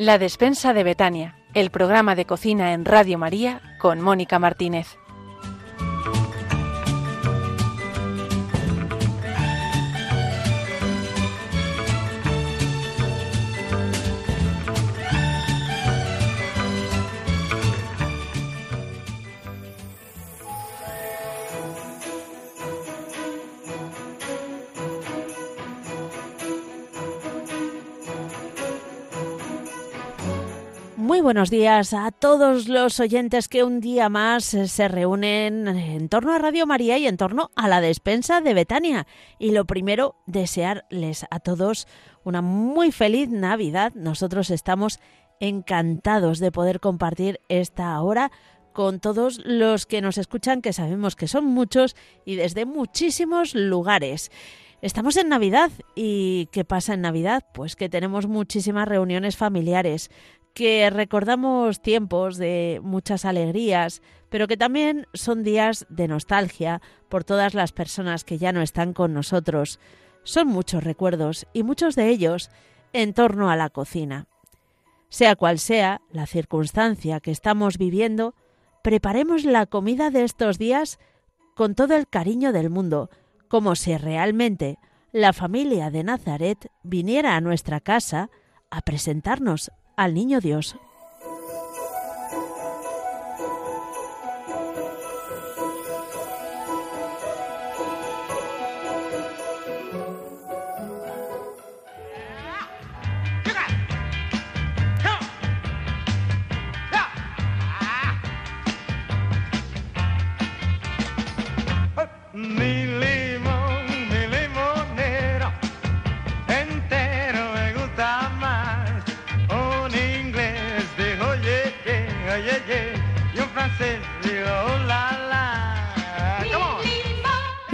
La 0.00 0.16
despensa 0.16 0.72
de 0.72 0.82
Betania, 0.82 1.36
el 1.52 1.68
programa 1.68 2.14
de 2.14 2.24
cocina 2.24 2.72
en 2.72 2.86
Radio 2.86 3.18
María 3.18 3.60
con 3.78 4.00
Mónica 4.00 4.38
Martínez. 4.38 4.96
Buenos 31.30 31.50
días 31.50 31.94
a 31.94 32.10
todos 32.10 32.66
los 32.66 32.98
oyentes 32.98 33.46
que 33.46 33.62
un 33.62 33.78
día 33.78 34.08
más 34.08 34.52
eh, 34.52 34.66
se 34.66 34.88
reúnen 34.88 35.68
en 35.68 36.08
torno 36.08 36.32
a 36.32 36.40
Radio 36.40 36.66
María 36.66 36.98
y 36.98 37.06
en 37.06 37.16
torno 37.16 37.52
a 37.54 37.68
la 37.68 37.80
despensa 37.80 38.40
de 38.40 38.52
Betania. 38.52 39.06
Y 39.38 39.52
lo 39.52 39.64
primero, 39.64 40.16
desearles 40.26 41.26
a 41.30 41.38
todos 41.38 41.86
una 42.24 42.42
muy 42.42 42.90
feliz 42.90 43.28
Navidad. 43.28 43.92
Nosotros 43.94 44.50
estamos 44.50 44.98
encantados 45.38 46.40
de 46.40 46.50
poder 46.50 46.80
compartir 46.80 47.38
esta 47.48 48.02
hora 48.02 48.32
con 48.72 48.98
todos 48.98 49.40
los 49.44 49.86
que 49.86 50.00
nos 50.00 50.18
escuchan, 50.18 50.62
que 50.62 50.72
sabemos 50.72 51.14
que 51.14 51.28
son 51.28 51.44
muchos 51.44 51.94
y 52.24 52.34
desde 52.34 52.64
muchísimos 52.64 53.54
lugares. 53.54 54.32
Estamos 54.82 55.18
en 55.18 55.28
Navidad 55.28 55.70
y 55.94 56.48
¿qué 56.52 56.64
pasa 56.64 56.94
en 56.94 57.02
Navidad? 57.02 57.44
Pues 57.52 57.76
que 57.76 57.90
tenemos 57.90 58.26
muchísimas 58.26 58.88
reuniones 58.88 59.36
familiares, 59.36 60.10
que 60.54 60.88
recordamos 60.90 61.80
tiempos 61.80 62.36
de 62.36 62.80
muchas 62.82 63.24
alegrías, 63.24 64.02
pero 64.28 64.48
que 64.48 64.56
también 64.56 65.06
son 65.14 65.42
días 65.42 65.86
de 65.88 66.08
nostalgia 66.08 66.80
por 67.08 67.24
todas 67.24 67.54
las 67.54 67.72
personas 67.72 68.24
que 68.24 68.38
ya 68.38 68.52
no 68.52 68.62
están 68.62 68.92
con 68.92 69.12
nosotros. 69.12 69.78
Son 70.22 70.48
muchos 70.48 70.84
recuerdos 70.84 71.46
y 71.52 71.62
muchos 71.62 71.96
de 71.96 72.08
ellos 72.08 72.50
en 72.92 73.14
torno 73.14 73.50
a 73.50 73.56
la 73.56 73.70
cocina. 73.70 74.26
Sea 75.08 75.34
cual 75.34 75.58
sea 75.58 76.00
la 76.12 76.26
circunstancia 76.26 77.20
que 77.20 77.30
estamos 77.30 77.78
viviendo, 77.78 78.34
preparemos 78.82 79.44
la 79.44 79.66
comida 79.66 80.10
de 80.10 80.24
estos 80.24 80.58
días 80.58 80.98
con 81.54 81.74
todo 81.74 81.96
el 81.96 82.06
cariño 82.08 82.52
del 82.52 82.70
mundo, 82.70 83.10
como 83.48 83.74
si 83.74 83.96
realmente 83.96 84.78
la 85.12 85.32
familia 85.32 85.90
de 85.90 86.04
Nazaret 86.04 86.70
viniera 86.82 87.34
a 87.34 87.40
nuestra 87.40 87.80
casa 87.80 88.30
a 88.70 88.82
presentarnos 88.82 89.72
al 90.00 90.14
Niño 90.14 90.40
Dios. 90.40 90.76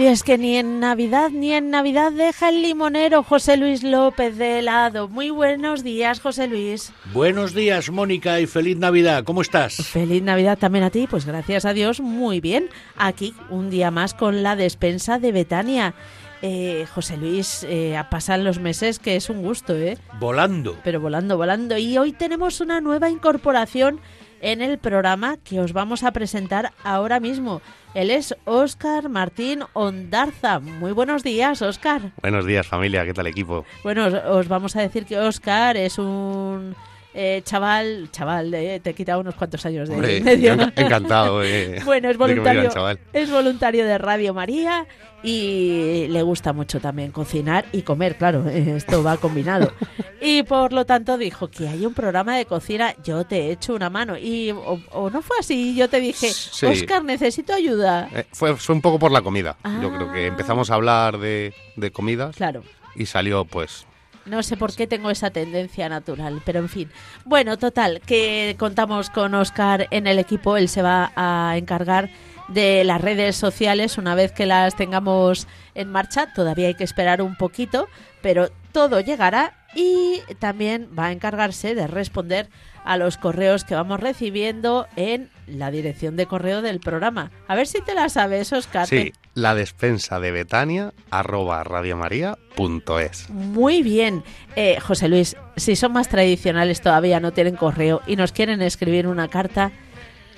Y 0.07 0.09
es 0.09 0.23
que 0.23 0.37
ni 0.37 0.55
en 0.55 0.79
Navidad 0.79 1.31
ni 1.31 1.51
en 1.51 1.69
Navidad 1.69 2.13
deja 2.13 2.47
el 2.47 2.61
limonero 2.61 3.23
José 3.23 3.57
Luis 3.57 3.83
López 3.83 4.37
de 4.37 4.59
helado. 4.59 5.09
Muy 5.09 5.31
buenos 5.31 5.83
días, 5.83 6.21
José 6.21 6.47
Luis. 6.47 6.93
Buenos 7.11 7.53
días, 7.53 7.89
Mónica, 7.89 8.39
y 8.39 8.47
feliz 8.47 8.77
Navidad. 8.77 9.25
¿Cómo 9.25 9.41
estás? 9.41 9.75
Feliz 9.75 10.23
Navidad 10.23 10.57
también 10.57 10.85
a 10.85 10.91
ti, 10.91 11.07
pues 11.09 11.25
gracias 11.25 11.65
a 11.65 11.73
Dios, 11.73 11.99
muy 11.99 12.39
bien. 12.39 12.69
Aquí 12.95 13.35
un 13.49 13.69
día 13.69 13.91
más 13.91 14.13
con 14.13 14.43
la 14.43 14.55
despensa 14.55 15.19
de 15.19 15.33
Betania. 15.33 15.93
Eh, 16.41 16.85
José 16.95 17.17
Luis, 17.17 17.65
eh, 17.67 18.01
pasan 18.09 18.45
los 18.45 18.59
meses 18.59 18.99
que 18.99 19.17
es 19.17 19.29
un 19.29 19.41
gusto, 19.41 19.75
¿eh? 19.75 19.97
Volando. 20.21 20.77
Pero 20.85 21.01
volando, 21.01 21.35
volando. 21.35 21.77
Y 21.77 21.97
hoy 21.97 22.13
tenemos 22.13 22.61
una 22.61 22.79
nueva 22.79 23.09
incorporación 23.09 23.99
en 24.41 24.61
el 24.61 24.77
programa 24.77 25.37
que 25.37 25.59
os 25.59 25.73
vamos 25.73 26.03
a 26.03 26.11
presentar 26.11 26.71
ahora 26.83 27.19
mismo. 27.19 27.61
Él 27.93 28.11
es 28.11 28.35
Óscar 28.45 29.09
Martín 29.09 29.63
Ondarza. 29.73 30.59
Muy 30.59 30.91
buenos 30.91 31.23
días, 31.23 31.61
Óscar. 31.61 32.11
Buenos 32.21 32.45
días 32.45 32.67
familia, 32.67 33.05
¿qué 33.05 33.13
tal 33.13 33.27
equipo? 33.27 33.65
Bueno, 33.83 34.05
os, 34.05 34.13
os 34.13 34.47
vamos 34.47 34.75
a 34.75 34.81
decir 34.81 35.05
que 35.05 35.17
Óscar 35.17 35.77
es 35.77 35.97
un 35.97 36.75
eh, 37.19 37.41
chaval, 37.43 38.09
chaval, 38.11 38.53
eh, 38.53 38.79
te 38.79 38.91
he 38.91 38.93
quitado 38.93 39.19
unos 39.21 39.33
cuantos 39.35 39.65
años 39.65 39.89
de 39.89 39.95
Hombre, 39.95 40.21
medio. 40.21 40.55
yo 40.55 40.61
enc- 40.63 40.73
encantado. 40.75 41.43
eh, 41.43 41.81
Bueno, 41.85 42.09
es 42.09 42.13
digan 42.17 42.29
voluntario, 42.29 42.69
chaval. 42.69 42.99
es 43.11 43.31
voluntario 43.31 43.85
de 43.85 43.97
Radio 43.97 44.33
María 44.35 44.85
y 45.23 46.07
le 46.09 46.21
gusta 46.21 46.53
mucho 46.53 46.79
también 46.79 47.11
cocinar 47.11 47.65
y 47.71 47.81
comer, 47.81 48.17
claro, 48.17 48.47
eh, 48.47 48.75
esto 48.77 49.03
va 49.03 49.17
combinado. 49.17 49.71
Y 50.19 50.41
por 50.43 50.73
lo 50.73 50.83
tanto 50.83 51.15
dijo 51.17 51.47
que 51.47 51.67
hay 51.69 51.85
un 51.85 51.93
programa 51.93 52.35
de 52.35 52.45
cocina, 52.45 52.95
yo 53.03 53.23
te 53.25 53.51
echo 53.51 53.75
una 53.75 53.91
mano. 53.91 54.17
Y 54.17 54.49
o, 54.49 54.79
o 54.91 55.09
no 55.11 55.21
fue 55.21 55.37
así, 55.39 55.75
yo 55.75 55.87
te 55.89 55.99
dije, 55.99 56.29
Sí. 56.31 56.65
Oscar, 56.65 57.03
necesito 57.03 57.53
ayuda. 57.53 58.09
Eh, 58.13 58.25
fue, 58.33 58.55
fue 58.57 58.73
un 58.73 58.81
poco 58.81 58.97
por 58.97 59.11
la 59.11 59.21
comida. 59.21 59.57
Yo 59.79 59.93
creo 59.93 60.09
Ah. 60.09 60.13
que 60.13 60.25
empezamos 60.25 60.71
a 60.71 60.73
hablar 60.73 61.19
de, 61.19 61.53
de 61.75 61.91
comidas 61.91 62.35
Claro. 62.35 62.63
y 62.95 63.05
salió 63.05 63.45
pues... 63.45 63.85
No 64.27 64.43
sé 64.43 64.57
por 64.57 64.75
qué 64.75 64.87
tengo 64.87 65.09
esa 65.09 65.29
tendencia 65.29 65.89
natural, 65.89 66.41
pero 66.45 66.59
en 66.59 66.69
fin. 66.69 66.89
Bueno, 67.25 67.57
total, 67.57 68.01
que 68.05 68.55
contamos 68.59 69.09
con 69.09 69.33
Oscar 69.35 69.87
en 69.91 70.07
el 70.07 70.19
equipo. 70.19 70.57
Él 70.57 70.69
se 70.69 70.81
va 70.81 71.11
a 71.15 71.57
encargar 71.57 72.09
de 72.47 72.83
las 72.83 73.01
redes 73.01 73.35
sociales 73.35 73.97
una 73.97 74.15
vez 74.15 74.31
que 74.31 74.45
las 74.45 74.75
tengamos 74.75 75.47
en 75.75 75.91
marcha. 75.91 76.33
Todavía 76.33 76.67
hay 76.67 76.75
que 76.75 76.83
esperar 76.83 77.21
un 77.21 77.35
poquito, 77.35 77.87
pero 78.21 78.49
todo 78.71 78.99
llegará 78.99 79.53
y 79.75 80.21
también 80.39 80.89
va 80.97 81.07
a 81.07 81.11
encargarse 81.11 81.75
de 81.75 81.87
responder 81.87 82.49
a 82.83 82.97
los 82.97 83.17
correos 83.17 83.65
que 83.65 83.75
vamos 83.75 83.99
recibiendo 83.99 84.87
en 84.95 85.29
la 85.45 85.71
dirección 85.71 86.15
de 86.15 86.25
correo 86.25 86.61
del 86.61 86.79
programa. 86.79 87.31
A 87.47 87.55
ver 87.55 87.67
si 87.67 87.81
te 87.81 87.93
la 87.93 88.07
sabes, 88.07 88.53
Oscar. 88.53 88.87
Sí, 88.87 89.13
la 89.37 89.53
despensa 89.53 90.19
de 90.19 90.31
Betania 90.31 90.95
arroba 91.11 91.63
radiomaria.es. 91.63 93.29
Muy 93.29 93.83
bien. 93.83 94.23
Eh, 94.55 94.79
José 94.79 95.09
Luis, 95.09 95.37
si 95.55 95.75
son 95.75 95.93
más 95.93 96.09
tradicionales 96.09 96.81
todavía, 96.81 97.19
no 97.19 97.31
tienen 97.31 97.55
correo 97.55 98.01
y 98.07 98.15
nos 98.15 98.31
quieren 98.31 98.63
escribir 98.63 99.05
una 99.05 99.27
carta, 99.27 99.71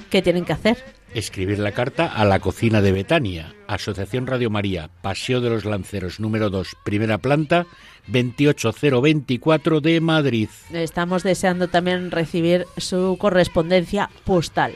¿qué 0.09 0.21
tienen 0.21 0.43
que 0.43 0.51
hacer? 0.51 0.83
Escribir 1.13 1.59
la 1.59 1.71
carta 1.71 2.07
a 2.07 2.25
la 2.25 2.39
cocina 2.39 2.81
de 2.81 2.91
Betania, 2.91 3.55
Asociación 3.67 4.27
Radio 4.27 4.49
María, 4.49 4.89
Paseo 5.01 5.39
de 5.39 5.49
los 5.49 5.63
Lanceros, 5.63 6.19
número 6.19 6.49
2, 6.49 6.75
primera 6.83 7.19
planta, 7.19 7.67
28024 8.07 9.79
de 9.79 10.01
Madrid. 10.01 10.49
Estamos 10.73 11.23
deseando 11.23 11.69
también 11.69 12.11
recibir 12.11 12.67
su 12.75 13.15
correspondencia 13.17 14.09
postal. 14.25 14.75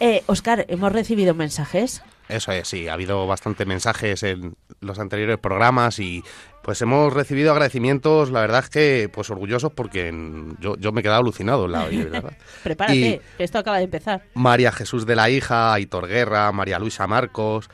Eh, 0.00 0.24
Oscar, 0.26 0.66
¿hemos 0.68 0.90
recibido 0.90 1.34
mensajes? 1.34 2.02
Eso 2.30 2.52
es, 2.52 2.68
sí, 2.68 2.88
ha 2.88 2.94
habido 2.94 3.26
bastantes 3.26 3.66
mensajes 3.66 4.22
en 4.22 4.54
los 4.80 4.98
anteriores 4.98 5.38
programas 5.38 5.98
y 5.98 6.22
pues 6.62 6.80
hemos 6.82 7.12
recibido 7.12 7.52
agradecimientos, 7.52 8.30
la 8.30 8.40
verdad 8.40 8.60
es 8.64 8.70
que 8.70 9.10
pues 9.12 9.30
orgullosos 9.30 9.72
porque 9.72 10.12
yo, 10.60 10.76
yo 10.76 10.92
me 10.92 11.00
he 11.00 11.02
quedado 11.02 11.20
alucinado, 11.20 11.66
la 11.68 11.84
verdad. 11.86 12.32
Prepárate, 12.62 12.96
Y- 12.96 13.20
que 13.38 13.44
esto 13.44 13.58
acaba 13.58 13.78
de 13.78 13.84
empezar. 13.84 14.22
María 14.34 14.70
Jesús 14.72 15.06
de 15.06 15.16
la 15.16 15.30
Hija, 15.30 15.72
Aitor 15.72 16.06
Guerra, 16.06 16.52
María 16.52 16.78
Luisa 16.78 17.06
Marcos. 17.06 17.68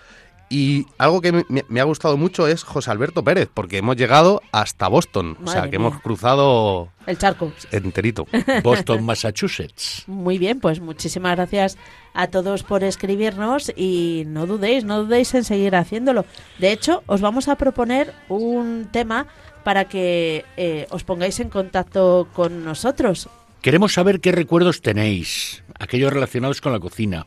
Y 0.48 0.86
algo 0.98 1.20
que 1.20 1.32
me, 1.32 1.44
me 1.68 1.80
ha 1.80 1.84
gustado 1.84 2.16
mucho 2.16 2.46
es 2.46 2.62
José 2.62 2.90
Alberto 2.92 3.24
Pérez, 3.24 3.48
porque 3.52 3.78
hemos 3.78 3.96
llegado 3.96 4.42
hasta 4.52 4.86
Boston. 4.86 5.36
o 5.44 5.50
sea, 5.50 5.62
que 5.62 5.78
mía. 5.78 5.88
hemos 5.88 6.00
cruzado 6.00 6.88
El 7.06 7.18
charco. 7.18 7.50
enterito. 7.72 8.26
Boston, 8.62 9.04
Massachusetts. 9.04 10.04
Muy 10.06 10.38
bien, 10.38 10.60
pues 10.60 10.80
muchísimas 10.80 11.34
gracias 11.34 11.76
a 12.14 12.28
todos 12.28 12.62
por 12.62 12.84
escribirnos 12.84 13.72
y 13.76 14.22
no 14.28 14.46
dudéis, 14.46 14.84
no 14.84 15.02
dudéis 15.02 15.34
en 15.34 15.42
seguir 15.42 15.74
haciéndolo. 15.74 16.24
De 16.58 16.70
hecho, 16.70 17.02
os 17.06 17.20
vamos 17.20 17.48
a 17.48 17.56
proponer 17.56 18.14
un 18.28 18.88
tema 18.92 19.26
para 19.64 19.86
que 19.86 20.44
eh, 20.56 20.86
os 20.90 21.02
pongáis 21.02 21.40
en 21.40 21.48
contacto 21.50 22.28
con 22.34 22.64
nosotros. 22.64 23.28
Queremos 23.62 23.94
saber 23.94 24.20
qué 24.20 24.30
recuerdos 24.30 24.80
tenéis, 24.80 25.64
aquellos 25.76 26.12
relacionados 26.12 26.60
con 26.60 26.72
la 26.72 26.78
cocina, 26.78 27.26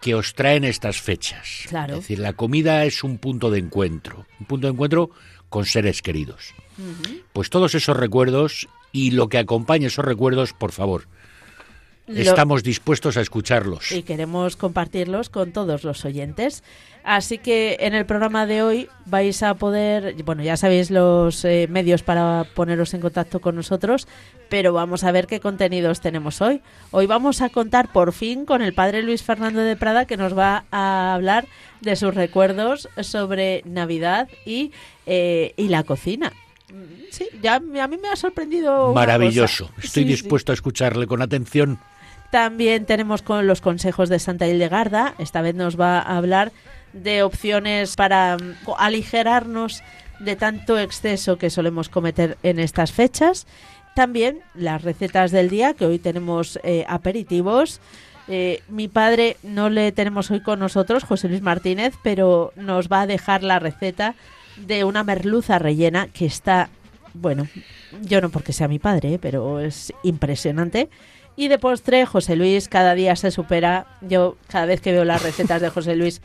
que 0.00 0.14
os 0.14 0.34
traen 0.34 0.64
estas 0.64 1.00
fechas. 1.00 1.66
Claro. 1.68 1.94
Es 1.94 2.00
decir, 2.00 2.18
la 2.18 2.32
comida 2.32 2.84
es 2.84 3.02
un 3.02 3.18
punto 3.18 3.50
de 3.50 3.58
encuentro, 3.58 4.26
un 4.40 4.46
punto 4.46 4.66
de 4.66 4.72
encuentro 4.72 5.10
con 5.48 5.64
seres 5.64 6.02
queridos. 6.02 6.54
Pues 7.32 7.50
todos 7.50 7.74
esos 7.74 7.96
recuerdos 7.96 8.68
y 8.92 9.10
lo 9.10 9.28
que 9.28 9.38
acompaña 9.38 9.88
esos 9.88 10.04
recuerdos, 10.04 10.52
por 10.52 10.72
favor. 10.72 11.08
Lo- 12.08 12.20
Estamos 12.20 12.62
dispuestos 12.62 13.16
a 13.16 13.20
escucharlos. 13.20 13.92
y 13.92 14.02
queremos 14.02 14.56
compartirlos 14.56 15.28
con 15.28 15.52
todos 15.52 15.84
los 15.84 16.04
oyentes. 16.04 16.64
Así 17.04 17.38
que 17.38 17.76
en 17.80 17.94
el 17.94 18.04
programa 18.06 18.44
de 18.44 18.62
hoy 18.62 18.88
vais 19.06 19.42
a 19.42 19.54
poder, 19.54 20.14
bueno, 20.24 20.42
ya 20.42 20.56
sabéis 20.58 20.90
los 20.90 21.44
eh, 21.44 21.66
medios 21.70 22.02
para 22.02 22.44
poneros 22.54 22.92
en 22.92 23.00
contacto 23.00 23.40
con 23.40 23.56
nosotros, 23.56 24.06
pero 24.50 24.72
vamos 24.74 25.04
a 25.04 25.12
ver 25.12 25.26
qué 25.26 25.40
contenidos 25.40 26.00
tenemos 26.00 26.42
hoy. 26.42 26.60
Hoy 26.90 27.06
vamos 27.06 27.40
a 27.40 27.48
contar 27.50 27.92
por 27.92 28.12
fin 28.12 28.44
con 28.44 28.60
el 28.60 28.74
padre 28.74 29.02
Luis 29.02 29.22
Fernando 29.22 29.60
de 29.60 29.76
Prada 29.76 30.04
que 30.06 30.16
nos 30.18 30.36
va 30.36 30.64
a 30.70 31.14
hablar 31.14 31.46
de 31.80 31.94
sus 31.96 32.14
recuerdos 32.14 32.88
sobre 33.00 33.62
Navidad 33.64 34.28
y, 34.44 34.72
eh, 35.06 35.54
y 35.56 35.68
la 35.68 35.84
cocina. 35.84 36.32
Mm, 36.72 36.98
Sí, 37.10 37.26
ya 37.42 37.54
a 37.54 37.60
mí 37.60 37.96
me 37.96 38.08
ha 38.08 38.16
sorprendido. 38.16 38.86
una 38.90 38.94
Maravilloso. 39.00 39.68
cosa. 39.68 39.76
Estoy 39.86 40.02
Sí, 40.02 40.08
sí. 40.08 40.14
dispuesto 40.14 40.52
a 40.52 40.54
escucharle 40.54 41.06
con 41.06 41.22
atención. 41.22 41.78
También 42.30 42.84
tenemos 42.84 43.22
con 43.22 43.46
los 43.46 43.60
consejos 43.60 44.08
de 44.08 44.18
Santa 44.18 44.46
Hildegarda. 44.46 45.14
Esta 45.18 45.40
vez 45.40 45.54
nos 45.54 45.80
va 45.80 45.98
a 45.98 46.16
hablar 46.16 46.52
de 46.92 47.22
opciones 47.22 47.96
para 47.96 48.36
mm, 48.36 48.70
aligerarnos 48.78 49.82
de 50.18 50.36
tanto 50.36 50.78
exceso 50.78 51.38
que 51.38 51.50
solemos 51.50 51.88
cometer 51.88 52.36
en 52.42 52.58
estas 52.58 52.92
fechas. 52.92 53.46
También 53.94 54.40
las 54.54 54.82
recetas 54.82 55.30
del 55.30 55.48
día, 55.48 55.74
que 55.74 55.86
hoy 55.86 55.98
tenemos 55.98 56.58
eh, 56.62 56.84
aperitivos. 56.88 57.80
Eh, 58.28 58.62
mi 58.68 58.88
padre 58.88 59.38
no 59.42 59.70
le 59.70 59.90
tenemos 59.92 60.30
hoy 60.30 60.40
con 60.40 60.58
nosotros, 60.58 61.04
José 61.04 61.28
Luis 61.28 61.40
Martínez, 61.40 61.94
pero 62.02 62.52
nos 62.56 62.88
va 62.88 63.02
a 63.02 63.06
dejar 63.06 63.42
la 63.42 63.58
receta 63.58 64.14
de 64.56 64.84
una 64.84 65.02
merluza 65.02 65.58
rellena 65.58 66.08
que 66.08 66.26
está, 66.26 66.68
bueno, 67.14 67.48
yo 68.02 68.20
no 68.20 68.28
porque 68.28 68.52
sea 68.52 68.68
mi 68.68 68.78
padre, 68.78 69.14
eh, 69.14 69.18
pero 69.18 69.60
es 69.60 69.92
impresionante. 70.02 70.90
Y 71.38 71.46
de 71.46 71.60
postre, 71.60 72.04
José 72.04 72.34
Luis 72.34 72.66
cada 72.66 72.96
día 72.96 73.14
se 73.14 73.30
supera. 73.30 73.86
Yo 74.00 74.36
cada 74.48 74.66
vez 74.66 74.80
que 74.80 74.90
veo 74.90 75.04
las 75.04 75.22
recetas 75.22 75.62
de 75.62 75.70
José 75.70 75.94
Luis 75.94 76.20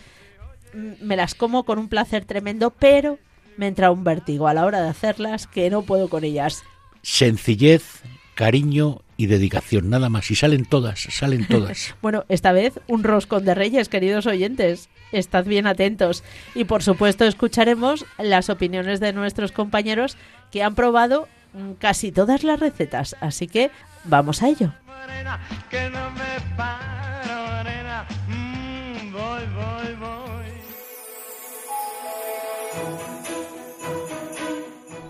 mm, 0.73 1.05
me 1.05 1.15
las 1.15 1.35
como 1.35 1.65
con 1.65 1.77
un 1.77 1.87
placer 1.87 2.25
tremendo, 2.25 2.71
pero 2.71 3.19
me 3.55 3.67
entra 3.67 3.91
un 3.91 4.03
vértigo 4.03 4.47
a 4.47 4.55
la 4.55 4.65
hora 4.65 4.81
de 4.81 4.89
hacerlas 4.89 5.45
que 5.45 5.69
no 5.69 5.83
puedo 5.83 6.09
con 6.09 6.23
ellas. 6.23 6.63
Sencillez, 7.03 8.01
cariño 8.33 9.01
y 9.15 9.27
dedicación, 9.27 9.91
nada 9.91 10.09
más. 10.09 10.31
Y 10.31 10.35
salen 10.35 10.65
todas, 10.65 11.01
salen 11.01 11.47
todas. 11.47 11.93
Bueno, 12.01 12.25
esta 12.27 12.51
vez 12.51 12.79
un 12.87 13.03
roscón 13.03 13.45
de 13.45 13.53
reyes, 13.53 13.89
queridos 13.89 14.25
oyentes. 14.25 14.89
Estad 15.11 15.45
bien 15.45 15.67
atentos. 15.67 16.23
Y 16.55 16.63
por 16.63 16.81
supuesto 16.81 17.23
escucharemos 17.25 18.03
las 18.17 18.49
opiniones 18.49 18.99
de 18.99 19.13
nuestros 19.13 19.51
compañeros 19.51 20.17
que 20.51 20.63
han 20.63 20.73
probado 20.73 21.27
mm, 21.53 21.73
casi 21.73 22.11
todas 22.11 22.43
las 22.43 22.59
recetas. 22.59 23.15
Así 23.21 23.45
que 23.45 23.69
vamos 24.05 24.41
a 24.41 24.49
ello. 24.49 24.73
Morena, 25.03 25.37
que 25.69 25.89
no 25.89 26.11
me 26.11 26.39
paro, 26.55 27.63
nena. 27.65 28.05
Mm, 28.29 29.11
voy, 29.11 29.43
voy, 29.59 29.95
voy. 29.99 30.51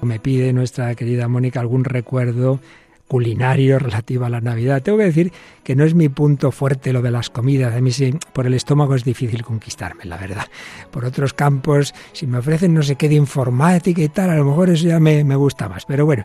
Me 0.02 0.20
pide 0.20 0.52
nuestra 0.52 0.96
querida 0.96 1.28
Mónica 1.28 1.60
algún 1.60 1.84
recuerdo 1.84 2.60
culinario 3.08 3.80
relativo 3.80 4.26
a 4.26 4.30
la 4.30 4.42
Navidad. 4.42 4.82
Tengo 4.82 4.98
que 4.98 5.06
decir 5.06 5.32
que 5.64 5.76
no 5.76 5.84
es 5.84 5.94
mi 5.94 6.10
punto 6.10 6.52
fuerte 6.52 6.94
lo 6.94 7.02
de 7.02 7.12
las 7.12 7.30
comidas. 7.30 7.76
A 7.76 7.82
mí 7.82 7.92
sí, 7.92 8.14
por 8.34 8.48
el 8.48 8.54
estómago 8.54 8.96
es 8.96 9.04
difícil 9.04 9.44
conquistarme, 9.44 10.06
la 10.06 10.18
verdad. 10.18 10.46
Por 10.92 11.06
otros 11.06 11.34
campos, 11.34 11.94
si 12.12 12.28
me 12.28 12.40
ofrecen 12.40 12.74
no 12.74 12.84
sé 12.84 12.96
qué 12.96 13.10
de 13.10 13.16
informática 13.16 14.02
y 14.02 14.10
tal, 14.10 14.30
a 14.30 14.36
lo 14.36 14.46
mejor 14.46 14.70
eso 14.70 14.88
ya 14.88 15.00
me, 15.00 15.24
me 15.24 15.36
gusta 15.36 15.70
más. 15.70 15.86
Pero 15.86 16.06
bueno, 16.06 16.24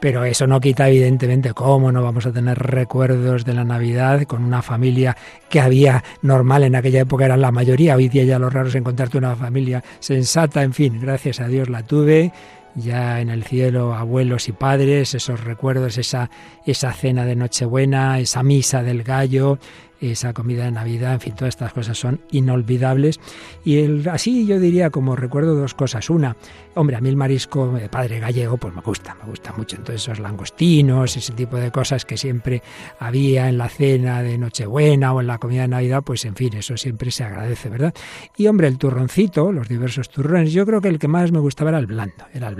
pero 0.00 0.24
eso 0.24 0.46
no 0.46 0.60
quita 0.60 0.88
evidentemente 0.88 1.52
cómo 1.52 1.92
no 1.92 2.02
vamos 2.02 2.26
a 2.26 2.32
tener 2.32 2.58
recuerdos 2.58 3.44
de 3.44 3.54
la 3.54 3.64
Navidad 3.64 4.22
con 4.24 4.42
una 4.42 4.62
familia 4.62 5.16
que 5.48 5.60
había 5.60 6.02
normal 6.22 6.64
en 6.64 6.76
aquella 6.76 7.00
época, 7.00 7.26
eran 7.26 7.40
la 7.40 7.52
mayoría. 7.52 7.96
Hoy 7.96 8.08
día 8.08 8.24
ya 8.24 8.38
lo 8.38 8.50
raro 8.50 8.68
es 8.68 8.74
encontrarte 8.74 9.18
una 9.18 9.36
familia 9.36 9.82
sensata. 9.98 10.62
En 10.62 10.72
fin, 10.72 11.00
gracias 11.00 11.40
a 11.40 11.48
Dios 11.48 11.68
la 11.68 11.82
tuve 11.82 12.32
ya 12.74 13.20
en 13.20 13.30
el 13.30 13.44
cielo, 13.44 13.94
abuelos 13.94 14.48
y 14.48 14.52
padres, 14.52 15.14
esos 15.14 15.42
recuerdos, 15.42 15.98
esa, 15.98 16.30
esa 16.66 16.92
cena 16.92 17.24
de 17.24 17.36
Nochebuena, 17.36 18.18
esa 18.18 18.42
misa 18.42 18.82
del 18.82 19.02
gallo, 19.02 19.58
esa 20.00 20.32
comida 20.32 20.64
de 20.64 20.70
Navidad, 20.70 21.14
en 21.14 21.20
fin, 21.20 21.34
todas 21.34 21.54
estas 21.54 21.72
cosas 21.72 21.98
son 21.98 22.20
inolvidables. 22.30 23.20
Y 23.64 23.78
el, 23.78 24.08
así 24.08 24.46
yo 24.46 24.58
diría 24.58 24.90
como 24.90 25.14
recuerdo 25.14 25.54
dos 25.54 25.74
cosas. 25.74 26.08
Una, 26.08 26.36
hombre, 26.74 26.96
a 26.96 27.00
mí 27.00 27.08
el 27.08 27.16
marisco 27.16 27.70
de 27.72 27.88
padre 27.88 28.18
gallego, 28.18 28.56
pues 28.56 28.74
me 28.74 28.80
gusta, 28.80 29.14
me 29.16 29.28
gusta 29.28 29.52
mucho. 29.52 29.76
Entonces 29.76 30.02
esos 30.02 30.18
langostinos, 30.18 31.16
ese 31.16 31.32
tipo 31.32 31.56
de 31.56 31.70
cosas 31.70 32.04
que 32.04 32.16
siempre 32.16 32.62
había 32.98 33.48
en 33.48 33.58
la 33.58 33.68
cena 33.68 34.22
de 34.22 34.38
Nochebuena 34.38 35.12
o 35.12 35.20
en 35.20 35.26
la 35.26 35.38
comida 35.38 35.62
de 35.62 35.68
Navidad, 35.68 36.02
pues 36.02 36.24
en 36.24 36.34
fin, 36.34 36.54
eso 36.54 36.76
siempre 36.76 37.10
se 37.10 37.24
agradece, 37.24 37.68
¿verdad? 37.68 37.94
Y 38.36 38.46
hombre, 38.46 38.68
el 38.68 38.78
turroncito, 38.78 39.52
los 39.52 39.68
diversos 39.68 40.08
turrones, 40.08 40.52
yo 40.52 40.64
creo 40.64 40.80
que 40.80 40.88
el 40.88 40.98
que 40.98 41.08
más 41.08 41.30
me 41.30 41.40
gustaba 41.40 41.70
era 41.70 41.78
el 41.78 41.86
blando, 41.86 42.24
era 42.32 42.48
el 42.48 42.54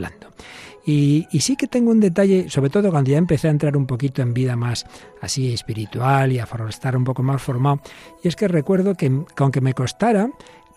Y, 0.85 1.26
y, 1.31 1.41
sí 1.41 1.56
que 1.56 1.67
tengo 1.67 1.91
un 1.91 2.00
detalle, 2.00 2.49
sobre 2.49 2.70
todo 2.70 2.91
cuando 2.91 3.11
ya 3.11 3.19
empecé 3.19 3.49
a 3.49 3.50
entrar 3.50 3.76
un 3.76 3.87
poquito 3.87 4.23
en 4.23 4.32
vida 4.32 4.56
más 4.56 4.87
así 5.20 5.52
espiritual 5.52 6.32
y 6.32 6.38
a 6.38 6.49
estar 6.69 6.97
un 6.97 7.05
poco 7.05 7.23
más 7.23 7.43
formado, 7.43 7.81
y 8.23 8.29
es 8.29 8.35
que 8.35 8.49
recuerdo 8.49 8.94
que, 8.94 9.11
que 9.11 9.43
aunque 9.43 9.61
me 9.61 9.75
costara, 9.75 10.31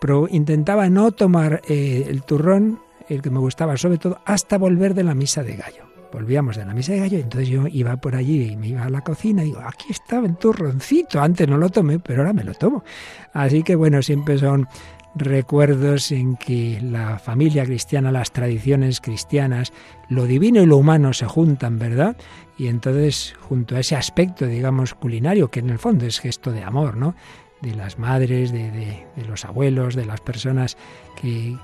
pero 0.04 0.28
intentaba 0.30 0.90
no 0.90 1.14
tomar 1.14 1.62
eh, 1.70 2.06
el 2.10 2.24
turrón, 2.24 2.82
el 3.08 3.22
que 3.22 3.30
me 3.30 3.40
gustaba 3.40 3.78
sobre 3.78 3.98
todo, 3.98 4.20
hasta 4.26 4.58
volver 4.58 4.94
de 4.94 5.06
la 5.06 5.16
misa 5.16 5.44
de 5.44 5.56
gallo. 5.56 5.86
Volvíamos 6.12 6.58
de 6.58 6.66
la 6.66 6.74
misa 6.74 6.92
de 6.92 7.00
gallo 7.00 7.18
entonces 7.20 7.48
yo 7.48 7.68
iba 7.68 7.96
por 7.96 8.16
allí 8.16 8.52
y 8.52 8.56
me 8.58 8.68
iba 8.68 8.84
a 8.84 8.90
la 8.90 9.02
cocina 9.02 9.44
y 9.44 9.46
digo, 9.46 9.62
aquí 9.66 9.88
estaba 9.92 10.28
el 10.28 10.36
turroncito, 10.36 11.22
antes 11.22 11.48
no 11.48 11.58
lo 11.58 11.70
tomé, 11.70 12.00
pero 12.00 12.20
ahora 12.20 12.34
me 12.34 12.44
lo 12.44 12.54
tomo. 12.54 12.84
Así 13.32 13.64
que 13.64 13.76
bueno, 13.76 14.02
siempre 14.02 14.38
son 14.38 14.68
recuerdos 15.16 16.12
en 16.12 16.36
que 16.36 16.80
la 16.82 17.20
familia 17.20 17.66
cristiana, 17.66 18.12
las 18.12 18.32
tradiciones 18.32 19.00
cristianas, 19.02 19.72
lo 20.10 20.26
divino 20.26 20.62
y 20.62 20.66
lo 20.66 20.78
humano 20.78 21.14
se 21.14 21.26
juntan, 21.26 21.80
¿verdad? 21.80 22.18
Y 22.58 22.68
entonces, 22.68 23.36
junto 23.40 23.76
a 23.76 23.80
ese 23.80 23.96
aspecto, 23.96 24.46
digamos, 24.46 24.94
culinario, 24.94 25.50
que 25.50 25.60
en 25.60 25.70
el 25.70 25.80
fondo 25.80 26.06
es 26.06 26.20
gesto 26.20 26.52
de 26.52 26.64
amor, 26.64 26.98
¿no? 26.98 27.16
De 27.64 27.74
las 27.76 27.98
madres, 27.98 28.52
de, 28.52 29.06
los 29.28 29.46
abuelos, 29.46 29.96
de 29.96 30.06
las 30.06 30.20
personas 30.22 30.78
que, 31.20 31.58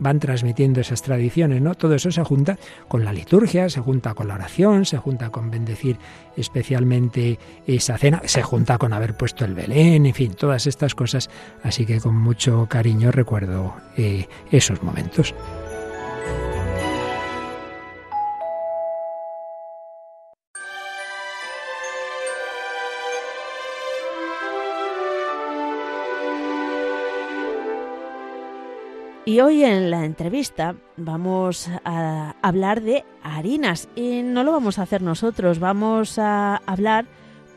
van 0.00 0.18
transmitiendo 0.18 0.80
esas 0.80 1.02
tradiciones, 1.02 1.62
¿no? 1.62 1.74
Todo 1.74 1.94
eso 1.94 2.10
se 2.10 2.24
junta 2.24 2.58
con 2.88 3.04
la 3.04 3.12
liturgia, 3.12 3.70
se 3.70 3.80
junta 3.80 4.14
con 4.14 4.28
la 4.28 4.34
oración, 4.34 4.84
se 4.84 4.98
junta 4.98 5.30
con 5.30 5.50
bendecir 5.50 5.96
especialmente 6.36 7.38
esa 7.66 7.96
cena, 7.98 8.20
se 8.24 8.42
junta 8.42 8.78
con 8.78 8.92
haber 8.92 9.16
puesto 9.16 9.44
el 9.44 9.54
Belén, 9.54 10.06
en 10.06 10.14
fin, 10.14 10.34
todas 10.34 10.66
estas 10.66 10.94
cosas. 10.94 11.30
Así 11.62 11.86
que 11.86 12.00
con 12.00 12.16
mucho 12.16 12.66
cariño 12.68 13.12
recuerdo 13.12 13.76
eh, 13.96 14.26
esos 14.50 14.82
momentos. 14.82 15.34
Y 29.28 29.40
hoy 29.40 29.62
en 29.62 29.90
la 29.90 30.06
entrevista 30.06 30.74
vamos 30.96 31.68
a 31.84 32.34
hablar 32.40 32.80
de 32.80 33.04
harinas 33.22 33.86
y 33.94 34.22
no 34.22 34.42
lo 34.42 34.52
vamos 34.52 34.78
a 34.78 34.84
hacer 34.84 35.02
nosotros, 35.02 35.58
vamos 35.58 36.18
a 36.18 36.56
hablar 36.64 37.04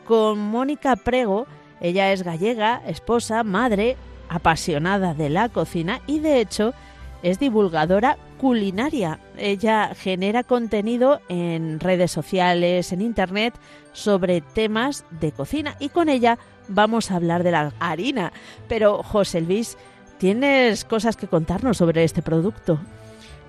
con 0.04 0.38
Mónica 0.38 0.96
Prego. 0.96 1.46
Ella 1.80 2.12
es 2.12 2.24
gallega, 2.24 2.82
esposa, 2.86 3.42
madre, 3.42 3.96
apasionada 4.28 5.14
de 5.14 5.30
la 5.30 5.48
cocina 5.48 6.02
y 6.06 6.18
de 6.18 6.42
hecho 6.42 6.74
es 7.22 7.38
divulgadora 7.38 8.18
culinaria. 8.36 9.18
Ella 9.38 9.94
genera 9.94 10.42
contenido 10.42 11.22
en 11.30 11.80
redes 11.80 12.10
sociales, 12.10 12.92
en 12.92 13.00
internet, 13.00 13.54
sobre 13.94 14.42
temas 14.42 15.06
de 15.10 15.32
cocina 15.32 15.76
y 15.80 15.88
con 15.88 16.10
ella 16.10 16.38
vamos 16.68 17.10
a 17.10 17.16
hablar 17.16 17.44
de 17.44 17.52
la 17.52 17.72
harina. 17.78 18.30
Pero 18.68 19.02
José 19.02 19.40
Luis, 19.40 19.78
¿Tienes 20.22 20.84
cosas 20.84 21.16
que 21.16 21.26
contarnos 21.26 21.78
sobre 21.78 22.04
este 22.04 22.22
producto? 22.22 22.78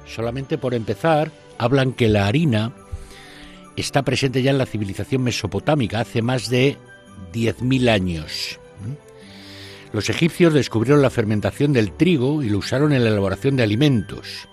Solamente 0.08 0.58
por 0.58 0.74
empezar, 0.74 1.32
hablan 1.60 1.94
que 1.94 2.10
la 2.10 2.26
harina 2.26 2.74
está 3.76 4.02
presente 4.02 4.42
ya 4.42 4.50
en 4.50 4.58
la 4.58 4.66
civilización 4.66 5.22
mesopotámica 5.22 6.00
hace 6.00 6.24
más 6.24 6.50
de 6.50 6.80
10.000 7.32 7.90
años. 7.90 8.60
Los 9.92 10.10
egipcios 10.10 10.56
descubrieron 10.56 11.04
la 11.04 11.12
fermentación 11.12 11.74
del 11.74 11.92
trigo 11.92 12.42
y 12.42 12.50
lo 12.50 12.58
usaron 12.58 12.92
en 12.92 13.04
la 13.04 13.12
elaboración 13.12 13.56
de 13.56 13.62
alimentos. 13.62 14.50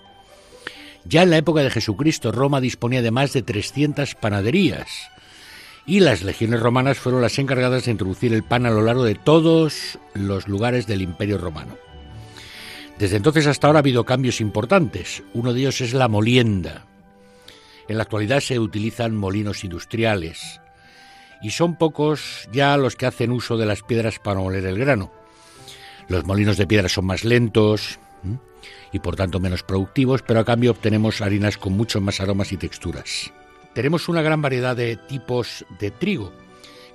Ya 1.05 1.23
en 1.23 1.31
la 1.31 1.37
época 1.37 1.61
de 1.61 1.71
Jesucristo, 1.71 2.31
Roma 2.31 2.61
disponía 2.61 3.01
de 3.01 3.09
más 3.09 3.33
de 3.33 3.41
300 3.41 4.13
panaderías 4.13 5.09
y 5.87 6.01
las 6.01 6.21
legiones 6.21 6.59
romanas 6.59 6.99
fueron 6.99 7.23
las 7.23 7.39
encargadas 7.39 7.85
de 7.85 7.91
introducir 7.93 8.31
el 8.31 8.43
pan 8.43 8.67
a 8.67 8.69
lo 8.69 8.83
largo 8.83 9.05
de 9.05 9.15
todos 9.15 9.97
los 10.13 10.47
lugares 10.47 10.85
del 10.85 11.01
Imperio 11.01 11.39
Romano. 11.39 11.75
Desde 12.99 13.17
entonces 13.17 13.47
hasta 13.47 13.67
ahora 13.67 13.79
ha 13.79 13.81
habido 13.81 14.05
cambios 14.05 14.41
importantes. 14.41 15.23
Uno 15.33 15.53
de 15.53 15.61
ellos 15.61 15.81
es 15.81 15.93
la 15.93 16.07
molienda. 16.07 16.85
En 17.87 17.97
la 17.97 18.03
actualidad 18.03 18.39
se 18.39 18.59
utilizan 18.59 19.15
molinos 19.15 19.63
industriales 19.63 20.61
y 21.41 21.51
son 21.51 21.75
pocos 21.75 22.47
ya 22.51 22.77
los 22.77 22.95
que 22.95 23.05
hacen 23.05 23.31
uso 23.31 23.57
de 23.57 23.65
las 23.65 23.81
piedras 23.81 24.19
para 24.19 24.39
moler 24.39 24.65
el 24.65 24.77
grano. 24.77 25.11
Los 26.07 26.25
molinos 26.25 26.57
de 26.57 26.67
piedra 26.67 26.89
son 26.89 27.05
más 27.05 27.23
lentos 27.23 27.99
y 28.91 28.99
por 28.99 29.15
tanto 29.15 29.39
menos 29.39 29.63
productivos, 29.63 30.21
pero 30.21 30.41
a 30.41 30.45
cambio 30.45 30.71
obtenemos 30.71 31.21
harinas 31.21 31.57
con 31.57 31.73
muchos 31.73 32.01
más 32.01 32.19
aromas 32.19 32.51
y 32.51 32.57
texturas. 32.57 33.31
Tenemos 33.73 34.09
una 34.09 34.21
gran 34.21 34.41
variedad 34.41 34.75
de 34.75 34.97
tipos 34.97 35.65
de 35.79 35.91
trigo 35.91 36.31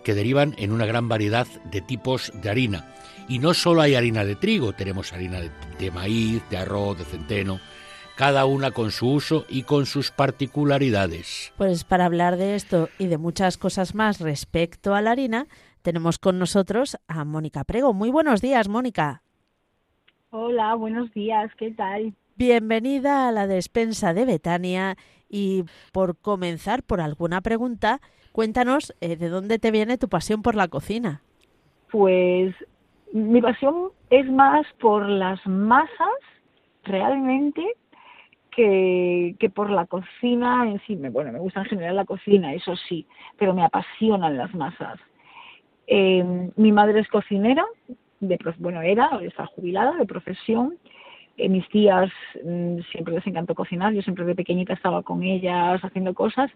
que 0.04 0.14
derivan 0.14 0.54
en 0.58 0.72
una 0.72 0.86
gran 0.86 1.08
variedad 1.08 1.46
de 1.64 1.80
tipos 1.80 2.30
de 2.34 2.50
harina. 2.50 2.94
Y 3.28 3.40
no 3.40 3.54
solo 3.54 3.80
hay 3.80 3.94
harina 3.94 4.24
de 4.24 4.36
trigo, 4.36 4.72
tenemos 4.72 5.12
harina 5.12 5.40
de, 5.40 5.50
de 5.78 5.90
maíz, 5.90 6.42
de 6.48 6.58
arroz, 6.58 6.98
de 6.98 7.04
centeno, 7.04 7.58
cada 8.16 8.46
una 8.46 8.70
con 8.70 8.92
su 8.92 9.10
uso 9.10 9.44
y 9.48 9.64
con 9.64 9.84
sus 9.84 10.12
particularidades. 10.12 11.52
Pues 11.56 11.84
para 11.84 12.06
hablar 12.06 12.36
de 12.36 12.54
esto 12.54 12.88
y 12.98 13.06
de 13.06 13.18
muchas 13.18 13.58
cosas 13.58 13.94
más 13.94 14.20
respecto 14.20 14.94
a 14.94 15.02
la 15.02 15.10
harina, 15.10 15.48
tenemos 15.82 16.18
con 16.18 16.38
nosotros 16.38 16.98
a 17.08 17.24
Mónica 17.24 17.64
Prego. 17.64 17.92
Muy 17.92 18.10
buenos 18.10 18.40
días, 18.40 18.68
Mónica. 18.68 19.22
Hola, 20.30 20.74
buenos 20.74 21.12
días, 21.12 21.50
¿qué 21.58 21.70
tal? 21.72 22.14
Bienvenida 22.36 23.28
a 23.28 23.32
la 23.32 23.46
despensa 23.46 24.12
de 24.12 24.24
Betania 24.24 24.96
y 25.28 25.64
por 25.92 26.16
comenzar 26.16 26.82
por 26.82 27.00
alguna 27.00 27.40
pregunta, 27.40 28.00
cuéntanos 28.32 28.94
eh, 29.00 29.16
de 29.16 29.28
dónde 29.28 29.58
te 29.58 29.70
viene 29.70 29.98
tu 29.98 30.08
pasión 30.08 30.42
por 30.42 30.54
la 30.54 30.68
cocina. 30.68 31.22
Pues 31.90 32.54
mi 33.12 33.40
pasión 33.40 33.90
es 34.10 34.30
más 34.30 34.66
por 34.80 35.08
las 35.08 35.44
masas, 35.46 36.18
realmente, 36.84 37.64
que, 38.50 39.34
que 39.38 39.50
por 39.50 39.70
la 39.70 39.86
cocina 39.86 40.68
en 40.68 40.80
sí. 40.86 40.96
Me- 40.96 41.10
Bueno, 41.10 41.32
me 41.32 41.38
gusta 41.38 41.60
en 41.60 41.66
general 41.66 41.96
la 41.96 42.04
cocina, 42.04 42.52
eso 42.54 42.74
sí, 42.76 43.06
pero 43.38 43.54
me 43.54 43.64
apasionan 43.64 44.36
las 44.36 44.54
masas. 44.54 44.98
Eh, 45.86 46.50
mi 46.56 46.72
madre 46.72 47.00
es 47.00 47.08
cocinera, 47.08 47.64
bueno, 48.58 48.82
era, 48.82 49.10
está 49.22 49.46
jubilada 49.46 49.92
de 49.96 50.06
profesión. 50.06 50.76
Eh, 51.36 51.48
mis 51.50 51.68
tías 51.68 52.10
mm, 52.44 52.78
siempre 52.90 53.14
les 53.14 53.26
encantó 53.26 53.54
cocinar, 53.54 53.92
yo 53.92 54.00
siempre 54.02 54.24
de 54.24 54.34
pequeñita 54.34 54.72
estaba 54.72 55.02
con 55.02 55.22
ellas 55.22 55.84
haciendo 55.84 56.14
cosas, 56.14 56.50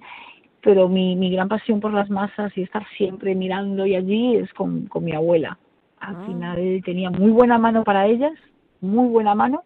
pero 0.63 0.89
mi, 0.89 1.17
mi 1.17 1.31
gran 1.31 1.49
pasión 1.49 1.81
por 1.81 1.93
las 1.93 2.09
masas 2.11 2.57
y 2.57 2.63
estar 2.63 2.87
siempre 2.97 3.35
mirando 3.35 3.85
y 3.87 3.95
allí 3.95 4.37
es 4.37 4.53
con, 4.55 4.87
con 4.87 5.05
mi 5.05 5.13
abuela. 5.13 5.59
Al 6.01 6.17
Ah. 6.17 6.25
final 6.27 6.83
tenía 6.85 7.11
muy 7.11 7.31
buena 7.31 7.59
mano 7.59 7.85
para 7.85 8.07
ellas, 8.07 8.33
muy 8.81 9.09
buena 9.09 9.35
mano, 9.35 9.63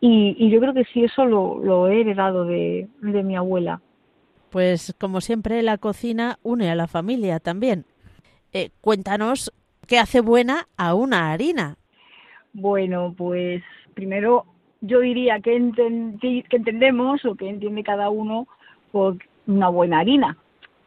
y, 0.00 0.34
y 0.38 0.50
yo 0.50 0.60
creo 0.60 0.72
que 0.74 0.84
sí, 0.86 1.04
eso 1.04 1.26
lo, 1.26 1.58
lo 1.62 1.88
he 1.88 2.00
heredado 2.00 2.44
de, 2.44 2.88
de 3.02 3.22
mi 3.22 3.36
abuela. 3.36 3.80
Pues 4.50 4.94
como 4.98 5.20
siempre, 5.20 5.62
la 5.62 5.78
cocina 5.78 6.38
une 6.42 6.70
a 6.70 6.74
la 6.74 6.88
familia 6.88 7.38
también. 7.38 7.84
Eh, 8.52 8.70
cuéntanos 8.80 9.52
qué 9.86 9.98
hace 9.98 10.20
buena 10.20 10.66
a 10.76 10.94
una 10.94 11.30
harina. 11.32 11.76
Bueno, 12.52 13.14
pues 13.16 13.62
primero 13.94 14.46
yo 14.80 15.00
diría 15.00 15.40
que, 15.40 15.56
enten- 15.56 16.18
que- 16.20 16.42
que 16.48 16.56
entendemos 16.56 17.24
o 17.26 17.34
que 17.36 17.48
entiende 17.48 17.82
cada 17.84 18.08
uno 18.10 18.48
por 18.90 19.18
una 19.46 19.68
buena 19.68 20.00
harina. 20.00 20.36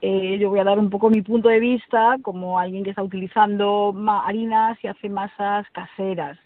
Eh, 0.05 0.37
yo 0.37 0.49
voy 0.49 0.59
a 0.59 0.65
dar 0.65 0.79
un 0.79 0.89
poco 0.89 1.09
mi 1.09 1.21
punto 1.21 1.47
de 1.47 1.61
vista 1.61 2.17
como 2.21 2.59
alguien 2.59 2.83
que 2.83 2.89
está 2.89 3.01
utilizando 3.01 3.95
harinas 4.25 4.77
y 4.83 4.87
hace 4.87 5.07
masas 5.07 5.65
caseras. 5.69 6.37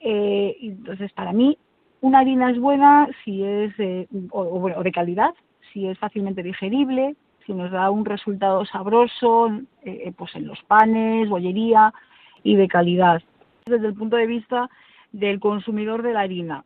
Eh, 0.00 0.56
entonces, 0.62 1.12
para 1.12 1.34
mí, 1.34 1.58
una 2.00 2.20
harina 2.20 2.50
es 2.50 2.58
buena 2.58 3.10
si 3.22 3.44
es 3.44 3.74
o, 4.30 4.40
o, 4.40 4.82
de 4.82 4.90
calidad, 4.90 5.34
si 5.70 5.86
es 5.86 5.98
fácilmente 5.98 6.42
digerible, 6.42 7.14
si 7.44 7.52
nos 7.52 7.70
da 7.70 7.90
un 7.90 8.06
resultado 8.06 8.64
sabroso, 8.64 9.50
eh, 9.82 10.10
pues 10.16 10.34
en 10.34 10.46
los 10.46 10.62
panes, 10.62 11.28
bollería 11.28 11.92
y 12.42 12.56
de 12.56 12.68
calidad. 12.68 13.20
Desde 13.66 13.88
el 13.88 13.94
punto 13.94 14.16
de 14.16 14.26
vista 14.26 14.70
del 15.12 15.40
consumidor 15.40 16.00
de 16.00 16.14
la 16.14 16.20
harina. 16.20 16.64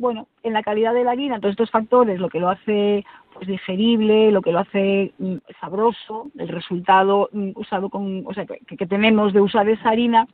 Bueno, 0.00 0.26
en 0.42 0.52
la 0.52 0.64
calidad 0.64 0.94
de 0.94 1.04
la 1.04 1.12
harina, 1.12 1.38
todos 1.38 1.52
estos 1.52 1.70
factores, 1.70 2.18
lo 2.18 2.28
que 2.28 2.40
lo 2.40 2.50
hace 2.50 3.04
pues 3.38 3.48
digerible, 3.48 4.30
lo 4.32 4.42
que 4.42 4.52
lo 4.52 4.58
hace 4.58 5.12
mm, 5.18 5.36
sabroso, 5.60 6.30
el 6.36 6.48
resultado 6.48 7.28
mm, 7.32 7.50
usado 7.54 7.88
con, 7.88 8.24
o 8.26 8.34
sea, 8.34 8.44
que, 8.46 8.76
que 8.76 8.86
tenemos 8.86 9.32
de 9.32 9.40
usar 9.40 9.68
esa 9.68 9.90
harina, 9.90 10.26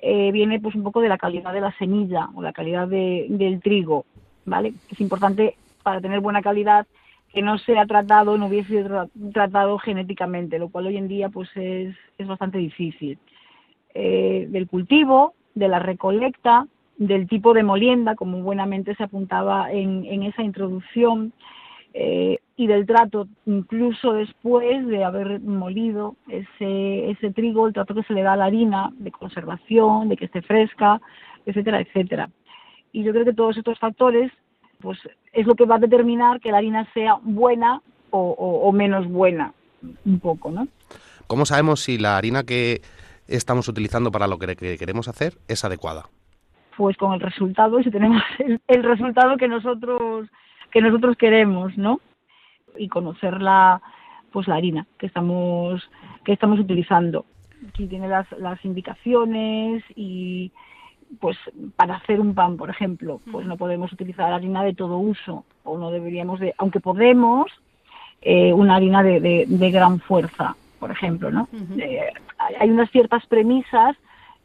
eh, 0.00 0.32
viene 0.32 0.58
pues 0.58 0.74
un 0.74 0.82
poco 0.82 1.00
de 1.02 1.08
la 1.10 1.18
calidad 1.18 1.52
de 1.52 1.60
la 1.60 1.72
semilla 1.72 2.28
o 2.34 2.42
la 2.42 2.52
calidad 2.52 2.88
de- 2.88 3.26
del 3.28 3.60
trigo, 3.60 4.06
¿vale? 4.46 4.72
Es 4.88 5.00
importante 5.00 5.56
para 5.82 6.00
tener 6.00 6.20
buena 6.20 6.40
calidad 6.42 6.86
que 7.32 7.42
no 7.42 7.58
sea 7.58 7.84
tratado, 7.86 8.36
no 8.38 8.46
hubiese 8.46 8.68
sido 8.70 8.88
tra- 8.88 9.32
tratado 9.32 9.78
genéticamente, 9.78 10.58
lo 10.58 10.70
cual 10.70 10.86
hoy 10.86 10.96
en 10.96 11.08
día 11.08 11.28
pues 11.28 11.48
es, 11.54 11.94
es 12.18 12.26
bastante 12.26 12.58
difícil. 12.58 13.18
Eh, 13.94 14.46
del 14.48 14.66
cultivo, 14.66 15.34
de 15.54 15.68
la 15.68 15.78
recolecta, 15.78 16.66
del 16.96 17.28
tipo 17.28 17.52
de 17.54 17.62
molienda, 17.62 18.14
como 18.14 18.42
buenamente 18.42 18.94
se 18.94 19.04
apuntaba 19.04 19.70
en, 19.72 20.04
en 20.06 20.22
esa 20.22 20.42
introducción, 20.42 21.32
eh, 21.94 22.38
y 22.56 22.66
del 22.66 22.86
trato, 22.86 23.26
incluso 23.46 24.12
después 24.12 24.86
de 24.86 25.02
haber 25.04 25.40
molido 25.40 26.16
ese, 26.28 27.10
ese 27.10 27.30
trigo, 27.32 27.66
el 27.66 27.72
trato 27.72 27.94
que 27.94 28.02
se 28.04 28.12
le 28.14 28.22
da 28.22 28.34
a 28.34 28.36
la 28.36 28.44
harina, 28.46 28.90
de 28.98 29.10
conservación, 29.10 30.08
de 30.08 30.16
que 30.16 30.26
esté 30.26 30.42
fresca, 30.42 31.00
etcétera, 31.46 31.80
etcétera. 31.80 32.28
Y 32.92 33.02
yo 33.02 33.12
creo 33.12 33.24
que 33.24 33.32
todos 33.32 33.56
estos 33.56 33.78
factores, 33.78 34.30
pues 34.80 34.98
es 35.32 35.46
lo 35.46 35.54
que 35.54 35.64
va 35.64 35.76
a 35.76 35.78
determinar 35.78 36.40
que 36.40 36.50
la 36.50 36.58
harina 36.58 36.86
sea 36.92 37.16
buena 37.22 37.80
o, 38.10 38.18
o- 38.20 38.68
o 38.68 38.72
menos 38.72 39.06
buena, 39.08 39.52
un 40.04 40.20
poco, 40.20 40.50
¿no? 40.50 40.68
¿Cómo 41.26 41.46
sabemos 41.46 41.80
si 41.80 41.96
la 41.98 42.16
harina 42.18 42.42
que 42.42 42.82
estamos 43.28 43.68
utilizando 43.68 44.10
para 44.10 44.26
lo 44.26 44.38
que 44.38 44.56
que 44.56 44.76
queremos 44.76 45.08
hacer 45.08 45.34
es 45.48 45.64
adecuada? 45.64 46.04
pues 46.76 46.96
con 46.96 47.12
el 47.12 47.20
resultado 47.20 47.78
y 47.78 47.84
si 47.84 47.90
tenemos 47.90 48.22
el, 48.38 48.58
el 48.66 48.82
resultado 48.82 49.36
que 49.36 49.48
nosotros 49.48 50.28
que 50.70 50.80
nosotros 50.80 51.16
queremos 51.16 51.76
no 51.76 52.00
y 52.76 52.88
conocer 52.88 53.40
la 53.42 53.80
pues 54.32 54.46
la 54.46 54.56
harina 54.56 54.86
que 54.98 55.06
estamos 55.06 55.88
que 56.24 56.32
estamos 56.32 56.58
utilizando. 56.60 57.24
Aquí 57.68 57.86
tiene 57.86 58.08
las, 58.08 58.30
las 58.32 58.64
indicaciones 58.64 59.82
y 59.94 60.52
pues 61.20 61.36
para 61.76 61.96
hacer 61.96 62.20
un 62.20 62.34
pan 62.34 62.56
por 62.56 62.70
ejemplo 62.70 63.20
pues 63.32 63.46
no 63.46 63.56
podemos 63.56 63.92
utilizar 63.92 64.32
harina 64.32 64.62
de 64.62 64.74
todo 64.74 64.98
uso 64.98 65.44
o 65.64 65.76
no 65.76 65.90
deberíamos 65.90 66.38
de 66.38 66.54
aunque 66.56 66.78
podemos 66.78 67.50
eh, 68.22 68.52
una 68.52 68.76
harina 68.76 69.02
de, 69.02 69.20
de, 69.20 69.44
de 69.48 69.70
gran 69.72 69.98
fuerza 69.98 70.54
por 70.78 70.92
ejemplo 70.92 71.30
no 71.32 71.48
Eh, 71.78 72.12
hay 72.60 72.70
unas 72.70 72.90
ciertas 72.90 73.26
premisas 73.26 73.96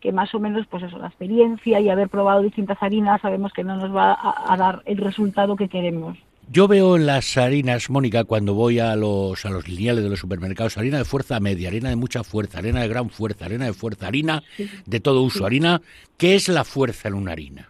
que 0.06 0.12
más 0.12 0.36
o 0.36 0.40
menos, 0.40 0.68
pues 0.68 0.84
eso, 0.84 1.00
la 1.00 1.08
experiencia 1.08 1.80
y 1.80 1.90
haber 1.90 2.10
probado 2.10 2.44
distintas 2.44 2.78
harinas, 2.80 3.22
sabemos 3.22 3.52
que 3.54 3.64
no 3.64 3.76
nos 3.76 3.94
va 3.94 4.14
a, 4.14 4.54
a 4.54 4.56
dar 4.56 4.84
el 4.86 4.98
resultado 4.98 5.56
que 5.56 5.68
queremos. 5.68 6.16
Yo 6.48 6.68
veo 6.68 6.96
en 6.96 7.08
las 7.08 7.38
harinas, 7.38 7.90
Mónica, 7.90 8.24
cuando 8.24 8.54
voy 8.54 8.78
a 8.78 8.96
los, 8.96 9.44
a 9.48 9.50
los 9.50 9.68
lineales 9.68 10.04
de 10.04 10.12
los 10.12 10.20
supermercados, 10.20 10.78
harina 10.78 11.00
de 11.00 11.06
fuerza 11.06 11.40
media, 11.40 11.70
harina 11.70 11.90
de 11.90 11.96
mucha 11.96 12.24
fuerza, 12.24 12.60
harina 12.60 12.82
de 12.82 12.88
gran 12.88 13.10
fuerza, 13.10 13.46
harina 13.46 13.66
de 13.66 13.74
fuerza, 13.74 14.08
harina 14.08 14.44
de 14.86 15.00
todo 15.00 15.24
uso, 15.24 15.44
harina. 15.44 15.82
¿Qué 16.20 16.36
es 16.36 16.48
la 16.48 16.64
fuerza 16.64 17.08
en 17.08 17.16
una 17.16 17.32
harina? 17.32 17.70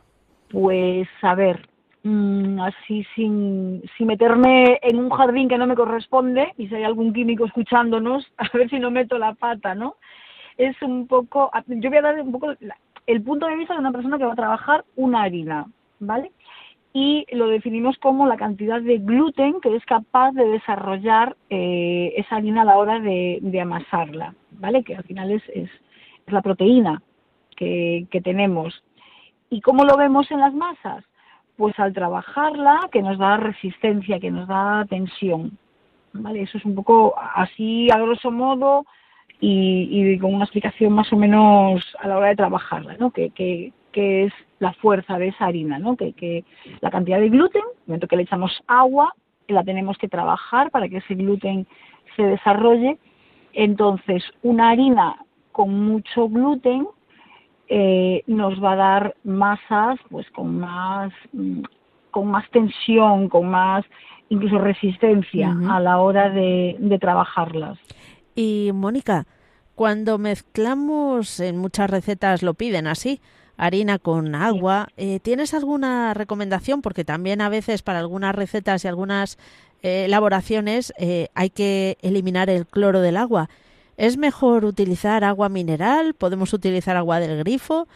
Pues 0.49 1.07
a 1.21 1.35
ver, 1.35 1.69
mm, 2.03 2.59
así 2.59 3.05
sin, 3.15 3.81
sin 3.97 4.07
meterme 4.07 4.77
en 4.81 4.99
un 4.99 5.09
jardín 5.09 5.47
que 5.47 5.57
no 5.57 5.67
me 5.67 5.75
corresponde, 5.75 6.51
y 6.57 6.67
si 6.67 6.75
hay 6.75 6.83
algún 6.83 7.13
químico 7.13 7.45
escuchándonos, 7.45 8.27
a 8.37 8.49
ver 8.57 8.69
si 8.69 8.77
no 8.77 8.91
meto 8.91 9.17
la 9.17 9.35
pata, 9.35 9.73
¿no? 9.73 9.95
Es 10.57 10.81
un 10.81 11.07
poco, 11.07 11.51
yo 11.67 11.89
voy 11.89 11.97
a 11.99 12.01
dar 12.01 12.21
un 12.21 12.31
poco 12.31 12.53
el 13.07 13.21
punto 13.23 13.45
de 13.47 13.55
vista 13.55 13.73
de 13.73 13.79
una 13.79 13.91
persona 13.91 14.17
que 14.17 14.25
va 14.25 14.33
a 14.33 14.37
trabajar 14.37 14.85
una 14.95 15.23
harina, 15.23 15.65
¿vale? 15.99 16.31
y 16.97 17.25
lo 17.35 17.49
definimos 17.49 17.97
como 17.97 18.25
la 18.25 18.37
cantidad 18.37 18.81
de 18.81 18.99
gluten 18.99 19.59
que 19.59 19.75
es 19.75 19.83
capaz 19.83 20.31
de 20.31 20.47
desarrollar 20.47 21.35
eh, 21.49 22.13
esa 22.15 22.37
harina 22.37 22.61
a 22.61 22.65
la 22.65 22.77
hora 22.77 23.01
de, 23.01 23.39
de 23.41 23.59
amasarla, 23.59 24.33
¿vale? 24.51 24.81
Que 24.81 24.95
al 24.95 25.03
final 25.03 25.29
es, 25.29 25.43
es, 25.49 25.69
es 26.25 26.33
la 26.33 26.41
proteína 26.41 27.01
que, 27.57 28.07
que 28.09 28.21
tenemos. 28.21 28.81
¿Y 29.49 29.59
cómo 29.59 29.83
lo 29.83 29.97
vemos 29.97 30.31
en 30.31 30.39
las 30.39 30.53
masas? 30.53 31.03
Pues 31.57 31.77
al 31.81 31.91
trabajarla, 31.91 32.87
que 32.93 33.01
nos 33.01 33.17
da 33.17 33.35
resistencia, 33.35 34.21
que 34.21 34.31
nos 34.31 34.47
da 34.47 34.85
tensión, 34.85 35.57
¿vale? 36.13 36.43
Eso 36.43 36.57
es 36.57 36.63
un 36.63 36.75
poco 36.75 37.13
así, 37.19 37.91
a 37.91 37.97
grosso 37.97 38.31
modo, 38.31 38.85
y, 39.39 39.87
y 39.91 40.19
con 40.19 40.33
una 40.33 40.45
explicación 40.45 40.93
más 40.93 41.11
o 41.11 41.17
menos 41.17 41.83
a 41.99 42.07
la 42.07 42.17
hora 42.17 42.29
de 42.29 42.35
trabajarla, 42.35 42.95
¿no? 42.97 43.11
Que, 43.11 43.29
que, 43.31 43.73
que 43.91 44.25
es 44.25 44.33
la 44.59 44.73
fuerza 44.73 45.17
de 45.17 45.29
esa 45.29 45.45
harina, 45.45 45.79
¿no? 45.79 45.95
Que, 45.95 46.13
que 46.13 46.43
la 46.81 46.91
cantidad 46.91 47.19
de 47.19 47.29
gluten, 47.29 47.61
en 47.61 47.69
el 47.69 47.87
momento 47.87 48.07
que 48.07 48.15
le 48.17 48.23
echamos 48.23 48.63
agua, 48.67 49.13
la 49.47 49.63
tenemos 49.63 49.97
que 49.97 50.07
trabajar 50.07 50.71
para 50.71 50.87
que 50.89 50.97
ese 50.97 51.15
gluten 51.15 51.67
se 52.15 52.23
desarrolle. 52.23 52.97
Entonces, 53.53 54.23
una 54.43 54.69
harina 54.69 55.17
con 55.51 55.85
mucho 55.85 56.27
gluten 56.27 56.87
eh, 57.67 58.23
nos 58.27 58.63
va 58.63 58.73
a 58.73 58.75
dar 58.75 59.15
masas, 59.23 59.99
pues 60.09 60.29
con 60.31 60.59
más, 60.59 61.11
mm, 61.33 61.61
con 62.11 62.27
más 62.27 62.49
tensión, 62.51 63.29
con 63.29 63.49
más 63.49 63.85
incluso 64.29 64.57
resistencia 64.57 65.55
a 65.69 65.79
la 65.79 65.99
hora 65.99 66.29
de, 66.29 66.75
de 66.79 66.99
trabajarlas. 66.99 67.77
Y 68.35 68.71
Mónica, 68.73 69.25
cuando 69.75 70.17
mezclamos, 70.17 71.39
en 71.39 71.57
muchas 71.57 71.89
recetas 71.89 72.43
lo 72.43 72.53
piden 72.53 72.85
así, 72.87 73.21
harina 73.57 73.99
con 73.99 74.35
agua, 74.35 74.89
eh, 74.97 75.19
¿tienes 75.21 75.53
alguna 75.53 76.13
recomendación? 76.13 76.81
Porque 76.81 77.05
también 77.05 77.41
a 77.41 77.49
veces 77.49 77.81
para 77.81 77.99
algunas 77.99 78.35
recetas 78.35 78.83
y 78.83 78.87
algunas 78.89 79.37
eh, 79.81 80.05
elaboraciones 80.05 80.93
eh, 80.97 81.29
hay 81.33 81.49
que 81.49 81.97
eliminar 82.01 82.49
el 82.49 82.65
cloro 82.65 83.01
del 83.01 83.17
agua. 83.17 83.49
¿Es 83.97 84.17
mejor 84.17 84.65
utilizar 84.65 85.23
agua 85.23 85.47
mineral? 85.47 86.13
¿Podemos 86.13 86.51
utilizar 86.51 86.97
agua 86.97 87.21
del 87.21 87.37
grifo? 87.39 87.87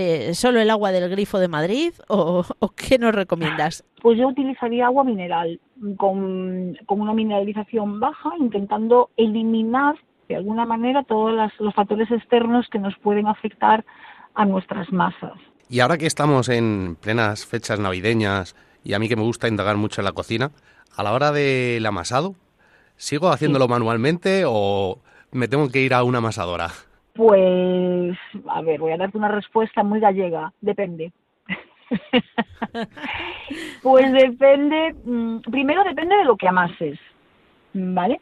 Eh, 0.00 0.32
¿Solo 0.34 0.60
el 0.60 0.70
agua 0.70 0.92
del 0.92 1.10
grifo 1.10 1.40
de 1.40 1.48
Madrid? 1.48 1.92
¿O, 2.06 2.44
o 2.60 2.68
qué 2.68 2.98
nos 2.98 3.12
recomiendas? 3.12 3.84
Pues 4.00 4.16
yo 4.16 4.28
utilizaría 4.28 4.86
agua 4.86 5.02
mineral 5.02 5.58
con, 5.96 6.78
con 6.86 7.00
una 7.00 7.12
mineralización 7.14 7.98
baja, 7.98 8.30
intentando 8.38 9.10
eliminar 9.16 9.96
de 10.28 10.36
alguna 10.36 10.66
manera 10.66 11.02
todos 11.02 11.50
los 11.58 11.74
factores 11.74 12.08
externos 12.12 12.68
que 12.70 12.78
nos 12.78 12.96
pueden 12.98 13.26
afectar 13.26 13.84
a 14.34 14.44
nuestras 14.44 14.92
masas. 14.92 15.32
Y 15.68 15.80
ahora 15.80 15.98
que 15.98 16.06
estamos 16.06 16.48
en 16.48 16.96
plenas 17.00 17.44
fechas 17.44 17.80
navideñas 17.80 18.54
y 18.84 18.94
a 18.94 19.00
mí 19.00 19.08
que 19.08 19.16
me 19.16 19.22
gusta 19.22 19.48
indagar 19.48 19.78
mucho 19.78 20.00
en 20.00 20.04
la 20.04 20.12
cocina, 20.12 20.52
a 20.94 21.02
la 21.02 21.12
hora 21.12 21.32
del 21.32 21.84
amasado, 21.84 22.36
¿sigo 22.94 23.30
haciéndolo 23.30 23.66
manualmente 23.66 24.44
o 24.46 25.00
me 25.32 25.48
tengo 25.48 25.68
que 25.70 25.82
ir 25.82 25.92
a 25.92 26.04
una 26.04 26.18
amasadora? 26.18 26.68
Pues, 27.18 28.16
a 28.46 28.62
ver, 28.62 28.78
voy 28.78 28.92
a 28.92 28.96
darte 28.96 29.18
una 29.18 29.26
respuesta 29.26 29.82
muy 29.82 29.98
gallega, 29.98 30.52
depende. 30.60 31.10
pues 33.82 34.12
depende, 34.12 34.94
mm, 35.04 35.38
primero 35.50 35.82
depende 35.82 36.14
de 36.14 36.24
lo 36.24 36.36
que 36.36 36.46
amases, 36.46 36.96
¿vale? 37.74 38.20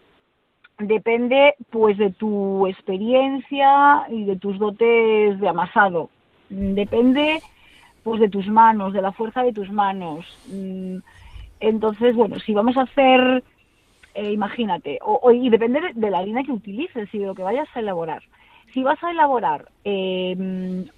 Depende 0.78 1.56
pues 1.70 1.98
de 1.98 2.10
tu 2.12 2.66
experiencia 2.66 4.06
y 4.08 4.24
de 4.24 4.36
tus 4.36 4.58
dotes 4.58 5.38
de 5.40 5.46
amasado. 5.48 6.08
Mm, 6.48 6.72
Depende 6.72 7.42
pues 8.02 8.18
de 8.18 8.30
tus 8.30 8.46
manos, 8.48 8.94
de 8.94 9.02
la 9.02 9.12
fuerza 9.12 9.42
de 9.42 9.52
tus 9.52 9.70
manos. 9.70 10.24
Mm, 10.46 10.96
Entonces, 11.60 12.16
bueno, 12.16 12.38
si 12.38 12.54
vamos 12.54 12.78
a 12.78 12.82
hacer, 12.84 13.44
eh, 14.14 14.32
imagínate, 14.32 14.98
o, 15.02 15.20
o- 15.22 15.32
y 15.32 15.50
depende 15.50 15.82
de, 15.82 15.92
de 15.92 16.10
la 16.10 16.20
harina 16.20 16.42
que 16.44 16.52
utilices 16.52 17.12
y 17.12 17.18
de 17.18 17.26
lo 17.26 17.34
que 17.34 17.42
vayas 17.42 17.68
a 17.74 17.80
elaborar. 17.80 18.22
Si 18.72 18.82
vas 18.82 19.02
a 19.02 19.10
elaborar 19.10 19.68
eh, 19.84 20.34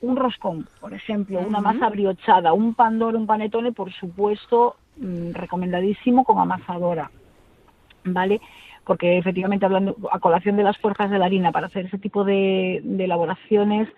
un 0.01 0.17
roscón, 0.17 0.67
por 0.81 0.95
ejemplo, 0.95 1.41
una 1.41 1.61
masa 1.61 1.89
briochada, 1.91 2.53
un 2.53 2.75
pandoro, 2.75 3.19
un 3.19 3.27
panetone, 3.27 3.73
por 3.73 3.93
supuesto, 3.93 4.77
mm, 4.97 5.33
recomendadísimo 5.33 6.25
con 6.25 6.39
amasadora, 6.39 7.11
¿vale? 8.05 8.41
Porque 8.85 9.19
efectivamente, 9.19 9.67
hablando 9.67 9.97
a 10.11 10.19
colación 10.19 10.57
de 10.57 10.65
las 10.65 10.79
fuerzas 10.79 11.11
de 11.11 11.19
la 11.19 11.27
harina, 11.27 11.53
para 11.53 11.67
hacer 11.67 11.87
ese 11.87 11.99
tipo 11.99 12.25
de, 12.25 12.81
de 12.83 13.05
elaboraciones 13.05 13.89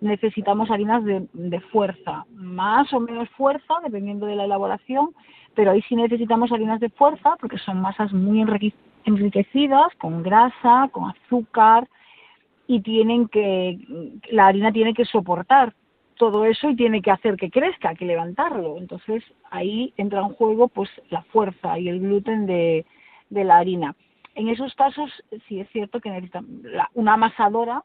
necesitamos 0.00 0.70
harinas 0.70 1.04
de, 1.04 1.26
de 1.32 1.60
fuerza, 1.60 2.24
más 2.34 2.92
o 2.92 3.00
menos 3.00 3.28
fuerza, 3.30 3.74
dependiendo 3.82 4.26
de 4.26 4.36
la 4.36 4.44
elaboración, 4.44 5.10
pero 5.54 5.72
ahí 5.72 5.82
sí 5.82 5.96
necesitamos 5.96 6.52
harinas 6.52 6.80
de 6.80 6.88
fuerza 6.88 7.36
porque 7.40 7.58
son 7.58 7.80
masas 7.80 8.12
muy 8.12 8.40
enrique- 8.40 8.74
enriquecidas, 9.04 9.92
con 9.98 10.22
grasa, 10.22 10.88
con 10.92 11.10
azúcar, 11.10 11.88
y 12.68 12.80
tienen 12.82 13.26
que, 13.28 13.78
la 14.30 14.46
harina 14.46 14.70
tiene 14.70 14.94
que 14.94 15.04
soportar 15.06 15.74
todo 16.16 16.44
eso 16.44 16.68
y 16.68 16.76
tiene 16.76 17.00
que 17.02 17.10
hacer 17.10 17.36
que 17.36 17.50
crezca, 17.50 17.94
que 17.94 18.04
levantarlo. 18.04 18.76
Entonces 18.76 19.24
ahí 19.50 19.92
entra 19.96 20.20
en 20.20 20.28
juego 20.34 20.68
pues 20.68 20.90
la 21.10 21.22
fuerza 21.22 21.78
y 21.78 21.88
el 21.88 21.98
gluten 22.00 22.46
de, 22.46 22.84
de 23.30 23.44
la 23.44 23.56
harina. 23.58 23.96
En 24.34 24.48
esos 24.48 24.74
casos 24.74 25.10
sí 25.48 25.58
es 25.60 25.68
cierto 25.70 25.98
que 26.00 26.10
necesita 26.10 26.42
la- 26.62 26.90
una 26.94 27.14
amasadora 27.14 27.82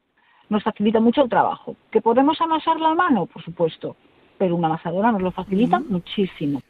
nos 0.49 0.61
facilita 0.63 0.99
mucho 0.99 1.23
el 1.23 1.29
trabajo. 1.29 1.75
¿Que 1.89 2.01
podemos 2.01 2.39
amasarla 2.41 2.89
a 2.89 2.95
mano? 2.95 3.25
Por 3.25 3.41
supuesto, 3.41 3.95
pero 4.37 4.55
una 4.55 4.67
amasadora 4.67 5.11
nos 5.11 5.21
lo 5.21 5.31
facilita 5.31 5.79
muchísimo. 5.79 6.61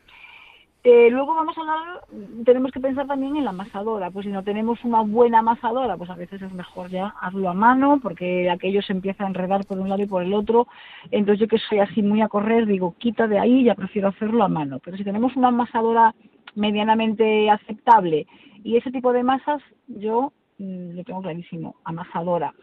Eh, 0.85 1.09
luego 1.09 1.33
vamos 1.33 1.57
a 1.57 1.61
hablar, 1.61 2.01
tenemos 2.43 2.69
que 2.71 2.81
pensar 2.81 3.07
también 3.07 3.37
en 3.37 3.45
la 3.45 3.51
amasadora, 3.51 4.11
pues 4.11 4.25
si 4.25 4.31
no 4.33 4.43
tenemos 4.43 4.83
una 4.83 4.99
buena 4.99 5.39
amasadora, 5.39 5.95
pues 5.95 6.09
a 6.09 6.15
veces 6.15 6.41
es 6.41 6.51
mejor 6.51 6.89
ya 6.89 7.13
hazlo 7.21 7.49
a 7.49 7.53
mano, 7.53 8.01
porque 8.03 8.49
aquello 8.49 8.81
se 8.81 8.91
empieza 8.91 9.23
a 9.23 9.27
enredar 9.27 9.65
por 9.65 9.79
un 9.79 9.87
lado 9.87 10.03
y 10.03 10.07
por 10.07 10.23
el 10.23 10.33
otro, 10.33 10.67
entonces 11.09 11.39
yo 11.39 11.47
que 11.47 11.57
soy 11.57 11.79
así 11.79 12.01
muy 12.01 12.21
a 12.21 12.27
correr, 12.27 12.65
digo, 12.65 12.95
quita 12.97 13.27
de 13.27 13.39
ahí, 13.39 13.63
ya 13.63 13.75
prefiero 13.75 14.09
hacerlo 14.09 14.43
a 14.43 14.49
mano, 14.49 14.79
pero 14.83 14.97
si 14.97 15.05
tenemos 15.05 15.33
una 15.37 15.47
amasadora 15.47 16.13
medianamente 16.55 17.49
aceptable 17.49 18.27
y 18.61 18.75
ese 18.75 18.91
tipo 18.91 19.13
de 19.13 19.23
masas, 19.23 19.61
yo 19.87 20.33
mm, 20.57 20.97
lo 20.97 21.03
tengo 21.05 21.21
clarísimo, 21.21 21.77
amasadora. 21.85 22.53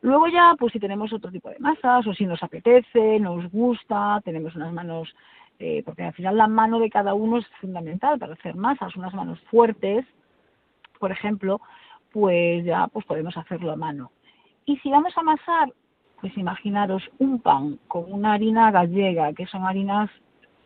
Luego 0.00 0.28
ya, 0.28 0.54
pues 0.58 0.72
si 0.72 0.78
tenemos 0.78 1.12
otro 1.12 1.30
tipo 1.30 1.50
de 1.50 1.58
masas 1.58 2.06
o 2.06 2.14
si 2.14 2.24
nos 2.24 2.42
apetece, 2.42 3.18
nos 3.18 3.50
gusta, 3.50 4.22
tenemos 4.24 4.54
unas 4.54 4.72
manos, 4.72 5.14
eh, 5.58 5.82
porque 5.84 6.04
al 6.04 6.12
final 6.12 6.36
la 6.36 6.46
mano 6.46 6.78
de 6.78 6.90
cada 6.90 7.14
uno 7.14 7.38
es 7.38 7.46
fundamental 7.60 8.18
para 8.18 8.34
hacer 8.34 8.54
masas, 8.54 8.94
unas 8.96 9.14
manos 9.14 9.40
fuertes, 9.50 10.04
por 10.98 11.10
ejemplo, 11.10 11.60
pues 12.12 12.64
ya 12.64 12.86
pues 12.88 13.04
podemos 13.06 13.36
hacerlo 13.36 13.72
a 13.72 13.76
mano. 13.76 14.10
Y 14.64 14.76
si 14.78 14.90
vamos 14.90 15.16
a 15.16 15.20
amasar, 15.20 15.72
pues 16.20 16.36
imaginaros 16.36 17.02
un 17.18 17.40
pan 17.40 17.78
con 17.88 18.12
una 18.12 18.34
harina 18.34 18.70
gallega, 18.70 19.32
que 19.32 19.46
son 19.46 19.64
harinas, 19.64 20.10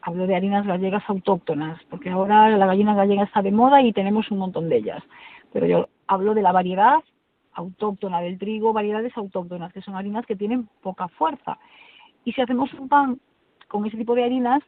hablo 0.01 0.27
de 0.27 0.35
harinas 0.35 0.67
gallegas 0.67 1.05
autóctonas, 1.07 1.81
porque 1.89 2.11
ahora 2.11 2.51
la 2.51 2.67
gallina 2.67 2.95
gallega 2.95 3.25
está 3.25 3.43
de 3.43 3.53
moda 3.53 3.81
y 3.83 3.93
tenemos 3.93 4.31
un 4.31 4.39
montón 4.39 4.69
de 4.69 4.79
ellas, 4.79 5.03
pero 5.53 5.67
yo 5.67 5.89
hablo 6.07 6.35
de 6.35 6.43
la 6.43 6.53
variedad 6.53 7.01
autóctona 7.55 8.21
del 8.21 8.39
trigo, 8.39 8.73
variedades 8.73 9.17
autóctonas, 9.17 9.73
que 9.73 9.83
son 9.83 9.95
harinas 9.95 10.27
que 10.27 10.37
tienen 10.37 10.69
poca 10.81 11.09
fuerza. 11.09 11.59
Y 12.25 12.33
si 12.33 12.41
hacemos 12.41 12.73
un 12.75 12.89
pan 12.89 13.21
con 13.73 13.87
ese 13.87 13.97
tipo 13.97 14.15
de 14.15 14.25
harinas, 14.25 14.63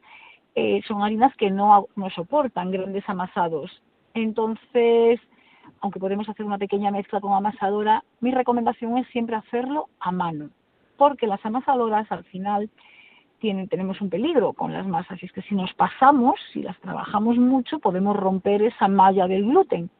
eh, 0.54 0.80
son 0.88 1.02
harinas 1.02 1.36
que 1.36 1.50
no, 1.50 1.86
no 1.94 2.08
soportan 2.10 2.70
grandes 2.70 3.06
amasados. 3.06 3.82
Entonces, 4.14 5.20
aunque 5.80 6.00
podemos 6.00 6.26
hacer 6.28 6.46
una 6.46 6.58
pequeña 6.58 6.90
mezcla 6.90 7.20
con 7.20 7.34
amasadora, 7.34 8.02
mi 8.20 8.30
recomendación 8.30 8.96
es 8.96 9.06
siempre 9.08 9.36
hacerlo 9.36 9.88
a 10.00 10.10
mano, 10.10 10.48
porque 10.96 11.26
las 11.26 11.44
amasadoras 11.44 12.10
al 12.10 12.24
final 12.24 12.70
tienen, 13.40 13.68
tenemos 13.68 14.00
un 14.00 14.08
peligro 14.08 14.54
con 14.54 14.72
las 14.72 14.86
masas, 14.86 15.22
y 15.22 15.26
es 15.26 15.32
que 15.32 15.42
si 15.42 15.54
nos 15.54 15.74
pasamos, 15.74 16.40
si 16.54 16.62
las 16.62 16.80
trabajamos 16.80 17.36
mucho, 17.36 17.78
podemos 17.80 18.16
romper 18.16 18.62
esa 18.62 18.88
malla 18.88 19.28
del 19.28 19.44
gluten 19.44 19.90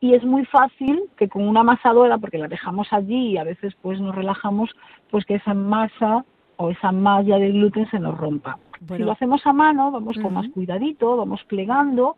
y 0.00 0.14
es 0.14 0.24
muy 0.24 0.46
fácil 0.46 1.02
que 1.18 1.28
con 1.28 1.46
una 1.46 1.60
amasadora, 1.60 2.16
porque 2.16 2.38
la 2.38 2.48
dejamos 2.48 2.90
allí 2.90 3.32
y 3.32 3.36
a 3.36 3.44
veces 3.44 3.74
pues 3.82 4.00
nos 4.00 4.14
relajamos, 4.14 4.70
pues 5.10 5.26
que 5.26 5.34
esa 5.34 5.52
masa 5.52 6.24
o 6.60 6.70
esa 6.70 6.92
malla 6.92 7.38
de 7.38 7.50
gluten 7.50 7.90
se 7.90 7.98
nos 7.98 8.16
rompa. 8.18 8.58
Bueno. 8.80 8.96
Si 8.96 9.06
lo 9.06 9.12
hacemos 9.12 9.46
a 9.46 9.52
mano, 9.52 9.90
vamos 9.90 10.16
con 10.20 10.34
más 10.34 10.46
cuidadito, 10.50 11.16
vamos 11.16 11.42
plegando 11.44 12.16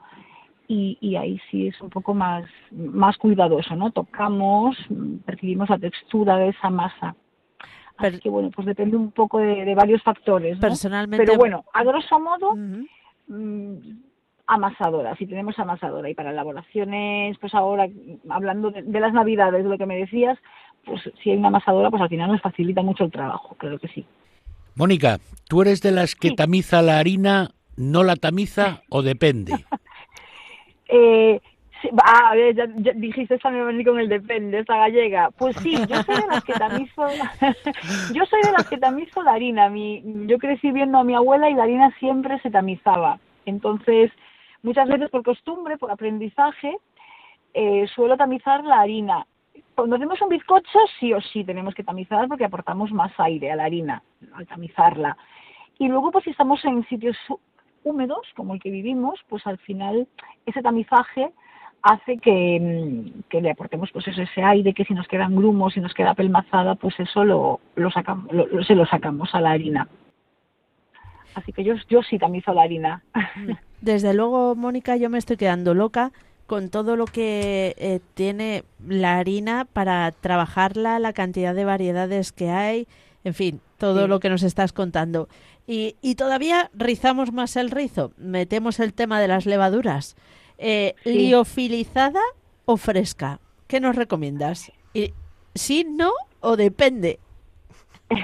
y, 0.66 0.98
y 1.00 1.14
ahí 1.14 1.40
sí 1.48 1.68
es 1.68 1.80
un 1.80 1.90
poco 1.90 2.12
más, 2.12 2.44
más 2.72 3.16
cuidadoso, 3.18 3.76
¿no? 3.76 3.92
Tocamos, 3.92 4.76
percibimos 5.24 5.70
la 5.70 5.78
textura 5.78 6.36
de 6.38 6.48
esa 6.48 6.70
masa. 6.70 7.14
Así 7.96 8.18
que 8.18 8.30
bueno, 8.30 8.50
pues 8.50 8.66
depende 8.66 8.96
un 8.96 9.12
poco 9.12 9.38
de, 9.38 9.64
de 9.64 9.74
varios 9.76 10.02
factores, 10.02 10.56
¿no? 10.56 10.60
Personalmente. 10.60 11.24
Pero 11.24 11.38
bueno, 11.38 11.64
a 11.72 11.84
grosso 11.84 12.18
modo, 12.18 12.56
mm, 13.28 13.76
amasadora, 14.48 15.14
si 15.16 15.26
tenemos 15.26 15.56
amasadora 15.58 16.10
y 16.10 16.14
para 16.14 16.30
elaboraciones, 16.30 17.38
pues 17.38 17.54
ahora 17.54 17.86
hablando 18.28 18.72
de, 18.72 18.82
de 18.82 19.00
las 19.00 19.12
navidades, 19.12 19.62
de 19.62 19.70
lo 19.70 19.78
que 19.78 19.86
me 19.86 19.98
decías, 19.98 20.36
pues 20.84 21.00
si 21.22 21.30
hay 21.30 21.36
una 21.36 21.48
amasadora, 21.48 21.90
pues 21.90 22.02
al 22.02 22.08
final 22.08 22.32
nos 22.32 22.40
facilita 22.40 22.82
mucho 22.82 23.04
el 23.04 23.12
trabajo, 23.12 23.54
creo 23.56 23.78
que 23.78 23.86
sí. 23.86 24.04
Mónica, 24.74 25.18
¿tú 25.48 25.62
eres 25.62 25.82
de 25.82 25.92
las 25.92 26.14
que 26.14 26.30
Sí. 26.30 26.36
tamiza 26.36 26.82
la 26.82 26.98
harina, 26.98 27.50
no 27.76 28.02
la 28.04 28.16
tamiza 28.16 28.82
o 28.90 29.02
depende? 29.02 29.52
Eh, 30.94 31.40
sí, 31.80 31.88
ah, 32.04 32.32
a 32.32 32.34
ver, 32.34 32.54
ya, 32.54 32.66
ya 32.76 32.92
dijiste 32.92 33.38
también 33.38 33.82
con 33.82 33.98
el 33.98 34.10
depende, 34.10 34.58
esta 34.58 34.76
gallega. 34.76 35.30
Pues 35.30 35.56
sí, 35.62 35.72
yo 35.88 36.02
soy 36.04 36.16
de 36.20 36.26
las 36.26 36.44
que 36.44 36.52
tamizo, 36.52 37.08
yo 38.12 38.26
soy 38.26 38.42
de 38.42 38.52
las 38.52 38.66
que 38.66 38.76
tamizo 38.76 39.22
la 39.22 39.32
harina. 39.32 39.70
Mi, 39.70 40.02
yo 40.26 40.36
crecí 40.36 40.70
viendo 40.70 40.98
a 40.98 41.04
mi 41.04 41.14
abuela 41.14 41.48
y 41.48 41.54
la 41.54 41.62
harina 41.62 41.96
siempre 41.98 42.38
se 42.40 42.50
tamizaba. 42.50 43.18
Entonces, 43.46 44.10
muchas 44.62 44.86
veces 44.86 45.08
por 45.08 45.22
costumbre, 45.22 45.78
por 45.78 45.90
aprendizaje, 45.90 46.76
eh, 47.54 47.86
suelo 47.94 48.18
tamizar 48.18 48.62
la 48.64 48.80
harina. 48.80 49.26
Cuando 49.74 49.96
hacemos 49.96 50.20
un 50.20 50.28
bizcocho, 50.28 50.78
sí 51.00 51.12
o 51.12 51.20
sí 51.20 51.44
tenemos 51.44 51.74
que 51.74 51.82
tamizar 51.84 52.28
porque 52.28 52.44
aportamos 52.44 52.92
más 52.92 53.12
aire 53.18 53.50
a 53.50 53.56
la 53.56 53.64
harina 53.64 54.02
al 54.34 54.46
tamizarla. 54.46 55.16
Y 55.78 55.88
luego, 55.88 56.10
pues 56.10 56.24
si 56.24 56.30
estamos 56.30 56.64
en 56.64 56.86
sitios 56.88 57.16
hú- 57.28 57.40
húmedos, 57.84 58.20
como 58.36 58.54
el 58.54 58.60
que 58.60 58.70
vivimos, 58.70 59.18
pues 59.28 59.46
al 59.46 59.58
final 59.58 60.06
ese 60.46 60.62
tamizaje 60.62 61.30
hace 61.82 62.18
que, 62.18 62.60
mm, 62.60 63.22
que 63.28 63.40
le 63.40 63.50
aportemos 63.50 63.90
pues 63.92 64.06
eso, 64.06 64.22
ese 64.22 64.42
aire 64.42 64.72
que 64.74 64.84
si 64.84 64.94
nos 64.94 65.08
quedan 65.08 65.34
grumos, 65.34 65.72
si 65.74 65.80
nos 65.80 65.94
queda 65.94 66.14
pelmazada, 66.14 66.74
pues 66.76 66.94
eso 67.00 67.24
lo, 67.24 67.60
lo 67.74 67.90
sacamos, 67.90 68.30
lo- 68.32 68.62
se 68.64 68.74
lo 68.74 68.86
sacamos 68.86 69.34
a 69.34 69.40
la 69.40 69.50
harina. 69.52 69.88
Así 71.34 71.52
que 71.52 71.64
yo, 71.64 71.74
yo 71.88 72.02
sí 72.02 72.18
tamizo 72.18 72.52
la 72.52 72.62
harina. 72.62 73.02
Desde 73.80 74.12
luego, 74.14 74.54
Mónica, 74.54 74.96
yo 74.96 75.08
me 75.08 75.18
estoy 75.18 75.36
quedando 75.38 75.72
loca 75.74 76.12
con 76.52 76.68
todo 76.68 76.96
lo 76.96 77.06
que 77.06 77.74
eh, 77.78 78.00
tiene 78.12 78.64
la 78.86 79.16
harina 79.16 79.64
para 79.64 80.12
trabajarla, 80.12 80.98
la 80.98 81.14
cantidad 81.14 81.54
de 81.54 81.64
variedades 81.64 82.30
que 82.30 82.50
hay, 82.50 82.86
en 83.24 83.32
fin, 83.32 83.62
todo 83.78 84.02
Sí. 84.02 84.08
lo 84.08 84.20
que 84.20 84.28
nos 84.28 84.42
estás 84.42 84.74
contando. 84.74 85.30
Y, 85.66 85.96
y 86.02 86.16
todavía 86.16 86.70
rizamos 86.74 87.32
más 87.32 87.56
el 87.56 87.70
rizo, 87.70 88.12
metemos 88.18 88.80
el 88.80 88.92
tema 88.92 89.18
de 89.18 89.28
las 89.28 89.46
levaduras. 89.46 90.14
Eh, 90.58 90.94
Sí. 91.04 91.14
¿Liofilizada 91.14 92.20
o 92.66 92.76
fresca? 92.76 93.40
¿Qué 93.66 93.80
nos 93.80 93.96
recomiendas? 93.96 94.70
Y, 94.92 95.14
¿Sí, 95.54 95.86
no 95.88 96.10
o 96.40 96.56
depende? 96.58 97.18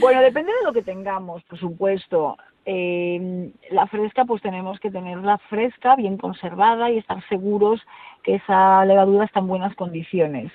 Bueno, 0.00 0.22
depende 0.22 0.50
de 0.58 0.64
lo 0.64 0.72
que 0.72 0.80
tengamos, 0.80 1.42
por 1.44 1.60
supuesto. 1.60 2.38
Eh, 2.64 3.50
la 3.70 3.86
fresca, 3.86 4.24
pues 4.24 4.40
tenemos 4.42 4.78
que 4.80 4.90
tenerla 4.90 5.38
fresca, 5.48 5.96
bien 5.96 6.16
conservada 6.16 6.90
y 6.90 6.98
estar 6.98 7.22
seguros 7.28 7.80
que 8.22 8.36
esa 8.36 8.84
levadura 8.84 9.24
está 9.24 9.40
en 9.40 9.48
buenas 9.48 9.74
condiciones. 9.74 10.52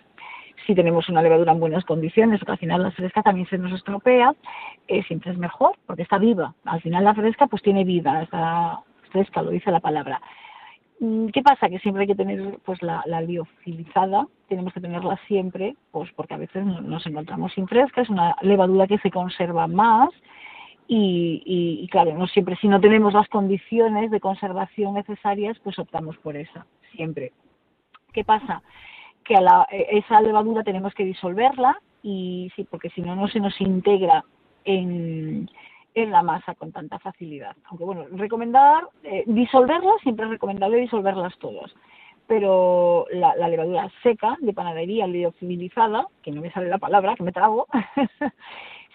Si 0.65 0.73
tenemos 0.75 1.07
una 1.09 1.21
levadura 1.21 1.51
en 1.53 1.59
buenas 1.59 1.85
condiciones, 1.85 2.39
porque 2.39 2.53
al 2.53 2.57
final 2.57 2.83
la 2.83 2.91
fresca 2.91 3.21
también 3.23 3.47
se 3.47 3.57
nos 3.57 3.71
estropea, 3.73 4.33
eh, 4.87 5.03
siempre 5.03 5.31
es 5.31 5.37
mejor, 5.37 5.75
porque 5.85 6.03
está 6.03 6.17
viva. 6.17 6.53
Al 6.65 6.81
final 6.81 7.03
la 7.03 7.13
fresca 7.13 7.47
pues 7.47 7.61
tiene 7.61 7.83
vida, 7.83 8.21
está 8.23 8.79
fresca, 9.11 9.41
lo 9.41 9.51
dice 9.51 9.71
la 9.71 9.79
palabra. 9.79 10.21
Mm, 10.99 11.27
¿Qué 11.27 11.41
pasa? 11.41 11.69
Que 11.69 11.79
siempre 11.79 12.01
hay 12.01 12.07
que 12.07 12.15
tener 12.15 12.57
pues 12.65 12.81
la, 12.81 13.03
la 13.05 13.21
tenemos 14.47 14.73
que 14.73 14.81
tenerla 14.81 15.17
siempre, 15.27 15.75
pues 15.91 16.11
porque 16.13 16.33
a 16.33 16.37
veces 16.37 16.65
no- 16.65 16.81
nos 16.81 17.05
encontramos 17.05 17.53
sin 17.53 17.67
fresca, 17.67 18.01
es 18.01 18.09
una 18.09 18.35
levadura 18.41 18.87
que 18.87 18.97
se 18.99 19.11
conserva 19.11 19.67
más 19.67 20.09
y, 20.87 21.43
y- 21.45 21.83
y, 21.83 21.87
claro, 21.89 22.13
no 22.17 22.27
siempre, 22.27 22.55
si 22.57 22.67
no 22.67 22.79
tenemos 22.79 23.13
las 23.13 23.27
condiciones 23.29 24.09
de 24.11 24.19
conservación 24.19 24.93
necesarias, 24.93 25.57
pues 25.63 25.77
optamos 25.79 26.17
por 26.17 26.35
esa, 26.37 26.65
siempre. 26.95 27.33
¿Qué 28.13 28.23
pasa? 28.23 28.61
Que 29.23 29.35
a 29.35 29.41
la- 29.41 29.67
eh, 29.71 29.87
esa 29.91 30.21
levadura 30.21 30.63
tenemos 30.63 30.93
que 30.93 31.03
disolverla 31.03 31.79
y 32.03 32.51
sí, 32.55 32.63
porque 32.63 32.89
si 32.91 33.01
no, 33.01 33.15
no 33.15 33.27
se 33.27 33.39
nos 33.39 33.59
integra 33.59 34.23
en, 34.63 35.49
en 35.93 36.11
la 36.11 36.21
masa 36.23 36.55
con 36.55 36.71
tanta 36.71 36.99
facilidad. 36.99 37.55
Aunque 37.65 37.83
bueno, 37.83 38.05
recomendar, 38.11 38.83
eh, 39.03 39.23
disolverlas, 39.27 39.95
siempre 40.03 40.25
es 40.25 40.31
recomendable 40.31 40.77
disolverlas 40.77 41.37
todas. 41.39 41.73
Pero 42.27 43.05
la, 43.11 43.35
la 43.35 43.47
levadura 43.47 43.89
seca 44.03 44.35
de 44.41 44.53
panadería 44.53 45.07
liofilizada, 45.07 46.07
que 46.21 46.31
no 46.31 46.41
me 46.41 46.51
sale 46.51 46.67
la 46.69 46.77
palabra, 46.77 47.15
que 47.15 47.23
me 47.23 47.31
trago, 47.31 47.67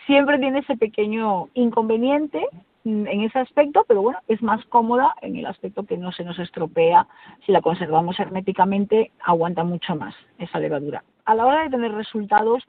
siempre 0.07 0.39
tiene 0.39 0.61
ese 0.61 0.77
pequeño 0.77 1.49
inconveniente 1.55 2.47
en 2.85 3.21
ese 3.21 3.39
aspecto, 3.39 3.85
pero 3.87 4.03
bueno, 4.03 4.19
es 4.27 4.43
más 4.43 4.65
cómoda 4.67 5.15
en 5.23 5.37
el 5.37 5.47
aspecto 5.47 5.85
que 5.85 5.97
no 5.97 6.11
se 6.13 6.25
nos 6.25 6.39
estropea. 6.39 7.07
Si 7.47 7.53
la 7.53 7.61
conservamos 7.61 8.19
herméticamente, 8.19 9.13
aguanta 9.25 9.63
mucho 9.63 9.95
más 9.95 10.15
esa 10.39 10.59
levadura. 10.59 11.05
A 11.25 11.35
la 11.35 11.47
hora 11.47 11.63
de 11.63 11.71
tener 11.71 11.93
resultados, 11.93 12.65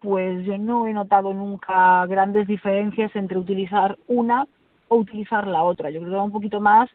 pues 0.00 0.44
yo 0.44 0.58
no 0.58 0.86
he 0.86 0.92
notado 0.92 1.34
nunca 1.34 2.06
grandes 2.06 2.46
diferencias 2.46 3.14
entre 3.16 3.38
utilizar 3.38 3.98
una 4.06 4.46
o 4.86 4.96
utilizar 4.96 5.46
la 5.46 5.64
otra. 5.64 5.90
Yo 5.90 5.98
creo 6.00 6.12
que 6.12 6.16
va 6.16 6.22
un 6.22 6.32
poquito 6.32 6.60
más 6.60 6.88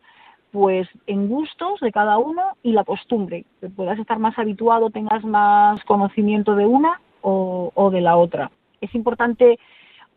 pues 0.52 0.88
en 1.08 1.28
gustos 1.28 1.80
de 1.80 1.91
cada 1.91 2.19
uno 2.19 2.43
y 2.62 2.74
la 2.74 2.84
costumbre, 2.84 3.43
que 3.60 3.69
puedas 3.69 3.98
estar 3.98 4.19
más 4.19 4.38
habituado, 4.38 4.91
tengas 4.91 5.24
más 5.26 5.84
conocimiento 5.86 6.56
de 6.56 6.67
una 6.67 7.02
o, 7.22 7.72
o 7.74 7.89
de 7.89 8.02
la 8.02 8.17
otra. 8.17 8.52
Es 8.80 8.93
importante, 8.93 9.58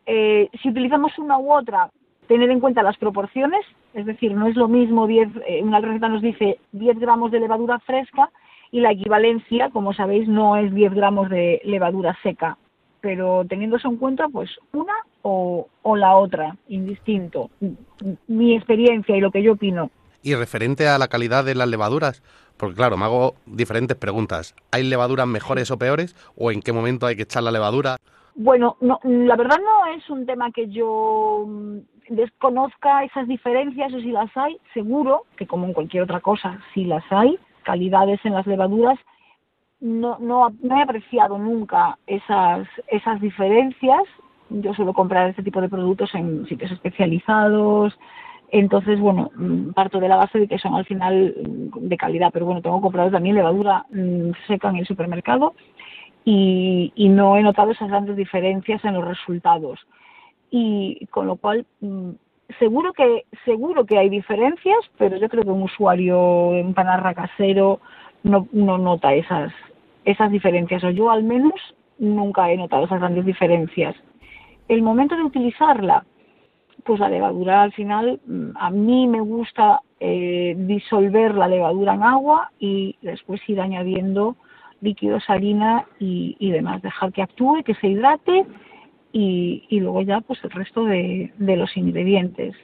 eh, 0.06 0.48
si 0.62 0.68
utilizamos 0.68 1.18
una 1.18 1.38
u 1.38 1.52
otra, 1.52 1.90
tener 2.28 2.50
en 2.50 2.60
cuenta 2.60 2.82
las 2.82 2.96
proporciones, 2.96 3.60
es 3.94 4.06
decir, 4.06 4.34
no 4.34 4.46
es 4.46 4.56
lo 4.56 4.68
mismo 4.68 5.06
10, 5.06 5.28
eh, 5.46 5.62
una 5.62 5.80
receta 5.80 6.08
nos 6.08 6.22
dice 6.22 6.58
10 6.72 6.98
gramos 6.98 7.30
de 7.30 7.40
levadura 7.40 7.78
fresca 7.80 8.30
y 8.70 8.80
la 8.80 8.92
equivalencia, 8.92 9.70
como 9.70 9.92
sabéis, 9.92 10.28
no 10.28 10.56
es 10.56 10.72
10 10.74 10.94
gramos 10.94 11.28
de 11.30 11.60
levadura 11.64 12.16
seca, 12.22 12.56
pero 13.00 13.44
teniendo 13.48 13.76
eso 13.76 13.88
en 13.88 13.96
cuenta, 13.96 14.28
pues 14.28 14.50
una 14.72 14.94
o 15.22 15.96
la 15.96 16.16
otra, 16.16 16.56
indistinto. 16.68 17.50
Mi 18.28 18.54
experiencia 18.54 19.16
y 19.16 19.20
lo 19.20 19.32
que 19.32 19.42
yo 19.42 19.54
opino. 19.54 19.90
Y 20.26 20.34
referente 20.34 20.88
a 20.88 20.98
la 20.98 21.06
calidad 21.06 21.44
de 21.44 21.54
las 21.54 21.68
levaduras, 21.68 22.20
porque 22.56 22.74
claro, 22.74 22.96
me 22.96 23.04
hago 23.04 23.36
diferentes 23.46 23.96
preguntas. 23.96 24.56
¿Hay 24.72 24.82
levaduras 24.82 25.28
mejores 25.28 25.70
o 25.70 25.78
peores? 25.78 26.16
¿O 26.36 26.50
en 26.50 26.62
qué 26.62 26.72
momento 26.72 27.06
hay 27.06 27.14
que 27.14 27.22
echar 27.22 27.44
la 27.44 27.52
levadura? 27.52 27.94
Bueno, 28.34 28.76
no, 28.80 28.98
la 29.04 29.36
verdad 29.36 29.58
no 29.58 29.86
es 29.96 30.10
un 30.10 30.26
tema 30.26 30.50
que 30.50 30.68
yo 30.68 31.44
mm, 31.46 31.78
desconozca 32.08 33.04
esas 33.04 33.28
diferencias 33.28 33.94
o 33.94 34.00
si 34.00 34.10
las 34.10 34.36
hay, 34.36 34.58
seguro 34.74 35.26
que 35.36 35.46
como 35.46 35.64
en 35.64 35.72
cualquier 35.72 36.02
otra 36.02 36.18
cosa, 36.18 36.58
si 36.74 36.82
las 36.86 37.04
hay, 37.10 37.38
calidades 37.62 38.18
en 38.24 38.34
las 38.34 38.48
levaduras, 38.48 38.98
no, 39.78 40.18
no, 40.18 40.48
no 40.60 40.76
he 40.76 40.82
apreciado 40.82 41.38
nunca 41.38 41.98
esas, 42.08 42.66
esas 42.88 43.20
diferencias. 43.20 44.02
Yo 44.50 44.74
suelo 44.74 44.92
comprar 44.92 45.30
este 45.30 45.44
tipo 45.44 45.60
de 45.60 45.68
productos 45.68 46.12
en 46.16 46.48
sitios 46.48 46.72
especializados, 46.72 47.96
entonces, 48.50 49.00
bueno, 49.00 49.30
mm, 49.34 49.72
parto 49.72 50.00
de 50.00 50.08
la 50.08 50.16
base 50.16 50.38
de 50.38 50.48
que 50.48 50.58
son 50.58 50.74
al 50.74 50.84
final 50.84 51.34
mm, 51.36 51.88
de 51.88 51.96
calidad, 51.96 52.30
pero 52.32 52.46
bueno, 52.46 52.62
tengo 52.62 52.80
comprado 52.80 53.10
también 53.10 53.36
levadura 53.36 53.84
mm, 53.90 54.30
seca 54.46 54.70
en 54.70 54.76
el 54.76 54.86
supermercado 54.86 55.54
y, 56.24 56.92
no 57.10 57.36
he 57.36 57.42
notado 57.42 57.70
esas 57.70 57.88
grandes 57.88 58.16
diferencias 58.16 58.84
en 58.84 58.94
los 58.94 59.04
resultados. 59.06 59.80
Y 60.50 61.06
con 61.10 61.26
lo 61.26 61.36
cual, 61.36 61.66
seguro 62.58 62.92
que 62.92 63.24
seguro 63.44 63.84
que 63.86 63.98
hay 63.98 64.08
diferencias, 64.08 64.78
pero 64.98 65.16
yo 65.16 65.28
creo 65.28 65.44
que 65.44 65.50
un 65.50 65.62
usuario 65.62 66.54
en 66.54 66.74
panarra 66.74 67.14
casero 67.14 67.80
no, 68.22 68.48
no 68.52 68.78
nota 68.78 69.14
esas 69.14 69.52
esas 70.04 70.30
diferencias, 70.30 70.82
o 70.84 70.90
yo 70.90 71.10
al 71.10 71.24
menos 71.24 71.54
nunca 71.98 72.50
he 72.50 72.56
notado 72.56 72.84
esas 72.84 73.00
grandes 73.00 73.26
diferencias. 73.26 73.94
El 74.68 74.82
momento 74.82 75.16
de 75.16 75.24
utilizarla, 75.24 76.04
pues 76.86 77.00
la 77.00 77.08
levadura 77.08 77.62
al 77.62 77.72
final, 77.72 78.20
mm, 78.26 78.50
a 78.54 78.70
mí 78.70 79.06
me 79.08 79.20
gusta 79.20 79.80
eh, 80.00 80.54
disolver 80.56 81.34
la 81.34 81.48
levadura 81.48 81.94
en 81.94 82.02
agua 82.02 82.50
y 82.58 82.96
después 83.02 83.40
ir 83.48 83.60
añadiendo 83.60 84.36
líquidos, 84.80 85.24
harina 85.28 85.86
y, 85.98 86.36
y 86.38 86.50
demás, 86.50 86.82
dejar 86.82 87.12
que 87.12 87.22
actúe, 87.22 87.62
que 87.64 87.74
se 87.74 87.88
hidrate 87.88 88.46
y, 89.12 89.64
y 89.68 89.80
luego 89.80 90.02
ya 90.02 90.20
pues 90.20 90.42
el 90.44 90.50
resto 90.50 90.84
de, 90.84 91.32
de 91.38 91.56
los 91.56 91.76
ingredientes. 91.76 92.54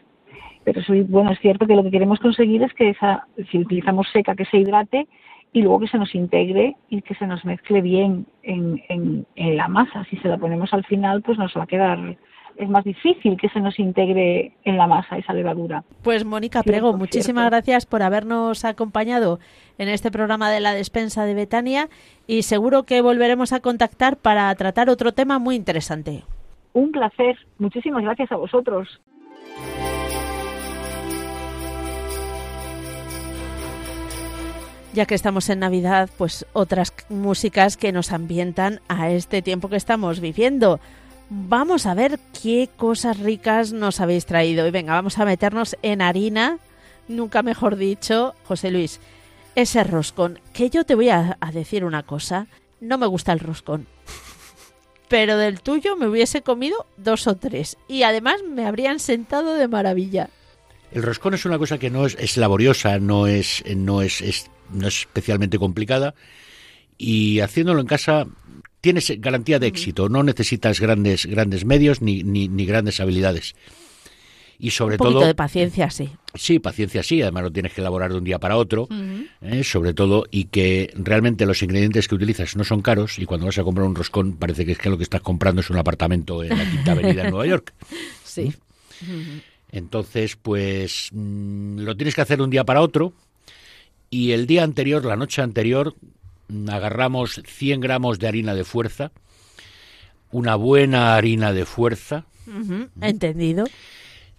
Pero 0.64 0.82
sí, 0.82 1.02
bueno, 1.02 1.32
es 1.32 1.40
cierto 1.40 1.66
que 1.66 1.74
lo 1.74 1.82
que 1.82 1.90
queremos 1.90 2.20
conseguir 2.20 2.62
es 2.62 2.72
que 2.74 2.90
esa, 2.90 3.26
si 3.50 3.58
utilizamos 3.58 4.06
seca, 4.12 4.36
que 4.36 4.44
se 4.44 4.58
hidrate 4.58 5.08
y 5.52 5.62
luego 5.62 5.80
que 5.80 5.88
se 5.88 5.98
nos 5.98 6.14
integre 6.14 6.76
y 6.88 7.02
que 7.02 7.14
se 7.14 7.26
nos 7.26 7.44
mezcle 7.44 7.80
bien 7.80 8.26
en, 8.42 8.82
en, 8.88 9.26
en 9.34 9.56
la 9.56 9.68
masa. 9.68 10.04
Si 10.04 10.16
se 10.18 10.28
la 10.28 10.38
ponemos 10.38 10.72
al 10.72 10.84
final, 10.84 11.22
pues 11.22 11.38
nos 11.38 11.52
va 11.56 11.64
a 11.64 11.66
quedar, 11.66 12.16
es 12.56 12.68
más 12.68 12.84
difícil 12.84 13.36
que 13.36 13.48
se 13.48 13.60
nos 13.60 13.78
integre 13.78 14.52
en 14.64 14.76
la 14.76 14.86
masa 14.86 15.16
esa 15.16 15.32
levadura. 15.32 15.84
Pues 16.02 16.24
Mónica 16.24 16.62
Cierto, 16.62 16.70
Prego, 16.70 16.96
muchísimas 16.96 17.42
cierto. 17.44 17.56
gracias 17.56 17.86
por 17.86 18.02
habernos 18.02 18.64
acompañado 18.64 19.38
en 19.78 19.88
este 19.88 20.10
programa 20.10 20.50
de 20.50 20.60
la 20.60 20.72
despensa 20.74 21.24
de 21.24 21.34
Betania 21.34 21.88
y 22.26 22.42
seguro 22.42 22.84
que 22.84 23.00
volveremos 23.00 23.52
a 23.52 23.60
contactar 23.60 24.16
para 24.16 24.54
tratar 24.54 24.90
otro 24.90 25.12
tema 25.12 25.38
muy 25.38 25.56
interesante. 25.56 26.24
Un 26.72 26.92
placer. 26.92 27.36
Muchísimas 27.58 28.02
gracias 28.02 28.32
a 28.32 28.36
vosotros. 28.36 29.00
Ya 34.94 35.06
que 35.06 35.14
estamos 35.14 35.48
en 35.48 35.60
Navidad, 35.60 36.10
pues 36.18 36.46
otras 36.52 36.92
músicas 37.08 37.78
que 37.78 37.92
nos 37.92 38.12
ambientan 38.12 38.80
a 38.88 39.10
este 39.10 39.40
tiempo 39.40 39.70
que 39.70 39.76
estamos 39.76 40.20
viviendo. 40.20 40.80
Vamos 41.34 41.86
a 41.86 41.94
ver 41.94 42.18
qué 42.42 42.68
cosas 42.76 43.18
ricas 43.18 43.72
nos 43.72 44.00
habéis 44.00 44.26
traído. 44.26 44.66
Y 44.66 44.70
venga, 44.70 44.92
vamos 44.92 45.18
a 45.18 45.24
meternos 45.24 45.76
en 45.80 46.02
harina, 46.02 46.58
nunca 47.08 47.42
mejor 47.42 47.76
dicho, 47.76 48.34
José 48.44 48.70
Luis. 48.70 49.00
Ese 49.54 49.82
roscón, 49.82 50.40
que 50.52 50.68
yo 50.68 50.84
te 50.84 50.94
voy 50.94 51.08
a, 51.08 51.38
decir 51.54 51.86
una 51.86 52.02
cosa, 52.02 52.48
no 52.80 52.98
me 52.98 53.06
gusta 53.06 53.32
el 53.32 53.40
roscón. 53.40 53.86
Pero 55.08 55.38
del 55.38 55.62
tuyo 55.62 55.96
me 55.96 56.06
hubiese 56.06 56.42
comido 56.42 56.86
dos 56.98 57.26
o 57.26 57.34
tres. 57.36 57.78
Y 57.88 58.02
además 58.02 58.36
me 58.46 58.66
habrían 58.66 58.98
sentado 58.98 59.54
de 59.54 59.68
maravilla. 59.68 60.28
El 60.90 61.02
roscón 61.02 61.32
es 61.32 61.46
una 61.46 61.56
cosa 61.56 61.78
que 61.78 61.88
no 61.88 62.04
es, 62.04 62.14
es 62.20 62.36
laboriosa, 62.36 62.98
no 62.98 63.26
es, 63.26 63.64
no 63.74 64.02
es- 64.02 64.50
no 64.70 64.88
es 64.88 65.00
especialmente 65.00 65.58
complicada 65.58 66.14
y 66.98 67.40
haciéndolo 67.40 67.80
en 67.80 67.86
casa 67.86 68.26
tienes 68.82 69.10
garantía 69.18 69.58
de 69.58 69.68
éxito, 69.68 70.10
no 70.10 70.22
necesitas 70.22 70.80
grandes, 70.80 71.24
grandes 71.24 71.64
medios 71.64 72.02
ni, 72.02 72.22
ni, 72.22 72.48
ni 72.48 72.66
grandes 72.66 73.00
habilidades. 73.00 73.54
Y 74.58 74.70
sobre 74.70 74.94
Un 74.94 74.98
poquito 74.98 75.18
todo, 75.20 75.26
de 75.26 75.34
paciencia, 75.34 75.90
sí. 75.90 76.10
sí, 76.34 76.58
paciencia 76.58 77.02
sí, 77.02 77.22
además 77.22 77.44
lo 77.44 77.50
tienes 77.50 77.72
que 77.72 77.80
elaborar 77.80 78.12
de 78.12 78.18
un 78.18 78.24
día 78.24 78.38
para 78.38 78.56
otro, 78.56 78.86
¿eh? 79.40 79.64
sobre 79.64 79.94
todo, 79.94 80.24
y 80.30 80.44
que 80.44 80.92
realmente 80.94 81.46
los 81.46 81.62
ingredientes 81.62 82.06
que 82.06 82.14
utilizas 82.14 82.54
no 82.54 82.62
son 82.62 82.82
caros 82.82 83.18
y 83.18 83.24
cuando 83.24 83.46
vas 83.46 83.58
a 83.58 83.64
comprar 83.64 83.86
un 83.86 83.94
roscón 83.94 84.36
parece 84.36 84.64
que 84.64 84.72
es 84.72 84.78
que 84.78 84.90
lo 84.90 84.98
que 84.98 85.02
estás 85.04 85.20
comprando 85.20 85.62
es 85.62 85.70
un 85.70 85.78
apartamento 85.78 86.44
en 86.44 86.56
la 86.56 86.70
Quinta 86.70 86.92
Avenida 86.92 87.24
en 87.24 87.30
Nueva 87.30 87.46
York. 87.46 87.72
Sí. 88.24 88.50
Entonces, 89.72 90.36
pues 90.36 91.10
mm, 91.12 91.80
lo 91.80 91.96
tienes 91.96 92.14
que 92.14 92.22
hacer 92.22 92.40
un 92.40 92.48
día 92.48 92.64
para 92.64 92.80
otro 92.80 93.12
y 94.10 94.32
el 94.32 94.46
día 94.46 94.62
anterior, 94.62 95.04
la 95.04 95.16
noche 95.16 95.42
anterior, 95.42 95.94
mm, 96.00 96.21
agarramos 96.68 97.40
100 97.46 97.80
gramos 97.80 98.18
de 98.18 98.28
harina 98.28 98.54
de 98.54 98.64
fuerza, 98.64 99.12
una 100.30 100.56
buena 100.56 101.14
harina 101.16 101.52
de 101.52 101.64
fuerza, 101.64 102.24
Entendido. 103.00 103.66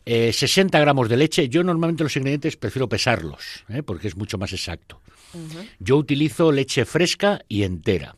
eh, 0.06 0.34
60 0.34 0.80
gramos 0.80 1.10
de 1.10 1.18
leche. 1.18 1.50
Yo 1.50 1.64
normalmente 1.64 2.04
los 2.04 2.16
ingredientes 2.18 2.58
prefiero 2.58 2.90
pesarlos, 2.90 3.64
¿eh? 3.70 3.84
porque 3.84 4.08
es 4.08 4.16
mucho 4.18 4.38
más 4.38 4.54
exacto. 4.54 5.02
Yo 5.80 5.98
utilizo 5.98 6.52
leche 6.52 6.86
fresca 6.86 7.42
y 7.48 7.64
entera. 7.64 8.16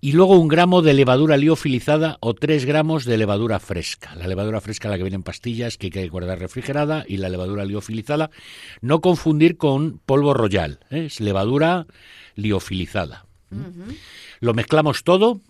Y 0.00 0.12
luego 0.12 0.38
un 0.38 0.48
gramo 0.48 0.82
de 0.82 0.92
levadura 0.92 1.36
liofilizada 1.36 2.18
o 2.20 2.34
tres 2.34 2.64
gramos 2.64 3.04
de 3.04 3.16
levadura 3.16 3.58
fresca. 3.60 4.14
La 4.14 4.26
levadura 4.28 4.60
fresca, 4.60 4.88
la 4.88 4.96
que 4.96 5.02
viene 5.04 5.16
en 5.16 5.22
pastillas, 5.22 5.78
que 5.78 5.86
hay 5.86 5.90
que 5.90 6.08
guardar 6.08 6.38
refrigerada, 6.38 7.04
y 7.08 7.16
la 7.16 7.28
levadura 7.28 7.64
liofilizada, 7.64 8.30
no 8.82 9.00
confundir 9.00 9.56
con 9.56 9.98
polvo 10.04 10.34
royal, 10.34 10.80
¿eh? 10.90 11.06
es 11.06 11.20
levadura 11.20 11.86
liofilizada. 12.36 13.26
Lo 14.40 14.54
mezclamos 14.54 15.02
todo. 15.02 15.40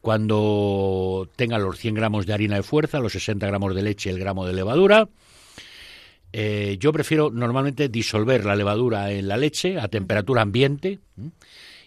Cuando 0.00 1.30
tenga 1.34 1.58
los 1.58 1.78
100 1.78 1.94
gramos 1.94 2.26
de 2.26 2.34
harina 2.34 2.56
de 2.56 2.62
fuerza, 2.62 3.00
los 3.00 3.12
60 3.12 3.46
gramos 3.46 3.74
de 3.74 3.80
leche 3.80 4.10
el 4.10 4.18
gramo 4.18 4.46
de 4.46 4.52
levadura, 4.52 5.08
eh, 6.36 6.76
yo 6.78 6.92
prefiero 6.92 7.30
normalmente 7.30 7.88
disolver 7.88 8.44
la 8.44 8.56
levadura 8.56 9.12
en 9.12 9.28
la 9.28 9.36
leche 9.36 9.78
a 9.78 9.88
temperatura 9.88 10.42
ambiente 10.42 10.98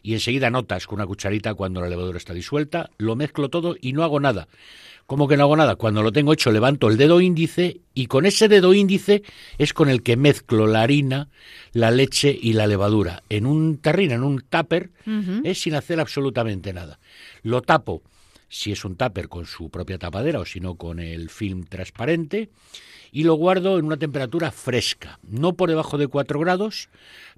y 0.01 0.13
enseguida 0.13 0.49
notas 0.49 0.87
con 0.87 0.95
una 0.95 1.05
cucharita 1.05 1.53
cuando 1.53 1.81
la 1.81 1.89
levadura 1.89 2.17
está 2.17 2.33
disuelta, 2.33 2.89
lo 2.97 3.17
mezclo 3.17 3.49
todo 3.49 3.75
y 3.79 3.91
no 3.91 4.03
hago 4.03 4.21
nada. 4.21 4.47
¿Cómo 5.07 5.29
que 5.29 5.37
no 5.37 5.43
hago 5.43 5.55
nada? 5.55 5.77
Cuando 5.77 6.03
lo 6.03 6.11
tengo 6.11 6.33
hecho 6.33 6.51
levanto 6.51 6.89
el 6.89 6.97
dedo 6.97 7.21
índice 7.21 7.79
y 7.93 8.07
con 8.07 8.25
ese 8.25 8.49
dedo 8.49 8.73
índice 8.73 9.23
es 9.57 9.73
con 9.73 9.87
el 9.87 10.03
que 10.03 10.17
mezclo 10.17 10.67
la 10.67 10.81
harina, 10.81 11.29
la 11.71 11.91
leche 11.91 12.37
y 12.39 12.51
la 12.51 12.67
levadura 12.67 13.23
en 13.29 13.45
un 13.45 13.77
tarrina, 13.77 14.15
en 14.15 14.23
un 14.23 14.41
tupper, 14.41 14.91
es 15.45 15.61
sin 15.61 15.75
hacer 15.75 16.01
absolutamente 16.01 16.73
nada. 16.73 16.99
Lo 17.41 17.61
tapo, 17.61 18.01
si 18.49 18.73
es 18.73 18.83
un 18.83 18.97
tupper 18.97 19.29
con 19.29 19.45
su 19.45 19.69
propia 19.69 19.97
tapadera 19.97 20.41
o 20.41 20.45
si 20.45 20.59
no 20.59 20.75
con 20.75 20.99
el 20.99 21.29
film 21.29 21.63
transparente 21.63 22.49
y 23.13 23.23
lo 23.23 23.35
guardo 23.35 23.79
en 23.79 23.85
una 23.85 23.95
temperatura 23.95 24.51
fresca, 24.51 25.19
no 25.23 25.53
por 25.53 25.69
debajo 25.69 25.97
de 25.97 26.09
4 26.09 26.37
grados, 26.41 26.89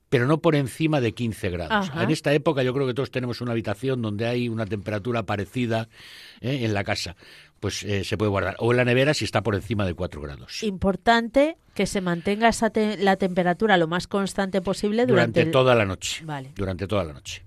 pero 0.09 0.25
no 0.25 0.39
por 0.39 0.55
encima 0.55 1.01
de 1.01 1.13
15 1.13 1.49
grados. 1.51 1.89
Ajá. 1.89 2.03
En 2.03 2.09
esta 2.09 2.33
época 2.33 2.63
yo 2.63 2.73
creo 2.73 2.87
que 2.87 2.93
todos 2.93 3.11
tenemos 3.11 3.41
una 3.41 3.51
habitación 3.51 4.01
donde 4.01 4.25
hay 4.25 4.49
una 4.49 4.65
temperatura 4.65 5.23
parecida 5.23 5.87
¿eh? 6.41 6.61
en 6.63 6.73
la 6.73 6.83
casa, 6.83 7.15
pues 7.59 7.83
eh, 7.83 8.03
se 8.03 8.17
puede 8.17 8.29
guardar. 8.29 8.55
O 8.59 8.71
en 8.71 8.77
la 8.77 8.85
nevera 8.85 9.13
si 9.13 9.25
está 9.25 9.41
por 9.41 9.55
encima 9.55 9.85
de 9.85 9.93
4 9.93 10.21
grados. 10.21 10.63
Importante 10.63 11.57
que 11.73 11.85
se 11.85 12.01
mantenga 12.01 12.47
esa 12.49 12.69
te- 12.69 12.97
la 12.97 13.15
temperatura 13.17 13.77
lo 13.77 13.87
más 13.87 14.07
constante 14.07 14.61
posible 14.61 15.05
durante, 15.05 15.11
Durante 15.13 15.41
el- 15.41 15.51
toda 15.51 15.75
la 15.75 15.85
noche. 15.85 16.23
Vale. 16.25 16.51
Durante 16.55 16.87
toda 16.87 17.03
la 17.03 17.13
noche. 17.13 17.43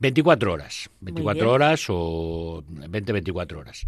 24 0.00 0.52
horas. 0.52 0.90
24 1.00 1.34
bien. 1.44 1.54
horas 1.54 1.84
o 1.88 2.62
20-24 2.68 3.58
horas. 3.58 3.86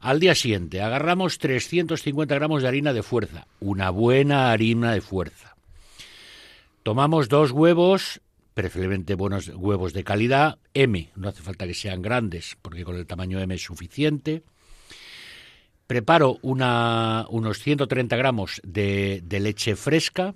Al 0.00 0.18
día 0.20 0.34
siguiente 0.34 0.80
agarramos 0.82 1.38
350 1.38 2.34
gramos 2.34 2.62
de 2.62 2.68
harina 2.68 2.92
de 2.92 3.02
fuerza. 3.02 3.46
Una 3.60 3.90
buena 3.90 4.50
harina 4.50 4.92
de 4.92 5.00
fuerza. 5.00 5.54
Tomamos 6.82 7.28
dos 7.28 7.50
huevos, 7.52 8.20
preferiblemente 8.54 9.14
buenos 9.14 9.48
huevos 9.48 9.92
de 9.92 10.04
calidad, 10.04 10.58
M. 10.74 11.10
No 11.16 11.28
hace 11.28 11.42
falta 11.42 11.66
que 11.66 11.74
sean 11.74 12.02
grandes, 12.02 12.56
porque 12.60 12.84
con 12.84 12.96
el 12.96 13.06
tamaño 13.06 13.40
M 13.40 13.54
es 13.54 13.62
suficiente. 13.62 14.42
Preparo 15.86 16.38
una, 16.42 17.26
unos 17.28 17.58
130 17.58 18.16
gramos 18.16 18.60
de, 18.64 19.20
de 19.24 19.40
leche 19.40 19.76
fresca, 19.76 20.34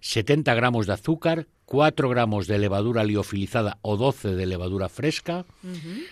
70 0.00 0.54
gramos 0.54 0.86
de 0.86 0.92
azúcar, 0.92 1.46
4 1.64 2.08
gramos 2.08 2.46
de 2.46 2.58
levadura 2.58 3.04
liofilizada 3.04 3.78
o 3.82 3.96
12 3.96 4.34
de 4.34 4.46
levadura 4.46 4.88
fresca, 4.88 5.44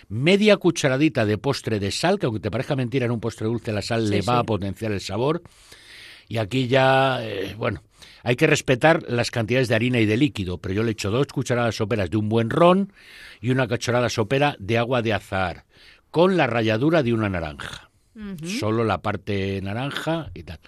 media 0.09 0.57
cucharadita 0.57 1.25
de 1.25 1.37
postre 1.37 1.79
de 1.79 1.91
sal, 1.91 2.19
que 2.19 2.25
aunque 2.25 2.41
te 2.41 2.51
parezca 2.51 2.75
mentira, 2.75 3.05
en 3.05 3.11
un 3.11 3.19
postre 3.19 3.47
dulce 3.47 3.71
la 3.71 3.81
sal 3.81 4.05
Sí, 4.05 4.11
le 4.11 4.17
va 4.21 4.33
sí. 4.33 4.39
a 4.39 4.43
potenciar 4.43 4.91
el 4.91 5.01
sabor. 5.01 5.41
Y 6.27 6.37
aquí 6.37 6.67
ya, 6.67 7.19
eh, 7.25 7.55
bueno, 7.57 7.81
hay 8.23 8.35
que 8.35 8.47
respetar 8.47 9.03
las 9.07 9.31
cantidades 9.31 9.67
de 9.67 9.75
harina 9.75 9.99
y 9.99 10.05
de 10.05 10.17
líquido, 10.17 10.57
pero 10.57 10.73
yo 10.73 10.83
le 10.83 10.91
echo 10.91 11.09
dos 11.09 11.27
cucharadas 11.27 11.75
soperas 11.75 12.09
de 12.09 12.17
un 12.17 12.27
buen 12.27 12.49
ron 12.49 12.91
y 13.39 13.49
una 13.51 13.67
cucharada 13.67 14.09
sopera 14.09 14.55
de 14.59 14.77
agua 14.77 15.01
de 15.01 15.13
azahar, 15.13 15.63
con 16.11 16.35
la 16.37 16.45
ralladura 16.47 17.01
de 17.01 17.13
una 17.13 17.29
naranja. 17.29 17.86
Solo 18.59 18.83
la 18.83 18.99
parte 19.01 19.61
naranja 19.61 20.31
y 20.33 20.43
tal. 20.43 20.59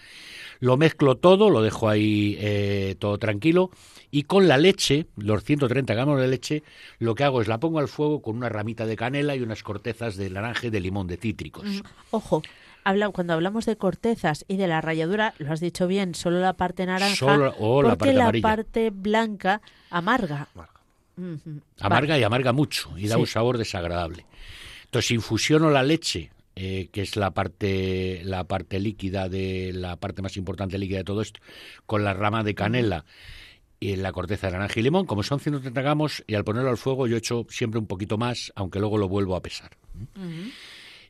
Lo 0.59 0.77
mezclo 0.77 1.15
todo, 1.15 1.49
lo 1.49 1.61
dejo 1.61 1.87
ahí 1.89 2.35
eh, 2.39 2.95
todo 2.99 3.17
tranquilo 3.17 3.71
y 4.11 4.23
con 4.23 4.47
la 4.47 4.57
leche, 4.57 5.07
los 5.17 5.43
130 5.43 5.93
gramos 5.93 6.19
de 6.19 6.27
leche, 6.27 6.63
lo 6.99 7.15
que 7.15 7.23
hago 7.23 7.41
es 7.41 7.47
la 7.47 7.59
pongo 7.59 7.79
al 7.79 7.87
fuego 7.87 8.21
con 8.21 8.35
una 8.37 8.49
ramita 8.49 8.85
de 8.85 8.95
canela 8.95 9.35
y 9.35 9.41
unas 9.41 9.63
cortezas 9.63 10.15
de 10.17 10.29
naranja 10.29 10.67
y 10.67 10.69
de 10.69 10.79
limón 10.79 11.07
de 11.07 11.17
cítricos. 11.17 11.65
Ojo, 12.11 12.41
habla, 12.83 13.09
cuando 13.09 13.33
hablamos 13.33 13.65
de 13.65 13.77
cortezas 13.77 14.43
y 14.47 14.57
de 14.57 14.67
la 14.67 14.81
ralladura, 14.81 15.33
lo 15.37 15.51
has 15.53 15.59
dicho 15.61 15.87
bien, 15.87 16.15
solo 16.15 16.39
la 16.41 16.53
parte 16.53 16.85
naranja, 16.85 17.15
Solo- 17.15 17.55
o 17.59 17.81
la 17.81 17.89
porque 17.89 17.97
parte 17.99 18.13
la 18.13 18.23
amarilla. 18.23 18.41
parte 18.47 18.89
blanca 18.89 19.61
amarga. 19.89 20.49
Amarga 21.79 22.13
Vale. 22.13 22.19
y 22.19 22.23
amarga 22.23 22.53
mucho 22.53 22.97
y 22.97 23.07
da 23.07 23.15
Sí. 23.15 23.21
un 23.21 23.27
sabor 23.27 23.57
desagradable. 23.57 24.25
Entonces 24.85 25.11
infusiono 25.11 25.69
la 25.69 25.83
leche, 25.83 26.31
eh, 26.55 26.89
que 26.91 27.01
es 27.01 27.15
la 27.15 27.31
parte, 27.31 28.21
la 28.25 28.43
parte 28.45 28.79
líquida 28.79 29.29
de 29.29 29.71
la 29.73 29.95
parte 29.95 30.21
más 30.21 30.35
importante 30.37 30.77
líquida 30.77 30.99
de 30.99 31.03
todo 31.03 31.21
esto, 31.21 31.39
con 31.85 32.03
la 32.03 32.13
rama 32.13 32.43
de 32.43 32.55
canela 32.55 33.05
y 33.79 33.95
la 33.95 34.11
corteza 34.11 34.47
de 34.47 34.53
naranja 34.53 34.79
y 34.79 34.83
limón. 34.83 35.05
Como 35.05 35.23
son 35.23 35.39
130 35.39 35.81
gramos 35.81 36.23
y 36.27 36.35
al 36.35 36.43
ponerlo 36.43 36.69
al 36.69 36.77
fuego 36.77 37.07
yo 37.07 37.17
echo 37.17 37.45
siempre 37.49 37.79
un 37.79 37.87
poquito 37.87 38.17
más, 38.17 38.51
aunque 38.55 38.79
luego 38.79 38.97
lo 38.97 39.07
vuelvo 39.07 39.35
a 39.35 39.41
pesar. 39.41 39.71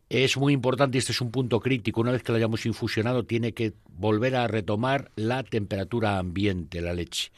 Es 0.09 0.37
muy 0.37 0.53
importante 0.53 0.97
y 0.97 0.99
este 0.99 1.11
es 1.11 1.21
un 1.21 1.31
punto 1.31 1.59
crítico. 1.59 2.01
Una 2.01 2.11
vez 2.11 2.23
que 2.23 2.31
lo 2.31 2.37
hayamos 2.37 2.65
infusionado, 2.65 3.25
tiene 3.25 3.53
que 3.53 3.73
volver 3.89 4.35
a 4.35 4.47
retomar 4.47 5.11
la 5.15 5.43
temperatura 5.43 6.17
ambiente, 6.17 6.81
la 6.81 6.93
leche. 6.93 7.31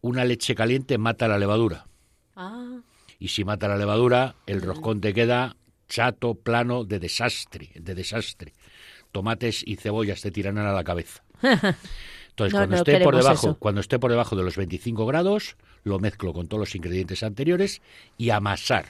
Una 0.00 0.24
leche 0.24 0.54
caliente 0.54 0.98
mata 0.98 1.28
la 1.28 1.38
levadura. 1.38 1.86
Ah, 2.36 2.80
Y 3.18 3.28
si 3.28 3.44
mata 3.44 3.68
la 3.68 3.78
levadura, 3.78 4.34
el 4.46 4.60
roscón 4.60 5.00
te 5.00 5.14
queda 5.14 5.56
chato, 5.94 6.34
plano, 6.34 6.84
de 6.84 6.98
desastre, 6.98 7.70
de 7.76 7.94
desastre. 7.94 8.52
Tomates 9.12 9.62
y 9.64 9.76
cebollas 9.76 10.22
te 10.22 10.32
tirarán 10.32 10.66
a 10.66 10.72
la 10.72 10.82
cabeza. 10.82 11.22
Entonces, 11.42 12.52
No, 12.52 12.58
cuando 12.58 12.66
no 12.76 12.76
esté 12.82 13.00
por 13.00 13.16
debajo, 13.16 13.46
eso. 13.50 13.58
cuando 13.60 13.80
esté 13.80 13.98
por 14.00 14.10
debajo 14.10 14.34
de 14.34 14.42
los 14.42 14.56
25 14.56 15.06
grados, 15.06 15.56
lo 15.84 16.00
mezclo 16.00 16.32
con 16.32 16.48
todos 16.48 16.58
los 16.62 16.74
ingredientes 16.74 17.22
anteriores 17.22 17.80
y 18.18 18.30
amasar. 18.30 18.86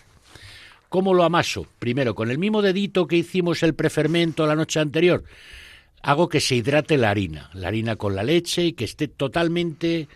¿Cómo 0.88 1.12
lo 1.12 1.24
amaso? 1.24 1.66
Primero, 1.78 2.14
con 2.14 2.30
el 2.30 2.38
mismo 2.38 2.62
dedito 2.62 3.06
que 3.06 3.16
hicimos 3.16 3.62
el 3.62 3.74
prefermento 3.74 4.46
la 4.46 4.56
noche 4.56 4.80
anterior, 4.80 5.24
hago 6.00 6.30
que 6.30 6.40
se 6.40 6.54
hidrate 6.54 6.96
la 6.96 7.10
harina, 7.10 7.50
la 7.52 7.68
harina 7.68 7.96
con 7.96 8.14
la 8.16 8.22
leche 8.22 8.64
y 8.64 8.72
que 8.72 8.84
esté 8.84 9.08
totalmente 9.08 10.08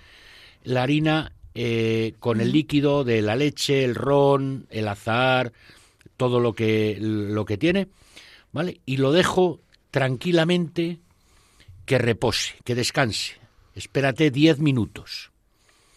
la 0.64 0.84
harina 0.84 1.32
eh, 1.54 2.14
con 2.18 2.40
el 2.40 2.50
líquido 2.50 3.04
de 3.04 3.20
la 3.20 3.36
leche, 3.36 3.84
el 3.84 3.94
ron, 3.94 4.66
el 4.70 4.88
azahar, 4.88 5.52
todo 6.18 6.40
lo 6.40 6.52
que, 6.52 6.98
lo 7.00 7.46
que 7.46 7.56
tiene, 7.56 7.88
¿vale? 8.52 8.82
Y 8.84 8.98
lo 8.98 9.12
dejo 9.12 9.60
tranquilamente 9.90 10.98
que 11.86 11.96
repose, 11.96 12.56
que 12.64 12.74
descanse. 12.74 13.36
Espérate 13.74 14.30
10 14.30 14.58
minutos. 14.58 15.30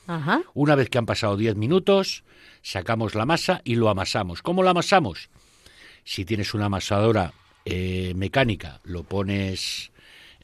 ajá. 0.07 0.43
Una 0.53 0.75
vez 0.75 0.89
que 0.89 0.99
han 0.99 1.05
pasado 1.05 1.35
10 1.35 1.57
minutos, 1.57 2.23
sacamos 2.61 3.15
la 3.15 3.25
masa 3.25 3.61
y 3.65 3.75
lo 3.75 3.89
amasamos. 3.89 4.41
¿Cómo 4.41 4.63
lo 4.63 4.69
amasamos? 4.69 5.29
Si 6.05 6.23
tienes 6.23 6.53
una 6.53 6.67
amasadora 6.67 7.33
eh, 7.65 8.13
mecánica, 8.15 8.79
lo 8.83 9.03
pones... 9.03 9.91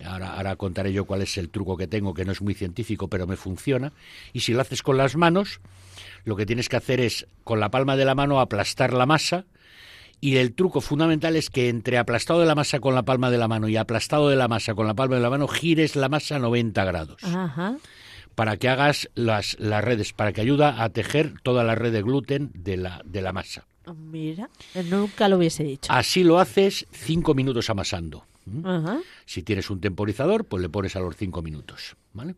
Ahora, 0.04 0.36
ahora 0.36 0.56
contaré 0.58 0.94
yo 0.94 1.06
cuál 1.06 1.24
es 1.24 1.38
el 1.38 1.50
truco 1.50 1.76
que 1.76 1.88
tengo, 1.88 2.14
que 2.14 2.24
no 2.24 2.32
es 2.32 2.42
muy 2.42 2.54
científico, 2.54 3.08
pero 3.08 3.26
me 3.26 3.36
funciona. 3.36 3.94
Y 4.32 4.42
si 4.42 4.54
lo 4.54 4.62
haces 4.62 4.84
con 4.84 4.96
las 4.96 5.16
manos, 5.16 5.60
lo 6.24 6.36
que 6.36 6.46
tienes 6.46 6.70
que 6.70 6.76
hacer 6.76 7.00
es, 7.00 7.26
con 7.44 7.60
la 7.60 7.72
palma 7.72 7.96
de 7.96 8.06
la 8.06 8.14
mano, 8.14 8.40
aplastar 8.40 8.94
la 8.94 9.08
masa. 9.08 9.46
Y 10.20 10.38
el 10.38 10.54
truco 10.54 10.82
fundamental 10.82 11.36
es 11.36 11.50
que 11.50 11.70
entre 11.70 11.98
aplastado 11.98 12.40
de 12.40 12.46
la 12.46 12.56
masa 12.56 12.80
con 12.80 12.96
la 12.96 13.04
palma 13.04 13.30
de 13.30 13.38
la 13.38 13.48
mano 13.48 13.68
y 13.68 13.78
aplastado 13.78 14.30
de 14.30 14.36
la 14.36 14.48
masa 14.48 14.74
con 14.74 14.88
la 14.88 14.96
palma 14.96 15.16
de 15.16 15.22
la 15.22 15.30
mano, 15.30 15.48
gires 15.48 15.96
la 15.96 16.10
masa 16.10 16.38
a 16.38 16.40
90 16.40 16.84
grados 16.86 17.24
Ajá. 17.24 17.78
para 18.34 18.58
que 18.58 18.68
hagas 18.68 19.10
las, 19.14 19.58
las 19.60 19.84
redes, 19.84 20.14
para 20.14 20.34
que 20.34 20.42
ayuda 20.42 20.84
a 20.84 20.90
tejer 20.90 21.36
toda 21.44 21.64
la 21.64 21.76
red 21.76 21.94
de 21.94 22.02
gluten 22.02 22.52
de 22.56 22.78
la, 22.78 23.02
de 23.06 23.22
la 23.22 23.32
masa. 23.32 23.68
Mira, 23.96 24.50
nunca 24.90 25.30
lo 25.30 25.38
hubiese 25.38 25.64
dicho. 25.64 25.92
Así 25.92 26.24
lo 26.24 26.40
haces 26.40 26.88
cinco 26.92 27.34
minutos 27.34 27.70
amasando. 27.70 28.26
Ajá. 28.64 29.00
Si 29.26 29.44
tienes 29.44 29.70
un 29.70 29.80
temporizador, 29.80 30.46
pues 30.46 30.62
le 30.62 30.70
pones 30.70 30.96
a 30.96 31.00
los 31.00 31.16
cinco 31.16 31.42
minutos. 31.42 31.96
¿vale? 32.14 32.36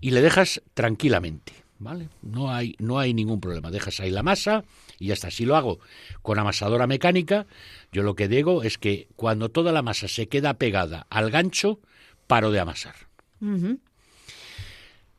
Y 0.00 0.10
le 0.10 0.22
dejas 0.22 0.62
tranquilamente. 0.74 1.52
¿Vale? 1.82 2.08
No 2.22 2.50
hay, 2.50 2.74
no 2.78 2.98
hay 2.98 3.12
ningún 3.14 3.40
problema. 3.40 3.70
Dejas 3.70 4.00
ahí 4.00 4.10
la 4.10 4.22
masa 4.22 4.64
y 4.98 5.06
ya 5.08 5.14
está. 5.14 5.30
Si 5.30 5.44
lo 5.44 5.56
hago 5.56 5.80
con 6.22 6.38
amasadora 6.38 6.86
mecánica, 6.86 7.46
yo 7.92 8.02
lo 8.02 8.14
que 8.14 8.28
digo 8.28 8.62
es 8.62 8.78
que 8.78 9.08
cuando 9.16 9.48
toda 9.48 9.72
la 9.72 9.82
masa 9.82 10.08
se 10.08 10.28
queda 10.28 10.54
pegada 10.54 11.06
al 11.10 11.30
gancho, 11.30 11.80
paro 12.26 12.50
de 12.50 12.60
amasar. 12.60 12.94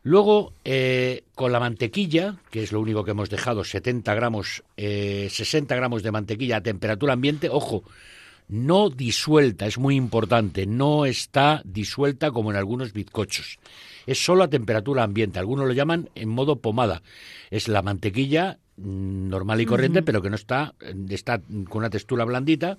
Luego, 0.04 0.54
eh, 0.65 1.23
con 1.36 1.52
la 1.52 1.60
mantequilla, 1.60 2.38
que 2.52 2.63
es 2.63 2.71
lo 2.71 2.82
único 2.82 3.04
que 3.04 3.12
hemos 3.12 3.30
dejado, 3.30 3.63
70 3.63 4.13
gramos, 4.15 4.63
eh, 4.76 5.28
60 5.30 5.76
gramos 5.76 6.04
de 6.04 6.12
mantequilla 6.12 6.58
a 6.58 6.62
temperatura 6.62 7.13
ambiente, 7.13 7.49
ojo, 7.49 7.84
no 8.53 8.91
disuelta, 8.91 9.65
es 9.65 9.79
muy 9.79 9.95
importante, 9.95 10.67
no 10.67 11.07
está 11.07 11.63
disuelta 11.65 12.29
como 12.29 12.51
en 12.51 12.57
algunos 12.57 12.93
bizcochos. 12.93 13.57
Es 14.05 14.23
solo 14.23 14.43
a 14.43 14.47
temperatura 14.47 15.01
ambiente, 15.01 15.39
algunos 15.39 15.65
lo 15.65 15.73
llaman 15.73 16.11
en 16.13 16.29
modo 16.29 16.57
pomada. 16.57 17.01
Es 17.49 17.67
la 17.67 17.81
mantequilla 17.81 18.59
mm, 18.77 19.29
normal 19.29 19.59
y 19.59 19.65
corriente, 19.65 20.03
pero 20.03 20.21
que 20.21 20.29
no 20.29 20.35
está, 20.35 20.75
está 21.09 21.39
con 21.39 21.79
una 21.79 21.89
textura 21.89 22.25
blandita, 22.25 22.77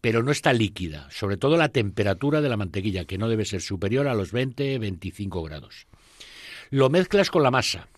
pero 0.00 0.22
no 0.22 0.30
está 0.30 0.52
líquida. 0.52 1.08
Sobre 1.10 1.36
todo 1.36 1.56
la 1.56 1.70
temperatura 1.70 2.40
de 2.40 2.48
la 2.48 2.56
mantequilla, 2.56 3.06
que 3.06 3.18
no 3.18 3.28
debe 3.28 3.44
ser 3.44 3.62
superior 3.62 4.06
a 4.06 4.14
los 4.14 4.32
20-25 4.32 5.44
grados. 5.44 5.88
Lo 6.70 6.90
mezclas 6.90 7.32
con 7.32 7.42
la 7.42 7.50
masa 7.50 7.88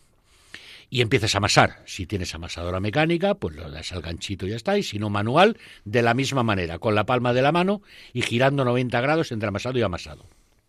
y 0.90 1.00
empiezas 1.02 1.34
a 1.34 1.38
amasar. 1.38 1.82
Si 1.86 2.06
tienes 2.06 2.34
amasadora 2.34 2.80
mecánica, 2.80 3.34
pues 3.34 3.56
lo 3.56 3.70
das 3.70 3.92
al 3.92 4.02
ganchito 4.02 4.46
y 4.46 4.50
ya 4.50 4.56
está. 4.56 4.78
Y 4.78 4.82
si 4.82 4.98
no 4.98 5.10
manual, 5.10 5.58
de 5.84 6.02
la 6.02 6.14
misma 6.14 6.42
manera, 6.42 6.78
con 6.78 6.94
la 6.94 7.04
palma 7.04 7.32
de 7.34 7.42
la 7.42 7.52
mano 7.52 7.82
y 8.12 8.22
girando 8.22 8.64
90 8.64 9.00
grados 9.00 9.32
entre 9.32 9.48
amasado 9.48 9.78
y 9.78 9.82
amasado. 9.82 10.24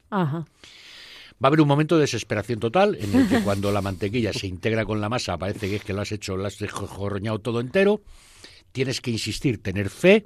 Ajá. 0.10 0.46
Va 1.42 1.46
a 1.46 1.48
haber 1.48 1.62
un 1.62 1.68
momento 1.70 1.96
de 1.96 2.02
desesperación 2.02 2.60
total 2.60 2.98
en 3.00 3.16
el 3.16 3.30
que 3.30 3.40
cuando 3.44 3.72
la 3.72 3.82
mantequilla 3.82 4.34
se 4.34 4.48
integra 4.48 4.84
con 4.86 5.00
la 5.00 5.08
masa, 5.08 5.38
parece 5.38 5.70
que 5.70 5.78
es 5.78 5.84
que 5.84 5.94
lo 5.94 6.02
has 6.02 6.12
hecho, 6.12 6.36
lo 6.36 6.46
has 6.46 6.58
jorroñado 6.70 7.40
todo 7.40 7.62
entero. 7.62 8.02
Tienes 8.74 9.00
que 9.02 9.12
insistir, 9.12 9.64
tener 9.64 9.90
fe 9.90 10.26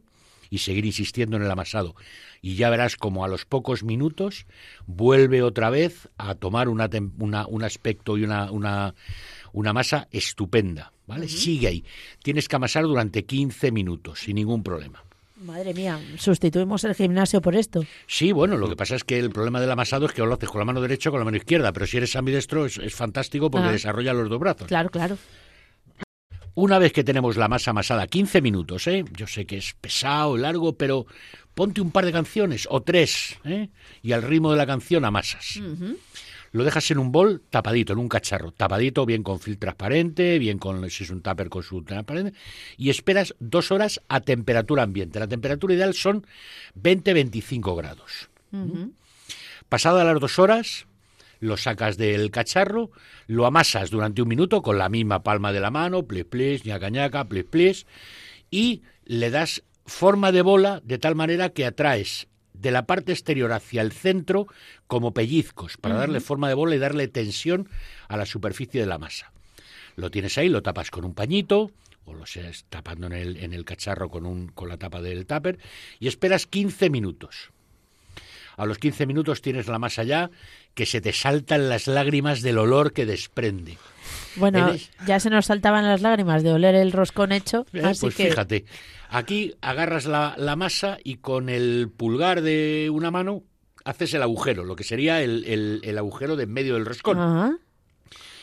y 0.49 0.57
seguir 0.57 0.85
insistiendo 0.85 1.37
en 1.37 1.43
el 1.43 1.51
amasado. 1.51 1.95
Y 2.41 2.55
ya 2.55 2.69
verás 2.69 2.97
como 2.97 3.23
a 3.23 3.27
los 3.27 3.45
pocos 3.45 3.83
minutos 3.83 4.45
vuelve 4.85 5.41
otra 5.43 5.69
vez 5.69 6.09
a 6.17 6.35
tomar 6.35 6.67
una, 6.67 6.89
una- 7.19 7.47
un 7.47 7.63
aspecto 7.63 8.17
y 8.17 8.23
una, 8.23 8.51
una, 8.51 8.95
una 9.53 9.71
masa 9.73 10.07
estupenda. 10.11 10.91
¿vale? 11.07 11.27
Sigue 11.27 11.67
ahí. 11.67 11.83
Tienes 12.21 12.47
que 12.47 12.55
amasar 12.55 12.83
durante 12.83 13.25
15 13.25 13.71
minutos, 13.71 14.19
sin 14.19 14.35
ningún 14.35 14.63
problema. 14.63 15.03
Madre 15.43 15.73
mía, 15.73 15.99
sustituimos 16.17 16.85
el 16.85 16.95
gimnasio 16.95 17.41
por 17.41 17.55
esto. 17.55 17.83
Sí, 18.07 18.31
bueno, 18.31 18.55
lo 18.55 18.69
que 18.69 18.77
pasa 18.77 18.95
es 18.95 19.03
que 19.03 19.19
el 19.19 19.29
problema 19.29 19.59
del 19.59 19.69
amasado 19.71 20.05
es 20.05 20.13
que 20.13 20.21
lo 20.21 20.33
haces 20.33 20.49
con 20.49 20.59
la 20.59 20.65
mano 20.65 20.79
derecha 20.79 21.09
o 21.09 21.11
con 21.11 21.19
la 21.19 21.25
mano 21.25 21.35
izquierda, 21.35 21.73
pero 21.73 21.85
si 21.85 21.97
eres 21.97 22.15
ambidestro 22.15 22.65
es, 22.65 22.77
es 22.77 22.95
fantástico 22.95 23.51
porque 23.51 23.67
Ah. 23.67 23.71
desarrolla 23.73 24.13
los 24.13 24.29
dos 24.29 24.39
brazos. 24.39 24.67
Claro, 24.67 24.89
claro. 24.89 25.17
Una 26.55 26.77
vez 26.77 26.93
que 26.93 27.03
tenemos 27.03 27.35
la 27.35 27.47
masa 27.47 27.71
amasada, 27.71 28.05
15 28.07 28.39
minutos, 28.41 28.87
¿eh? 28.87 29.03
Yo 29.17 29.25
sé 29.27 29.45
que 29.45 29.57
es 29.57 29.73
pesado, 29.81 30.37
largo, 30.37 30.77
pero 30.77 31.07
ponte 31.55 31.81
un 31.81 31.89
par 31.91 32.05
de 32.05 32.11
canciones 32.11 32.67
o 32.69 32.81
tres, 32.81 33.37
¿eh? 33.43 33.69
Y 34.03 34.11
al 34.11 34.21
ritmo 34.21 34.51
de 34.51 34.57
la 34.57 34.67
canción 34.67 35.03
amasas. 35.03 35.59
Lo 36.53 36.63
dejas 36.63 36.91
en 36.91 36.99
un 36.99 37.11
bol 37.11 37.41
tapadito, 37.49 37.93
en 37.93 37.99
un 37.99 38.07
cacharro, 38.07 38.51
tapadito, 38.51 39.07
bien 39.07 39.23
con 39.23 39.39
film 39.39 39.57
transparente, 39.57 40.37
bien 40.37 40.59
con, 40.59 40.87
si 40.91 41.03
es 41.03 41.09
un 41.09 41.23
tupper 41.23 41.49
con 41.49 41.63
su 41.63 41.83
transparente, 41.83 42.37
y 42.77 42.91
esperas 42.91 43.33
dos 43.39 43.71
horas 43.71 43.99
a 44.07 44.21
temperatura 44.21 44.83
ambiente. 44.83 45.19
La 45.19 45.27
temperatura 45.27 45.73
ideal 45.73 45.95
son 45.95 46.27
20-25 46.79 47.75
grados. 47.75 48.29
Pasadas 49.67 50.05
las 50.05 50.19
dos 50.19 50.37
horas, 50.37 50.85
lo 51.39 51.57
sacas 51.57 51.97
del 51.97 52.29
cacharro, 52.29 52.91
lo 53.25 53.47
amasas 53.47 53.89
durante 53.89 54.21
un 54.21 54.27
minuto 54.27 54.61
con 54.61 54.77
la 54.77 54.89
misma 54.89 55.23
palma 55.23 55.51
de 55.51 55.59
la 55.59 55.71
mano, 55.71 56.05
plis 56.05 56.25
plis, 56.25 56.65
ñaca 56.65 56.89
ñaca, 56.89 57.25
plis 57.25 57.45
plis, 57.45 57.87
y 58.51 58.83
le 59.05 59.31
das 59.31 59.63
forma 59.87 60.31
de 60.31 60.43
bola 60.43 60.81
de 60.83 60.99
tal 60.99 61.15
manera 61.15 61.49
que 61.49 61.65
atraes 61.65 62.27
de 62.63 62.71
la 62.71 62.85
parte 62.87 63.11
exterior 63.11 63.51
hacia 63.51 63.81
el 63.81 63.91
centro 63.91 64.47
como 64.87 65.13
pellizcos 65.13 65.77
para 65.77 65.95
darle 65.95 66.21
forma 66.21 66.47
de 66.47 66.53
bola 66.55 66.73
y 66.75 66.79
darle 66.79 67.07
tensión 67.09 67.67
a 68.07 68.17
la 68.17 68.25
superficie 68.25 68.79
de 68.81 68.87
la 68.87 68.97
masa. 68.97 69.31
Lo 69.97 70.09
tienes 70.09 70.37
ahí, 70.37 70.49
lo 70.49 70.63
tapas 70.63 70.89
con 70.89 71.05
un 71.05 71.13
pañito 71.13 71.69
o 72.05 72.13
lo 72.13 72.25
seas 72.25 72.65
tapando 72.69 73.07
en 73.07 73.13
el, 73.13 73.37
en 73.37 73.53
el 73.53 73.65
cacharro 73.65 74.09
con, 74.09 74.25
un, 74.25 74.47
con 74.47 74.69
la 74.69 74.77
tapa 74.77 75.01
del 75.01 75.25
tupper 75.25 75.59
y 75.99 76.07
esperas 76.07 76.47
15 76.47 76.89
minutos. 76.89 77.51
A 78.55 78.65
los 78.65 78.77
15 78.77 79.07
minutos 79.07 79.41
tienes 79.41 79.67
la 79.67 79.79
masa 79.79 80.03
ya 80.03 80.29
que 80.75 80.85
se 80.85 81.01
te 81.01 81.11
saltan 81.11 81.69
las 81.69 81.87
lágrimas 81.87 82.41
del 82.41 82.59
olor 82.59 82.93
que 82.93 83.05
desprende. 83.05 83.77
Bueno, 84.35 84.69
Eres- 84.69 84.89
ya 85.07 85.19
se 85.19 85.29
nos 85.29 85.47
saltaban 85.47 85.85
las 85.85 86.01
lágrimas 86.01 86.43
de 86.43 86.51
oler 86.53 86.75
el 86.75 86.91
roscón 86.91 87.31
hecho, 87.31 87.65
Eh, 87.73 87.81
así 87.83 88.01
pues 88.01 88.15
que 88.15 88.29
fíjate, 88.29 88.65
aquí 89.13 89.53
agarras 89.61 90.05
la, 90.05 90.35
la 90.37 90.55
masa 90.55 90.97
y 91.03 91.15
con 91.17 91.47
el 91.49 91.89
pulgar 91.95 92.41
de 92.41 92.89
una 92.91 93.11
mano 93.11 93.43
haces 93.85 94.13
el 94.13 94.21
agujero, 94.23 94.63
lo 94.65 94.75
que 94.75 94.83
sería 94.83 95.21
el, 95.21 95.43
el- 95.45 95.81
el 95.83 95.97
agujero 95.97 96.35
de 96.35 96.43
en 96.43 96.51
medio 96.53 96.73
del 96.73 96.85
roscón. 96.85 97.19
Ajá. 97.19 97.57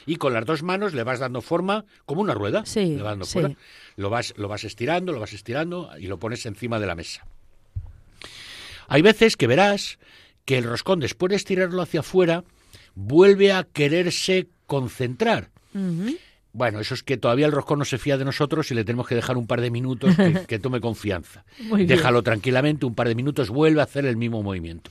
Y 0.07 0.17
con 0.17 0.33
las 0.33 0.47
dos 0.47 0.63
manos 0.63 0.95
le 0.95 1.03
vas 1.05 1.19
dando 1.21 1.41
forma 1.43 1.85
como 2.07 2.21
una 2.23 2.35
rueda. 2.35 2.65
Sí, 2.65 2.97
le 2.97 3.03
vas 3.03 3.13
dando 3.13 3.25
sí. 3.27 3.33
forma. 3.41 3.57
Lo 3.97 4.11
vas, 4.11 4.33
lo 4.37 4.49
vas 4.49 4.65
estirando, 4.65 5.13
lo 5.13 5.21
vas 5.21 5.33
estirando 5.35 5.91
y 5.99 6.07
lo 6.07 6.19
pones 6.19 6.47
encima 6.47 6.79
de 6.81 6.87
la 6.87 6.95
mesa. 6.95 7.27
Hay 8.89 9.03
veces 9.03 9.37
que 9.37 9.47
verás 9.47 9.99
que 10.45 10.59
el 10.59 10.65
roscón, 10.65 11.01
después 11.01 11.31
de 11.31 11.37
estirarlo 11.37 11.83
hacia 11.83 12.01
afuera, 12.01 12.45
vuelve 12.95 13.53
a 13.53 13.65
quererse 13.65 14.49
concentrar. 14.67 15.51
Bueno, 16.53 16.81
eso 16.81 16.95
es 16.95 17.03
que 17.03 17.17
todavía 17.17 17.47
el 17.47 17.53
roscón 17.53 17.79
no 17.79 17.85
se 17.85 17.99
fía 17.99 18.19
de 18.19 18.25
nosotros 18.25 18.71
y 18.71 18.75
le 18.75 18.85
tenemos 18.85 19.07
que 19.07 19.15
dejar 19.15 19.37
un 19.37 19.47
par 19.47 19.61
de 19.61 19.71
minutos 19.71 20.17
que, 20.17 20.33
que 20.49 20.59
tome 20.59 20.81
confianza. 20.81 21.45
Déjalo 21.87 22.23
tranquilamente, 22.23 22.87
un 22.87 22.95
par 22.95 23.09
de 23.09 23.15
minutos, 23.15 23.51
vuelve 23.51 23.81
a 23.81 23.85
hacer 23.85 24.05
el 24.05 24.17
mismo 24.17 24.43
movimiento. 24.43 24.91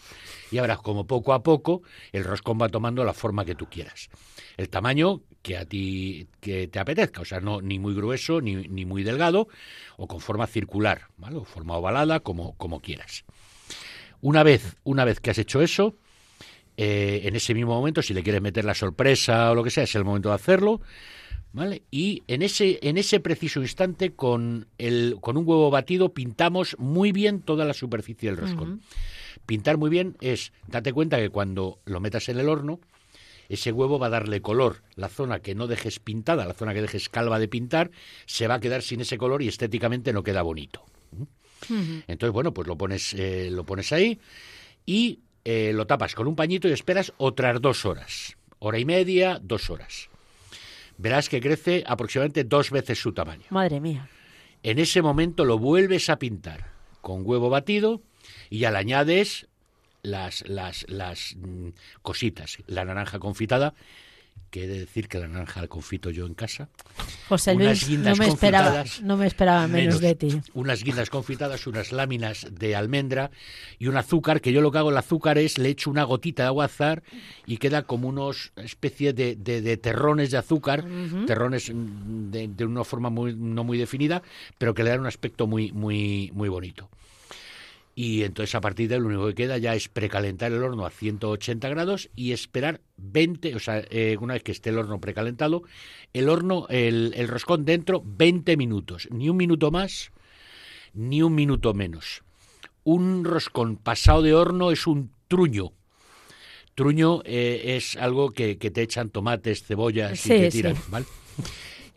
Y 0.51 0.59
verás 0.59 0.79
como 0.79 1.05
poco 1.05 1.33
a 1.33 1.43
poco 1.43 1.83
el 2.11 2.23
roscón 2.23 2.57
va 2.61 2.69
tomando 2.69 3.03
la 3.03 3.13
forma 3.13 3.45
que 3.45 3.55
tú 3.55 3.67
quieras. 3.69 4.09
El 4.57 4.69
tamaño 4.69 5.21
que 5.41 5.57
a 5.57 5.65
ti 5.65 6.27
que 6.39 6.67
te 6.67 6.79
apetezca, 6.79 7.21
o 7.21 7.25
sea, 7.25 7.39
no 7.39 7.61
ni 7.61 7.79
muy 7.79 7.93
grueso 7.93 8.41
ni, 8.41 8.55
ni 8.55 8.85
muy 8.85 9.03
delgado, 9.03 9.47
o 9.97 10.07
con 10.07 10.19
forma 10.19 10.47
circular, 10.47 11.07
¿vale? 11.17 11.37
O 11.37 11.43
forma 11.43 11.77
ovalada, 11.77 12.19
como, 12.21 12.55
como 12.57 12.81
quieras. 12.81 13.25
Una 14.21 14.43
vez, 14.43 14.75
una 14.83 15.05
vez 15.05 15.19
que 15.19 15.31
has 15.31 15.37
hecho 15.37 15.61
eso, 15.61 15.95
eh, 16.75 17.21
en 17.23 17.35
ese 17.35 17.53
mismo 17.53 17.73
momento, 17.73 18.01
si 18.01 18.13
le 18.13 18.23
quieres 18.23 18.41
meter 18.41 18.65
la 18.65 18.73
sorpresa 18.73 19.51
o 19.51 19.55
lo 19.55 19.63
que 19.63 19.69
sea, 19.69 19.83
es 19.83 19.95
el 19.95 20.03
momento 20.03 20.29
de 20.29 20.35
hacerlo. 20.35 20.81
¿Vale? 21.51 21.81
Y 21.89 22.23
en 22.27 22.43
ese, 22.43 22.79
en 22.83 22.97
ese 22.97 23.19
preciso 23.19 23.61
instante, 23.61 24.11
con, 24.11 24.67
el, 24.77 25.17
con 25.19 25.35
un 25.35 25.47
huevo 25.47 25.71
batido, 25.71 26.13
pintamos 26.13 26.75
muy 26.77 27.11
bien 27.11 27.41
toda 27.41 27.65
la 27.65 27.73
superficie 27.73 28.29
del 28.29 28.37
roscón. 28.37 28.81
Pintar 29.45 29.77
muy 29.77 29.89
bien 29.89 30.15
es, 30.21 30.53
date 30.67 30.93
cuenta 30.93 31.17
que 31.17 31.29
cuando 31.29 31.79
lo 31.85 31.99
metas 31.99 32.29
en 32.29 32.39
el 32.39 32.49
horno, 32.49 32.79
ese 33.49 33.71
huevo 33.71 33.97
va 33.97 34.07
a 34.07 34.11
darle 34.11 34.41
color. 34.41 34.83
La 34.95 35.09
zona 35.09 35.39
que 35.39 35.55
no 35.55 35.65
dejes 35.65 35.99
pintada, 35.99 36.45
la 36.45 36.53
zona 36.53 36.75
que 36.75 36.81
dejes 36.81 37.09
calva 37.09 37.39
de 37.39 37.47
pintar, 37.47 37.89
se 38.27 38.47
va 38.47 38.55
a 38.55 38.59
quedar 38.59 38.83
sin 38.83 39.01
ese 39.01 39.17
color 39.17 39.41
y 39.41 39.47
estéticamente 39.47 40.13
no 40.13 40.21
queda 40.21 40.43
bonito. 40.43 40.85
Entonces, 42.07 42.31
bueno, 42.31 42.53
pues 42.53 42.67
lo 42.67 42.77
pones, 42.77 43.13
eh, 43.15 43.49
lo 43.51 43.65
pones 43.65 43.91
ahí 43.91 44.19
y 44.85 45.19
eh, 45.43 45.71
lo 45.73 45.87
tapas 45.87 46.15
con 46.15 46.27
un 46.27 46.35
pañito 46.35 46.67
y 46.67 46.71
esperas 46.71 47.11
otras 47.17 47.59
dos 47.59 47.85
horas. 47.85 48.37
Hora 48.59 48.77
y 48.77 48.85
media, 48.85 49.39
dos 49.41 49.69
horas. 49.69 50.09
Verás 50.99 51.29
que 51.29 51.39
crece 51.39 51.81
aproximadamente 51.87 52.43
dos 52.43 52.71
veces 52.71 52.99
su 52.99 53.13
tamaño. 53.13 53.45
Madre 53.51 53.79
mía. 53.79 54.09
En 54.63 54.79
ese 54.79 55.01
momento 55.01 55.45
lo 55.45 55.57
vuelves 55.57 56.09
a 56.09 56.19
pintar 56.19 56.73
con 56.99 57.25
huevo 57.25 57.49
batido 57.49 58.01
y 58.49 58.59
ya 58.59 58.71
le 58.71 58.79
añades 58.79 59.47
las, 60.01 60.43
las, 60.49 60.85
las 60.89 61.37
mm, 61.37 61.69
cositas. 62.01 62.57
La 62.67 62.83
naranja 62.83 63.17
confitada, 63.17 63.75
que 64.49 64.63
he 64.63 64.67
de 64.67 64.79
decir 64.79 65.07
que 65.07 65.19
la 65.19 65.27
naranja 65.27 65.61
la 65.61 65.67
confito 65.67 66.09
yo 66.09 66.25
en 66.25 66.33
casa. 66.33 66.69
José 67.27 67.53
Luis, 67.53 67.87
no 68.11 68.15
me 68.15 68.27
esperaba, 68.27 68.83
no 69.03 69.17
me 69.17 69.27
esperaba 69.27 69.67
menos, 69.67 70.01
de 70.01 70.15
ti. 70.15 70.41
Unas 70.53 70.83
guindas 70.83 71.09
confitadas, 71.09 71.67
unas 71.67 71.91
láminas 71.91 72.47
de 72.51 72.75
almendra 72.75 73.29
y 73.77 73.87
un 73.87 73.97
azúcar, 73.97 74.41
que 74.41 74.51
yo 74.51 74.61
lo 74.61 74.71
que 74.71 74.79
hago 74.79 74.89
el 74.89 74.97
azúcar 74.97 75.37
es 75.37 75.57
le 75.57 75.69
echo 75.69 75.89
una 75.91 76.03
gotita 76.03 76.43
de 76.43 76.47
agua 76.47 76.65
azar 76.65 77.03
y 77.45 77.57
queda 77.57 77.83
como 77.83 78.07
unos 78.09 78.51
especie 78.57 79.13
de, 79.13 79.35
de- 79.35 79.61
de 79.61 79.77
terrones 79.77 80.31
de 80.31 80.37
azúcar, 80.37 80.83
terrones 81.27 81.71
de, 81.73 82.47
de 82.47 82.65
una 82.65 82.83
forma 82.83 83.09
muy, 83.09 83.35
no 83.35 83.63
muy 83.63 83.77
definida, 83.77 84.21
pero 84.57 84.73
que 84.73 84.83
le 84.83 84.89
dan 84.89 85.01
un 85.01 85.07
aspecto 85.07 85.45
muy, 85.47 85.71
muy, 85.71 86.31
muy 86.33 86.49
bonito. 86.49 86.89
Y 87.95 88.23
entonces 88.23 88.55
a 88.55 88.61
partir 88.61 88.87
de 88.87 88.95
ahí 88.95 89.01
lo 89.01 89.07
único 89.07 89.27
que 89.27 89.35
queda 89.35 89.57
ya 89.57 89.75
es 89.75 89.89
precalentar 89.89 90.51
el 90.53 90.63
horno 90.63 90.85
a 90.85 90.89
180 90.89 91.67
grados 91.69 92.09
y 92.15 92.31
esperar 92.31 92.79
20, 92.97 93.55
o 93.55 93.59
sea, 93.59 93.83
eh, 93.89 94.15
una 94.21 94.35
vez 94.35 94.43
que 94.43 94.53
esté 94.53 94.69
el 94.69 94.77
horno 94.77 95.01
precalentado, 95.01 95.63
el 96.13 96.29
horno, 96.29 96.65
el, 96.69 97.13
el 97.15 97.27
roscón 97.27 97.65
dentro 97.65 98.01
20 98.05 98.55
minutos, 98.55 99.07
ni 99.11 99.27
un 99.29 99.35
minuto 99.35 99.69
más, 99.69 100.11
ni 100.93 101.21
un 101.21 101.35
minuto 101.35 101.73
menos. 101.73 102.23
Un 102.85 103.25
roscón 103.25 103.75
pasado 103.75 104.21
de 104.21 104.33
horno 104.33 104.71
es 104.71 104.87
un 104.87 105.11
truño. 105.27 105.73
Truño 106.75 107.21
eh, 107.25 107.75
es 107.75 107.97
algo 107.97 108.31
que, 108.31 108.57
que 108.57 108.71
te 108.71 108.81
echan 108.81 109.09
tomates, 109.09 109.63
cebollas 109.63 110.17
Sí, 110.17 110.33
y 110.33 110.37
te 110.37 110.51
sí. 110.51 110.57
tiran, 110.59 110.75
¿vale? 110.87 111.05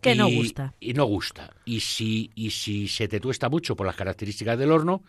Que 0.00 0.16
no 0.16 0.28
gusta. 0.28 0.74
Y 0.80 0.94
no 0.94 1.04
gusta. 1.04 1.54
Y 1.64 1.78
si, 1.78 2.32
y 2.34 2.50
si 2.50 2.88
se 2.88 3.06
te 3.06 3.20
tuesta 3.20 3.48
mucho 3.48 3.76
por 3.76 3.86
las 3.86 3.94
características 3.94 4.58
del 4.58 4.72
horno, 4.72 5.04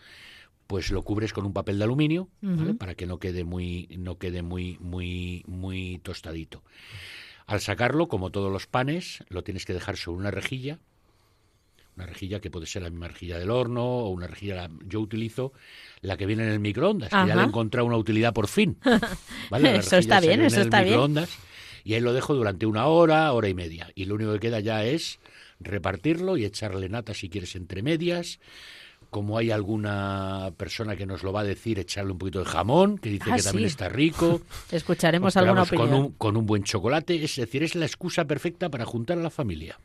pues 0.66 0.90
lo 0.90 1.02
cubres 1.02 1.32
con 1.32 1.44
un 1.46 1.52
papel 1.52 1.78
de 1.78 1.84
aluminio, 1.84 2.28
¿vale? 2.40 2.74
Para 2.74 2.94
que 2.94 3.06
no 3.06 3.18
quede 3.18 3.44
muy, 3.44 3.88
no 3.98 4.18
quede 4.18 4.42
muy, 4.42 4.78
muy, 4.80 5.42
muy 5.46 5.98
tostadito. 6.02 6.62
Al 7.46 7.60
sacarlo, 7.60 8.08
como 8.08 8.30
todos 8.30 8.50
los 8.50 8.66
panes, 8.66 9.22
lo 9.28 9.44
tienes 9.44 9.64
que 9.66 9.74
dejar 9.74 9.96
sobre 9.96 10.18
una 10.18 10.30
rejilla, 10.30 10.78
una 11.96 12.06
rejilla 12.06 12.40
que 12.40 12.50
puede 12.50 12.66
ser 12.66 12.82
la 12.82 12.90
misma 12.90 13.06
rejilla 13.08 13.38
del 13.38 13.50
horno 13.50 13.84
o 13.84 14.08
una 14.08 14.26
rejilla, 14.26 14.56
la- 14.56 14.70
yo 14.86 15.00
utilizo 15.00 15.52
la 16.00 16.16
que 16.16 16.26
viene 16.26 16.42
en 16.44 16.48
el 16.50 16.58
microondas, 16.60 17.10
que 17.10 17.16
ya 17.16 17.34
le 17.36 17.42
he 17.42 17.44
encontrado 17.48 17.86
una 17.86 17.96
utilidad 17.96 18.32
por 18.32 18.48
fin. 18.48 18.78
Eso 19.86 19.96
está 19.98 20.20
bien, 20.20 20.40
eso 20.40 20.56
en 20.56 20.60
el 20.62 20.66
está 20.66 20.78
bien. 20.80 20.88
microondas, 20.94 21.38
Y 21.84 21.92
ahí 21.94 22.00
lo 22.00 22.14
dejo 22.14 22.34
durante 22.34 22.64
una 22.66 22.86
hora, 22.86 23.30
hora 23.32 23.48
y 23.48 23.54
media. 23.54 23.90
Y 23.94 24.06
lo 24.06 24.14
único 24.14 24.32
que 24.32 24.40
queda 24.40 24.58
ya 24.60 24.84
es 24.84 25.20
repartirlo 25.60 26.36
y 26.38 26.44
echarle 26.46 26.88
nata 26.88 27.12
si 27.14 27.28
quieres 27.28 27.54
entre 27.56 27.82
medias. 27.82 28.40
Como 29.14 29.38
hay 29.38 29.52
alguna 29.52 30.50
persona 30.56 30.96
que 30.96 31.06
nos 31.06 31.22
lo 31.22 31.32
va 31.32 31.42
a 31.42 31.44
decir, 31.44 31.78
echarle 31.78 32.10
un 32.10 32.18
poquito 32.18 32.40
de 32.40 32.46
jamón, 32.46 32.98
que 32.98 33.10
dice 33.10 33.30
Ah, 33.30 33.36
que 33.36 33.42
también 33.44 33.68
está 33.68 33.88
rico. 33.88 34.40
Escucharemos 34.72 35.32
Pero 35.34 35.46
alguna 35.46 35.62
opinión. 35.62 35.88
Con 35.88 35.98
un, 36.00 36.12
con 36.14 36.36
un 36.36 36.46
buen 36.46 36.64
chocolate, 36.64 37.22
es 37.22 37.36
decir, 37.36 37.62
es 37.62 37.76
la 37.76 37.86
excusa 37.86 38.24
perfecta 38.24 38.70
para 38.70 38.84
juntar 38.84 39.16
a 39.16 39.22
la 39.22 39.30
familia. 39.30 39.78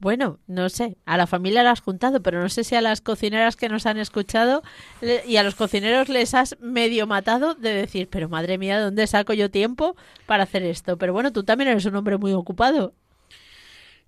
Bueno, 0.00 0.38
no 0.48 0.68
sé, 0.68 0.98
a 1.06 1.16
la 1.16 1.26
familia 1.26 1.62
la 1.62 1.70
has 1.70 1.80
juntado, 1.80 2.20
pero 2.22 2.42
no 2.42 2.50
sé 2.50 2.62
si 2.62 2.74
a 2.74 2.82
las 2.82 3.00
cocineras 3.00 3.56
que 3.56 3.70
nos 3.70 3.86
han 3.86 3.96
escuchado 3.96 4.62
le- 5.00 5.24
y 5.26 5.38
a 5.38 5.42
los 5.42 5.54
cocineros 5.54 6.10
les 6.10 6.34
has 6.34 6.58
medio 6.60 7.06
matado 7.06 7.54
de 7.54 7.72
decir, 7.72 8.08
pero 8.10 8.28
madre 8.28 8.58
mía, 8.58 8.76
¿de 8.76 8.84
dónde 8.84 9.06
saco 9.06 9.32
yo 9.32 9.50
tiempo 9.50 9.96
para 10.26 10.42
hacer 10.42 10.62
esto? 10.64 10.98
Pero 10.98 11.14
bueno, 11.14 11.32
tú 11.32 11.42
también 11.42 11.70
eres 11.70 11.86
un 11.86 11.96
hombre 11.96 12.18
muy 12.18 12.34
ocupado. 12.34 12.92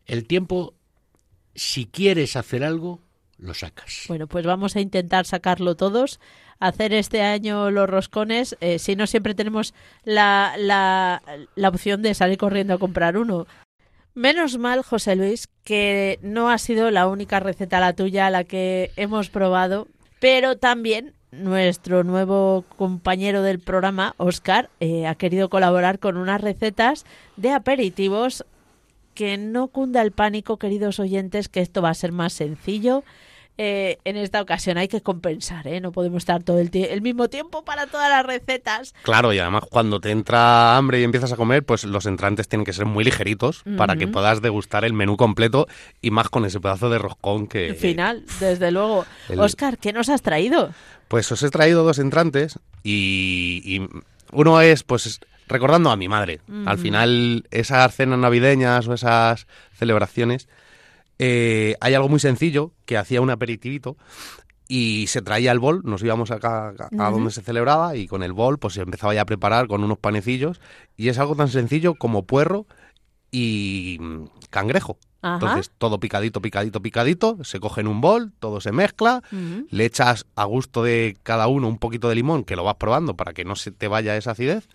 El 0.05 0.27
tiempo, 0.27 0.75
si 1.55 1.87
quieres 1.87 2.37
hacer 2.37 2.63
algo, 2.63 3.01
lo 3.39 3.55
sacas. 3.55 4.05
Bueno, 4.09 4.27
pues 4.27 4.47
vamos 4.47 4.77
a 4.77 4.81
intentar 4.81 5.27
sacarlo 5.27 5.75
todos, 5.75 6.21
hacer 6.59 6.93
este 6.93 7.23
año 7.23 7.71
los 7.71 7.89
roscones, 7.89 8.57
eh, 8.61 8.79
si 8.79 8.97
no 8.97 9.07
siempre 9.07 9.35
tenemos 9.35 9.75
la, 10.05 10.55
la, 10.59 11.23
la 11.55 11.69
opción 11.69 12.03
de 12.03 12.15
salir 12.15 12.39
corriendo 12.39 12.75
a 12.75 12.79
comprar 12.79 13.17
uno. 13.17 13.47
Menos 14.15 14.57
mal, 14.57 14.83
José 14.83 15.15
Luis, 15.15 15.49
que 15.63 16.19
no 16.23 16.51
ha 16.51 16.57
sido 16.57 16.91
la 16.91 17.07
única 17.07 17.39
receta 17.39 17.81
la 17.81 17.93
tuya 17.93 18.31
la 18.31 18.45
que 18.45 18.91
hemos 18.97 19.29
probado, 19.29 19.89
pero 20.21 20.57
también 20.57 21.13
nuestro 21.33 22.03
nuevo 22.03 22.65
compañero 22.77 23.43
del 23.43 23.59
programa, 23.59 24.15
Oscar, 24.17 24.71
eh, 24.81 25.07
ha 25.07 25.15
querido 25.17 25.51
colaborar 25.51 25.99
con 25.99 26.17
unas 26.17 26.41
recetas 26.41 27.05
de 27.37 27.51
aperitivos 27.51 28.47
que 29.15 29.37
no 29.39 29.69
cunda 29.69 30.03
el 30.03 30.13
pánico, 30.13 30.59
queridos 30.59 31.01
oyentes, 31.01 31.49
que 31.49 31.61
esto 31.61 31.83
va 31.83 31.91
a 31.91 31.95
ser 31.95 32.13
más 32.13 32.33
sencillo. 32.33 33.05
Eh, 33.59 33.99
en 34.05 34.17
esta 34.19 34.43
ocasión 34.43 34.77
hay 34.77 34.87
que 34.89 35.01
compensar, 35.01 35.67
¿eh? 35.67 35.81
No 35.81 35.91
podemos 35.93 36.19
estar 36.19 36.43
todo 36.43 36.59
el, 36.59 36.71
el 36.75 37.01
mismo 37.01 37.29
tiempo 37.29 37.65
para 37.65 37.87
todas 37.87 38.11
las 38.11 38.27
recetas. 38.27 38.95
Claro, 39.03 39.33
y 39.33 39.39
además 39.39 39.65
cuando 39.71 39.99
te 40.01 40.11
entra 40.11 40.77
hambre 40.77 41.01
y 41.01 41.05
empiezas 41.05 41.33
a 41.33 41.37
comer, 41.37 41.65
pues 41.65 41.85
los 41.85 42.05
entrantes 42.07 42.49
tienen 42.49 42.65
que 42.67 42.73
ser 42.75 42.85
muy 42.85 43.03
ligeritos 43.05 43.63
para 43.79 43.97
que 43.97 44.09
puedas 44.09 44.43
degustar 44.43 44.85
el 44.85 44.93
menú 44.93 45.17
completo 45.17 45.67
y 46.03 46.11
más 46.11 46.29
con 46.29 46.45
ese 46.45 46.61
pedazo 46.61 46.91
de 46.91 46.99
roscón 46.99 47.47
que... 47.47 47.71
Al 47.71 47.77
final, 47.77 48.25
desde 48.41 48.71
luego. 48.71 49.07
el- 49.31 49.41
Oscar, 49.41 49.79
¿qué 49.79 49.93
nos 49.93 50.09
has 50.11 50.21
traído? 50.23 50.71
Pues 51.09 51.31
os 51.33 51.43
he 51.43 51.49
traído 51.51 51.83
dos 51.85 51.99
entrantes 51.99 52.59
y, 52.83 53.63
y 53.65 53.89
uno 54.33 54.61
es, 54.61 54.83
pues, 54.83 55.07
es 55.07 55.21
recordando 55.49 55.91
a 55.91 55.97
mi 55.97 56.09
madre. 56.09 56.41
Al 56.67 56.77
final, 56.77 57.47
esas 57.53 57.95
cenas 57.95 58.19
navideñas 58.19 58.87
o 58.89 58.93
esas 58.95 59.47
celebraciones, 59.75 60.49
eh, 61.19 61.77
hay 61.81 61.95
algo 61.95 62.09
muy 62.09 62.21
sencillo 62.21 62.73
que 62.85 62.97
hacía 62.97 63.21
un 63.21 63.31
aperitivito 63.31 63.97
y 64.69 65.07
se 65.07 65.23
traía 65.23 65.53
el 65.53 65.59
bol, 65.59 65.83
nos 65.85 66.03
íbamos 66.03 66.31
acá 66.31 66.75
a, 66.99 67.11
donde 67.11 67.31
se 67.31 67.43
celebraba 67.43 67.97
y 67.97 68.07
con 68.07 68.23
el 68.23 68.33
bol 68.33 68.59
pues 68.59 68.75
se 68.75 68.83
empezaba 68.83 69.15
ya 69.15 69.23
a 69.23 69.27
preparar 69.27 69.69
con 69.69 69.85
unos 69.85 69.99
panecillos 69.99 70.61
y 70.97 71.09
es 71.09 71.19
algo 71.19 71.37
tan 71.37 71.49
sencillo 71.49 71.95
como 71.95 72.25
puerro 72.25 72.67
y 73.31 73.99
mm, 74.01 74.25
cangrejo. 74.51 74.99
Ajá. 75.23 75.35
Entonces 75.35 75.73
todo 75.79 75.99
picadito, 75.99 76.41
picadito, 76.41 76.83
picadito, 76.83 77.39
se 77.43 77.61
coge 77.61 77.81
en 77.81 77.89
un 77.89 78.01
bol, 78.01 78.33
todo 78.39 78.61
se 78.61 78.71
mezcla, 78.71 79.23
le 79.71 79.85
echas 79.85 80.27
a 80.37 80.45
gusto 80.45 80.83
de 80.83 81.17
cada 81.23 81.47
uno 81.49 81.69
un 81.69 81.79
poquito 81.79 82.09
de 82.09 82.15
limón, 82.15 82.45
que 82.45 82.55
lo 82.55 82.65
vas 82.65 82.77
probando 82.77 83.17
para 83.17 83.33
que 83.33 83.45
no 83.45 83.57
se 83.57 83.71
te 83.73 83.89
vaya 83.89 84.17
esa 84.17 84.33
acidez. 84.33 84.69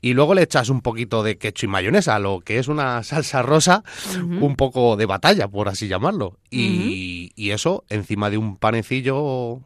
Y 0.00 0.12
luego 0.12 0.34
le 0.34 0.42
echas 0.42 0.68
un 0.68 0.82
poquito 0.82 1.22
de 1.22 1.38
ketchup 1.38 1.64
y 1.64 1.68
mayonesa, 1.72 2.18
lo 2.18 2.40
que 2.40 2.58
es 2.58 2.68
una 2.68 3.02
salsa 3.02 3.40
rosa, 3.42 3.82
un 4.40 4.54
poco 4.56 4.96
de 4.96 5.06
batalla, 5.06 5.48
por 5.48 5.68
así 5.68 5.88
llamarlo. 5.88 6.38
Y, 6.50 7.32
y 7.36 7.50
eso 7.52 7.84
encima 7.88 8.28
de 8.28 8.36
un 8.36 8.56
panecillo, 8.58 9.60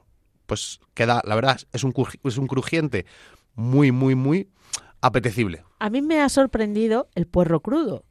pues 0.47 0.79
queda, 0.95 1.23
la 1.25 1.35
verdad, 1.35 1.61
es 1.73 1.83
un, 1.83 1.93
es 2.23 2.39
un 2.39 2.47
crujiente 2.47 3.05
muy, 3.57 3.91
muy, 3.91 4.15
muy 4.15 4.49
apetecible. 5.01 5.65
A 5.81 5.91
mí 5.91 6.03
me 6.03 6.21
ha 6.21 6.29
sorprendido 6.29 7.09
el 7.17 7.27
puerro 7.27 7.61
crudo, 7.61 8.05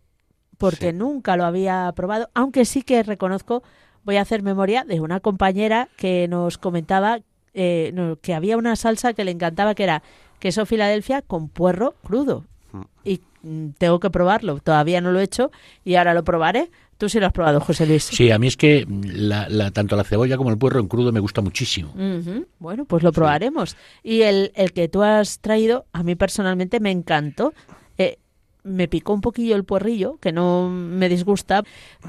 porque 0.58 0.92
Sí. 0.92 0.94
nunca 0.98 1.38
lo 1.38 1.46
había 1.46 1.92
probado, 1.96 2.30
aunque 2.34 2.66
sí 2.66 2.82
que 2.82 3.04
reconozco, 3.04 3.64
voy 4.04 4.18
a 4.18 4.22
hacer 4.22 4.42
memoria 4.44 4.84
de 4.84 5.00
una 5.00 5.20
compañera 5.22 5.88
que 5.98 6.28
nos 6.28 6.58
comentaba 6.58 7.20
eh, 7.54 8.16
que 8.22 8.34
había 8.36 8.56
una 8.58 8.76
salsa 8.76 9.14
que 9.14 9.24
le 9.26 9.32
encantaba, 9.32 9.74
que 9.76 9.84
era 9.84 10.04
queso 10.40 10.66
Filadelfia 10.66 11.22
con 11.22 11.50
puerro 11.50 11.96
crudo. 12.04 12.46
Mm. 12.72 12.82
Y 13.04 13.22
mm, 13.44 13.68
tengo 13.78 14.00
que 14.00 14.10
probarlo, 14.10 14.60
todavía 14.60 15.02
no 15.02 15.12
lo 15.12 15.20
he 15.20 15.24
hecho 15.24 15.52
y 15.86 15.96
ahora 15.96 16.14
lo 16.14 16.24
probaré. 16.24 16.70
Tú 16.98 17.10
sí 17.10 17.20
lo 17.20 17.28
has 17.28 17.32
probado, 17.32 17.60
José 17.60 17.86
Luis. 17.86 18.06
Sí, 18.06 18.32
a 18.32 18.40
mí 18.40 18.48
es 18.48 18.58
que 18.58 18.88
la, 18.90 19.48
la- 19.50 19.70
tanto 19.70 19.96
la 19.96 20.04
cebolla 20.04 20.36
como 20.36 20.50
el 20.50 20.58
puerro 20.58 20.80
en 20.80 20.88
crudo 20.88 21.12
me 21.12 21.20
gusta 21.20 21.42
muchísimo. 21.42 21.94
Bueno, 22.58 22.86
pues 22.86 23.04
lo 23.04 23.12
probaremos. 23.12 23.78
Y 24.04 24.22
el, 24.24 24.52
el 24.56 24.74
que 24.74 24.88
tú 24.88 25.04
has 25.04 25.38
traído, 25.40 25.86
a 25.94 26.02
mí 26.02 26.16
personalmente 26.16 26.80
me 26.80 26.90
encantó. 26.90 27.54
Eh, 28.00 28.18
me 28.64 28.88
picó 28.88 29.14
un 29.14 29.22
poquillo 29.22 29.56
el 29.56 29.64
puerrillo, 29.64 30.18
que 30.20 30.32
no 30.32 30.70
me 30.70 31.08
disgusta, 31.08 31.64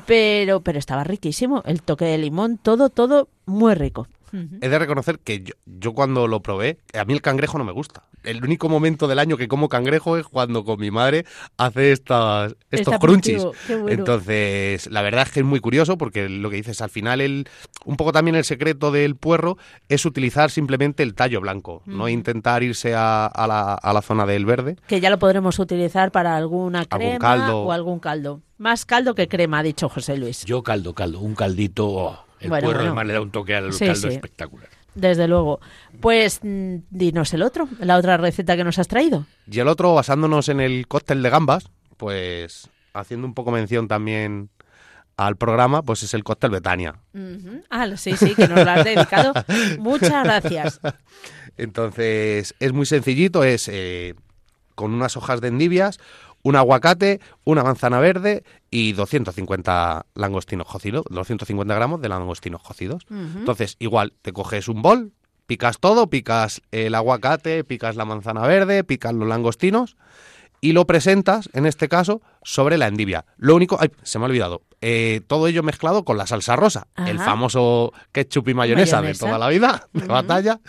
pero, 0.07 0.63
pero 0.63 0.79
estaba 0.79 1.05
riquísimo. 1.05 1.63
El 1.67 1.83
toque 1.83 2.07
de 2.07 2.19
limón, 2.19 2.57
todo, 2.59 2.89
todo 2.89 3.29
muy 3.47 3.75
rico. 3.75 4.09
Ujú. 4.33 4.59
He 4.61 4.69
de 4.69 4.79
reconocer 4.79 5.19
que 5.19 5.43
yo, 5.43 5.55
yo 5.67 5.93
cuando 5.95 6.27
lo 6.27 6.41
probé, 6.43 6.79
a 6.95 7.05
mí 7.05 7.13
el 7.15 7.23
cangrejo 7.23 7.59
no 7.59 7.65
me 7.65 7.73
gusta. 7.73 8.05
El 8.25 8.43
único 8.45 8.69
momento 8.69 9.07
del 9.07 9.21
año 9.21 9.37
que 9.37 9.47
como 9.47 9.69
cangrejo 9.69 10.17
es 10.19 10.27
cuando 10.27 10.65
con 10.65 10.81
mi 10.81 10.91
madre 10.91 11.25
hace 11.57 11.93
estas, 11.93 12.57
estos 12.71 12.95
Este 12.95 12.99
crunchies. 13.07 13.45
bueno. 13.69 13.89
Entonces, 13.89 14.91
la 14.91 15.03
verdad 15.03 15.23
es 15.27 15.33
que 15.33 15.41
es 15.41 15.47
muy 15.47 15.61
curioso 15.61 15.97
porque 15.97 16.29
lo 16.29 16.51
que 16.51 16.57
dices, 16.57 16.81
al 16.83 16.91
final, 16.91 17.21
el, 17.21 17.49
un 17.85 17.97
poco 17.97 18.13
también 18.13 18.35
el 18.35 18.45
secreto 18.45 18.91
del 18.91 19.15
puerro 19.17 19.57
es 19.89 20.05
utilizar 20.05 20.51
simplemente 20.51 21.03
el 21.05 21.15
tallo 21.15 21.41
blanco, 21.41 21.83
no 21.87 22.09
intentar 22.09 22.63
irse 22.63 22.95
a, 22.95 23.27
a 23.27 23.47
la, 23.47 23.75
a 23.75 23.93
la 23.93 24.03
zona 24.03 24.27
del 24.27 24.45
verde. 24.47 24.77
Que 24.89 25.01
ya 25.01 25.11
lo 25.11 25.19
podremos 25.19 25.59
utilizar 25.61 26.11
para 26.11 26.37
alguna 26.37 26.81
Algún 26.81 26.99
crema 26.99 27.19
caldo. 27.19 27.61
o 27.63 27.73
algún 27.73 28.01
caldo. 28.01 28.43
Más 28.59 28.85
caldo 28.85 29.15
que 29.15 29.29
crema, 29.29 29.61
ha 29.61 29.63
dicho 29.63 29.89
José 29.89 30.17
Luis. 30.19 30.45
Yo 30.45 30.63
caldo, 30.65 30.93
caldo, 30.93 31.21
un 31.21 31.37
caldito. 31.37 31.87
oh, 31.87 32.25
el 32.41 32.49
Bueno, 32.49 32.65
puerro 32.67 32.79
bueno. 32.81 32.91
además 32.93 33.07
le 33.07 33.13
da 33.15 33.21
un 33.21 33.31
toque 33.31 33.55
al 33.55 33.73
Sí, 33.73 33.87
caldo 33.87 34.09
sí. 34.09 34.15
espectacular. 34.15 34.69
Desde 34.95 35.29
luego. 35.29 35.61
Pues 36.01 36.41
mm, 36.43 36.77
dinos 36.91 37.33
el 37.35 37.43
otro, 37.43 37.69
la 37.81 37.97
otra 37.97 38.17
receta 38.17 38.57
que 38.57 38.65
nos 38.65 38.79
has 38.79 38.89
traído. 38.89 39.27
Y 39.51 39.59
el 39.61 39.69
otro, 39.69 39.95
basándonos 39.95 40.49
en 40.49 40.61
el 40.61 40.89
cóctel 40.89 41.23
de 41.23 41.31
gambas, 41.31 41.71
pues 41.97 42.69
haciendo 42.95 43.27
un 43.27 43.35
poco 43.35 43.51
mención 43.53 43.87
también 43.87 44.51
al 45.17 45.37
programa, 45.37 45.83
pues 45.83 46.03
es 46.05 46.15
el 46.15 46.25
cóctel 46.25 46.51
Betania. 46.51 46.95
Ujú. 47.15 47.63
Ah, 47.71 47.89
sí, 47.97 48.17
sí, 48.17 48.35
que 48.35 48.47
nos 48.49 48.65
lo 48.65 48.71
has 48.71 48.85
dedicado. 48.85 49.33
Muchas 49.79 50.25
gracias. 50.25 50.81
Entonces, 51.57 52.55
es 52.61 52.73
muy 52.73 52.87
sencillito, 52.87 53.43
es 53.45 53.69
eh, 53.69 54.15
con 54.79 54.95
unas 54.95 55.17
hojas 55.17 55.41
de 55.41 55.49
endivias, 55.49 55.99
un 56.45 56.55
aguacate, 56.55 57.21
una 57.43 57.65
manzana 57.65 57.99
verde 57.99 58.45
y 58.71 58.93
250 58.93 60.07
langostinos 60.15 60.69
cocidos, 60.69 61.05
250 61.11 61.75
gramos 61.75 62.01
de 62.01 62.09
langostinos 62.09 62.63
cocidos. 62.63 63.05
Entonces, 63.11 63.75
igual, 63.81 64.15
te 64.23 64.33
coges 64.33 64.69
un 64.69 64.81
bol, 64.81 65.11
picas 65.49 65.81
todo, 65.81 66.09
picas 66.09 66.63
el 66.71 66.95
aguacate, 66.95 67.65
picas 67.65 67.97
la 67.97 68.05
manzana 68.05 68.47
verde, 68.47 68.85
picas 68.85 69.13
los 69.13 69.27
langostinos 69.27 69.97
y 70.61 70.73
lo 70.73 70.87
presentas, 70.87 71.49
en 71.53 71.67
este 71.67 71.89
caso, 71.89 72.21
sobre 72.43 72.79
la 72.79 72.87
endivia. 72.87 73.25
Lo 73.37 73.55
único, 73.55 73.77
ay, 73.81 73.91
se 74.03 74.19
me 74.19 74.25
ha 74.25 74.29
olvidado, 74.29 74.63
eh, 74.81 75.21
todo 75.27 75.49
ello 75.49 75.63
mezclado 75.63 76.05
con 76.05 76.17
la 76.17 76.27
salsa 76.27 76.57
rosa, 76.57 76.87
el 77.07 77.19
famoso 77.19 77.93
ketchup 78.13 78.49
y 78.49 78.55
mayonesa, 78.55 78.97
Mayonesa. 78.97 79.27
de 79.27 79.29
toda 79.29 79.39
la 79.39 79.49
vida, 79.49 79.89
de 79.93 80.07
batalla, 80.07 80.61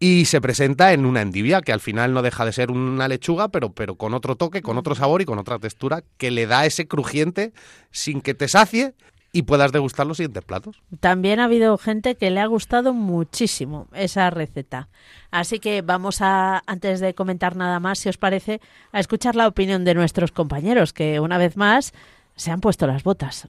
y 0.00 0.24
se 0.24 0.40
presenta 0.40 0.92
en 0.92 1.06
una 1.06 1.22
endivia 1.22 1.62
que 1.62 1.72
al 1.72 1.80
final 1.80 2.12
no 2.12 2.22
deja 2.22 2.44
de 2.44 2.52
ser 2.52 2.70
una 2.70 3.08
lechuga, 3.08 3.48
pero, 3.48 3.72
pero 3.72 3.94
con 3.94 4.14
otro 4.14 4.36
toque, 4.36 4.60
con 4.62 4.76
otro 4.76 4.94
sabor 4.94 5.22
y 5.22 5.24
con 5.24 5.38
otra 5.38 5.58
textura 5.58 6.02
que 6.16 6.30
le 6.30 6.46
da 6.46 6.66
ese 6.66 6.88
crujiente 6.88 7.52
sin 7.90 8.20
que 8.20 8.34
te 8.34 8.48
sacie 8.48 8.94
y 9.34 9.42
puedas 9.42 9.72
degustar 9.72 10.06
los 10.06 10.18
siguientes 10.18 10.44
platos. 10.44 10.80
También 11.00 11.40
ha 11.40 11.46
habido 11.46 11.76
gente 11.76 12.14
que 12.14 12.30
le 12.30 12.40
ha 12.40 12.46
gustado 12.46 12.94
muchísimo 12.94 13.88
esa 13.92 14.30
receta. 14.30 14.88
Así 15.32 15.58
que 15.58 15.82
vamos 15.82 16.22
a, 16.22 16.62
antes 16.66 17.00
de 17.00 17.16
comentar 17.16 17.56
nada 17.56 17.80
más, 17.80 17.98
si 17.98 18.08
os 18.08 18.16
parece, 18.16 18.60
a 18.92 19.00
escuchar 19.00 19.34
la 19.34 19.48
opinión 19.48 19.84
de 19.84 19.94
nuestros 19.94 20.30
compañeros, 20.30 20.92
que 20.92 21.18
una 21.18 21.36
vez 21.36 21.56
más 21.56 21.92
se 22.36 22.52
han 22.52 22.60
puesto 22.60 22.86
las 22.86 23.02
botas. 23.02 23.48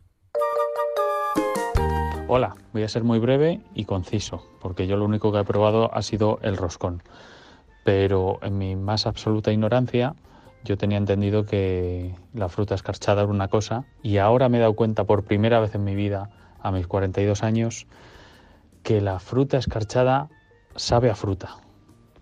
Hola, 2.28 2.56
voy 2.74 2.82
a 2.82 2.90
ser 2.90 3.04
muy 3.04 3.20
breve 3.20 3.62
y 3.76 3.86
conciso, 3.86 4.44
porque 4.62 4.88
yo 4.88 4.98
lo 4.98 5.06
único 5.06 5.32
que 5.32 5.38
he 5.38 5.44
probado 5.44 5.94
ha 5.94 6.02
sido 6.02 6.40
el 6.42 6.58
roscón. 6.58 7.04
Pero 7.84 8.40
en 8.42 8.58
mi 8.58 8.76
más 8.76 9.06
absoluta 9.06 9.54
ignorancia, 9.54 10.16
yo 10.66 10.78
tenía 10.78 10.98
entendido 10.98 11.46
que 11.46 12.16
la 12.34 12.50
fruta 12.50 12.76
escarchada 12.76 13.22
era 13.22 13.32
una 13.32 13.48
cosa 13.48 13.86
y 14.02 14.18
ahora 14.18 14.50
me 14.50 14.58
he 14.58 14.62
dado 14.62 14.74
cuenta 14.74 15.06
por 15.06 15.24
primera 15.24 15.60
vez 15.60 15.76
en 15.76 15.84
mi 15.84 15.96
vida, 15.96 16.32
a 16.60 16.72
mis 16.72 16.88
42 16.88 17.44
años, 17.44 17.88
que 18.84 19.00
la 19.00 19.20
fruta 19.20 19.58
escarchada 19.58 20.28
sabe 20.76 21.10
a 21.10 21.16
fruta. 21.16 21.58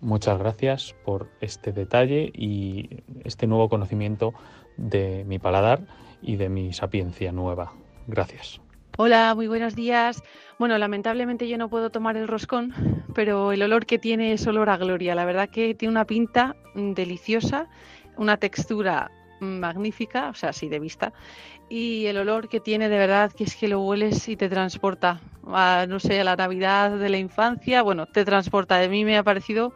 Muchas 0.00 0.38
gracias 0.38 0.94
por 1.04 1.30
este 1.40 1.72
detalle 1.72 2.30
y 2.34 3.02
este 3.24 3.46
nuevo 3.46 3.70
conocimiento 3.70 4.34
de 4.76 5.24
mi 5.26 5.38
paladar 5.38 5.80
y 6.20 6.36
de 6.36 6.50
mi 6.50 6.74
sapiencia 6.74 7.32
nueva. 7.32 7.72
Gracias. 8.06 8.60
Hola, 8.96 9.34
muy 9.34 9.48
buenos 9.48 9.74
días. 9.74 10.22
Bueno, 10.58 10.78
lamentablemente 10.78 11.48
yo 11.48 11.58
no 11.58 11.68
puedo 11.68 11.90
tomar 11.90 12.16
el 12.16 12.28
roscón, 12.28 12.74
pero 13.14 13.52
el 13.52 13.62
olor 13.62 13.86
que 13.86 13.98
tiene 13.98 14.32
es 14.32 14.46
olor 14.46 14.68
a 14.70 14.76
gloria. 14.76 15.14
La 15.14 15.24
verdad 15.24 15.48
que 15.48 15.74
tiene 15.74 15.90
una 15.90 16.04
pinta 16.04 16.54
deliciosa, 16.74 17.68
una 18.16 18.36
textura 18.36 19.10
magnífica, 19.40 20.28
o 20.28 20.34
sea, 20.34 20.52
sí 20.52 20.68
de 20.68 20.80
vista, 20.80 21.12
y 21.68 22.06
el 22.06 22.18
olor 22.18 22.48
que 22.48 22.60
tiene 22.60 22.88
de 22.88 22.98
verdad 22.98 23.32
que 23.32 23.44
es 23.44 23.56
que 23.56 23.68
lo 23.68 23.80
hueles 23.80 24.28
y 24.28 24.36
te 24.36 24.48
transporta 24.48 25.20
a, 25.46 25.86
no 25.88 25.98
sé, 25.98 26.20
a 26.20 26.24
la 26.24 26.36
Navidad 26.36 26.98
de 26.98 27.08
la 27.08 27.18
infancia, 27.18 27.82
bueno, 27.82 28.06
te 28.06 28.24
transporta. 28.24 28.80
A 28.80 28.88
mí 28.88 29.04
me 29.04 29.16
ha 29.16 29.22
parecido 29.22 29.72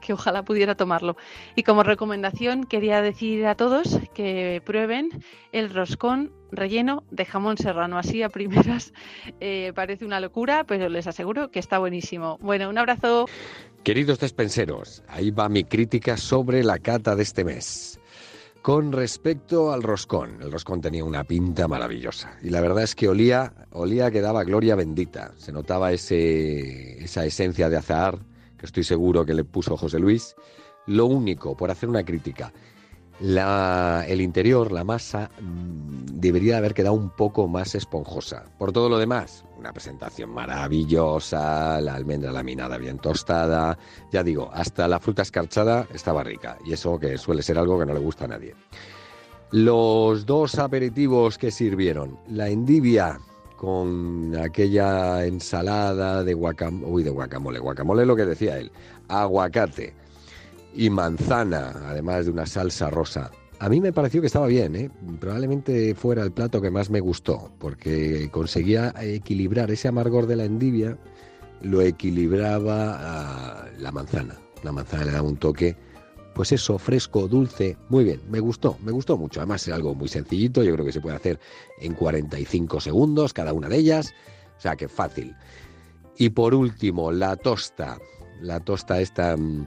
que 0.00 0.12
ojalá 0.12 0.44
pudiera 0.44 0.76
tomarlo. 0.76 1.16
Y 1.56 1.62
como 1.64 1.82
recomendación 1.82 2.64
quería 2.64 3.02
decir 3.02 3.46
a 3.46 3.56
todos 3.56 3.98
que 4.14 4.62
prueben 4.64 5.10
el 5.52 5.70
roscón 5.70 6.32
relleno 6.52 7.02
de 7.10 7.24
jamón 7.24 7.58
serrano. 7.58 7.98
Así 7.98 8.22
a 8.22 8.28
primeras 8.28 8.92
eh, 9.40 9.72
parece 9.74 10.04
una 10.04 10.20
locura, 10.20 10.64
pero 10.64 10.88
les 10.88 11.06
aseguro 11.06 11.50
que 11.50 11.58
está 11.58 11.78
buenísimo. 11.78 12.38
Bueno, 12.40 12.68
un 12.68 12.78
abrazo. 12.78 13.26
Queridos 13.82 14.18
despenseros, 14.18 15.02
ahí 15.08 15.30
va 15.30 15.48
mi 15.48 15.64
crítica 15.64 16.16
sobre 16.16 16.64
la 16.64 16.78
cata 16.78 17.16
de 17.16 17.22
este 17.22 17.44
mes. 17.44 18.00
Con 18.64 18.92
respecto 18.92 19.74
al 19.74 19.82
roscón, 19.82 20.38
el 20.40 20.50
roscón 20.50 20.80
tenía 20.80 21.04
una 21.04 21.24
pinta 21.24 21.68
maravillosa 21.68 22.38
y 22.42 22.48
la 22.48 22.62
verdad 22.62 22.84
es 22.84 22.94
que 22.94 23.10
olía, 23.10 23.52
olía 23.72 24.10
que 24.10 24.22
daba 24.22 24.42
gloria 24.42 24.74
bendita. 24.74 25.32
Se 25.36 25.52
notaba 25.52 25.92
ese, 25.92 27.04
esa 27.04 27.26
esencia 27.26 27.68
de 27.68 27.76
azahar 27.76 28.20
que 28.56 28.64
estoy 28.64 28.82
seguro 28.82 29.26
que 29.26 29.34
le 29.34 29.44
puso 29.44 29.76
José 29.76 29.98
Luis. 29.98 30.34
Lo 30.86 31.04
único, 31.04 31.54
por 31.54 31.70
hacer 31.70 31.90
una 31.90 32.06
crítica, 32.06 32.54
la, 33.20 34.04
el 34.08 34.20
interior, 34.20 34.72
la 34.72 34.84
masa, 34.84 35.30
mm, 35.40 36.20
debería 36.20 36.58
haber 36.58 36.74
quedado 36.74 36.94
un 36.94 37.10
poco 37.10 37.48
más 37.48 37.74
esponjosa. 37.74 38.44
Por 38.58 38.72
todo 38.72 38.88
lo 38.88 38.98
demás, 38.98 39.44
una 39.58 39.72
presentación 39.72 40.30
maravillosa, 40.30 41.80
la 41.80 41.94
almendra 41.94 42.32
laminada 42.32 42.76
bien 42.78 42.98
tostada, 42.98 43.78
ya 44.10 44.22
digo, 44.22 44.50
hasta 44.52 44.88
la 44.88 45.00
fruta 45.00 45.22
escarchada 45.22 45.86
estaba 45.92 46.24
rica, 46.24 46.58
y 46.64 46.72
eso 46.72 46.98
que 46.98 47.16
suele 47.18 47.42
ser 47.42 47.58
algo 47.58 47.78
que 47.78 47.86
no 47.86 47.94
le 47.94 48.00
gusta 48.00 48.24
a 48.24 48.28
nadie. 48.28 48.54
Los 49.50 50.26
dos 50.26 50.58
aperitivos 50.58 51.38
que 51.38 51.50
sirvieron, 51.50 52.18
la 52.28 52.48
endivia 52.48 53.20
con 53.56 54.36
aquella 54.36 55.24
ensalada 55.24 56.24
de 56.24 56.34
guacamole, 56.34 56.92
uy, 56.92 57.02
de 57.04 57.10
guacamole, 57.10 57.58
guacamole 57.60 58.04
lo 58.04 58.16
que 58.16 58.26
decía 58.26 58.58
él, 58.58 58.72
aguacate 59.08 59.94
y 60.74 60.90
manzana, 60.90 61.72
además 61.86 62.26
de 62.26 62.32
una 62.32 62.46
salsa 62.46 62.90
rosa. 62.90 63.30
A 63.60 63.68
mí 63.68 63.80
me 63.80 63.92
pareció 63.92 64.20
que 64.20 64.26
estaba 64.26 64.46
bien, 64.46 64.74
¿eh? 64.76 64.90
probablemente 65.20 65.94
fuera 65.94 66.22
el 66.22 66.32
plato 66.32 66.60
que 66.60 66.70
más 66.70 66.90
me 66.90 67.00
gustó, 67.00 67.52
porque 67.58 68.28
conseguía 68.30 68.92
equilibrar 69.00 69.70
ese 69.70 69.88
amargor 69.88 70.26
de 70.26 70.36
la 70.36 70.44
endivia, 70.44 70.98
lo 71.62 71.80
equilibraba 71.80 73.68
la 73.78 73.92
manzana. 73.92 74.36
La 74.62 74.72
manzana 74.72 75.04
le 75.04 75.12
daba 75.12 75.28
un 75.28 75.36
toque, 75.36 75.76
pues 76.34 76.52
eso, 76.52 76.78
fresco, 76.78 77.28
dulce, 77.28 77.76
muy 77.88 78.04
bien, 78.04 78.20
me 78.28 78.40
gustó, 78.40 78.76
me 78.84 78.90
gustó 78.92 79.16
mucho. 79.16 79.40
Además 79.40 79.66
es 79.68 79.72
algo 79.72 79.94
muy 79.94 80.08
sencillito, 80.08 80.62
yo 80.64 80.72
creo 80.72 80.84
que 80.84 80.92
se 80.92 81.00
puede 81.00 81.16
hacer 81.16 81.38
en 81.80 81.94
45 81.94 82.80
segundos 82.80 83.32
cada 83.32 83.52
una 83.52 83.68
de 83.68 83.76
ellas, 83.76 84.12
o 84.58 84.60
sea 84.60 84.74
que 84.74 84.88
fácil. 84.88 85.34
Y 86.18 86.30
por 86.30 86.54
último, 86.54 87.12
la 87.12 87.36
tosta, 87.36 87.98
la 88.40 88.60
tosta 88.60 89.00
esta 89.00 89.36
mm, 89.36 89.66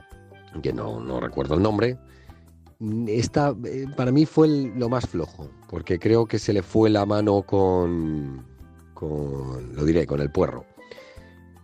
que 0.62 0.72
no, 0.72 1.00
no 1.00 1.20
recuerdo 1.20 1.54
el 1.54 1.62
nombre, 1.62 1.98
esta 3.08 3.56
eh, 3.64 3.86
para 3.96 4.12
mí 4.12 4.24
fue 4.24 4.48
lo 4.48 4.88
más 4.88 5.06
flojo, 5.06 5.50
porque 5.68 5.98
creo 5.98 6.26
que 6.26 6.38
se 6.38 6.52
le 6.52 6.62
fue 6.62 6.90
la 6.90 7.04
mano 7.04 7.42
con, 7.42 8.46
con 8.94 9.74
lo 9.74 9.84
diré, 9.84 10.06
con 10.06 10.20
el 10.20 10.30
puerro. 10.30 10.64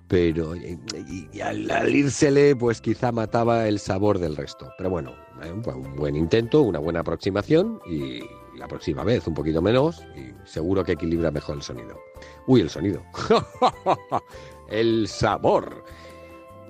Pero 0.08 0.54
y, 0.54 1.40
al, 1.40 1.70
al, 1.70 2.56
pues 2.58 2.80
quizá 2.80 3.10
mataba 3.10 3.66
el 3.68 3.78
sabor 3.78 4.18
del 4.18 4.36
resto. 4.36 4.68
Pero 4.76 4.90
bueno, 4.90 5.12
eh, 5.42 5.50
un 5.50 5.96
buen 5.96 6.14
intento, 6.14 6.62
una 6.62 6.78
buena 6.78 7.00
aproximación 7.00 7.80
y 7.86 8.20
la 8.58 8.68
próxima 8.68 9.02
vez 9.04 9.26
un 9.26 9.34
poquito 9.34 9.62
menos 9.62 10.04
y 10.16 10.32
seguro 10.46 10.84
que 10.84 10.92
equilibra 10.92 11.30
mejor 11.30 11.56
el 11.56 11.62
sonido. 11.62 11.98
Uy, 12.46 12.60
el 12.60 12.70
sonido. 12.70 13.02
el 14.68 15.08
sabor. 15.08 15.83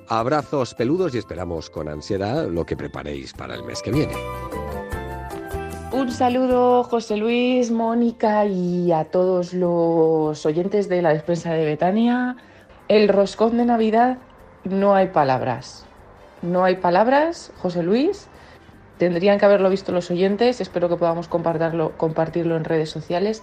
Abrazos 0.09 0.75
peludos 0.75 1.15
y 1.15 1.19
esperamos 1.19 1.71
con 1.71 1.89
ansiedad 1.89 2.47
lo 2.49 2.67
que 2.67 2.77
preparéis 2.77 3.33
para 3.33 3.55
el 3.55 3.63
mes 3.63 3.81
que 3.81 3.91
viene. 3.91 4.15
Un 5.93 6.11
saludo 6.11 6.85
José 6.85 7.17
Luis, 7.17 7.71
Mónica 7.71 8.45
y 8.45 8.93
a 8.93 9.05
todos 9.05 9.55
los 9.55 10.45
oyentes 10.45 10.89
de 10.89 11.01
la 11.01 11.15
despensa 11.15 11.53
de 11.53 11.65
Betania. 11.65 12.37
El 12.89 13.09
roscón 13.09 13.57
de 13.57 13.65
Navidad 13.65 14.19
no 14.65 14.95
hay 14.95 15.09
palabras. 15.09 15.87
No 16.43 16.65
hay 16.65 16.77
palabras, 16.77 17.53
José 17.63 17.83
Luis. 17.83 18.27
Tendrían 18.99 19.39
que 19.39 19.47
haberlo 19.47 19.71
visto 19.71 19.93
los 19.93 20.11
oyentes. 20.11 20.61
Espero 20.61 20.91
que 20.91 20.97
podamos 20.97 21.29
compartirlo, 21.29 21.93
compartirlo 21.97 22.57
en 22.57 22.65
redes 22.65 22.91
sociales. 22.91 23.43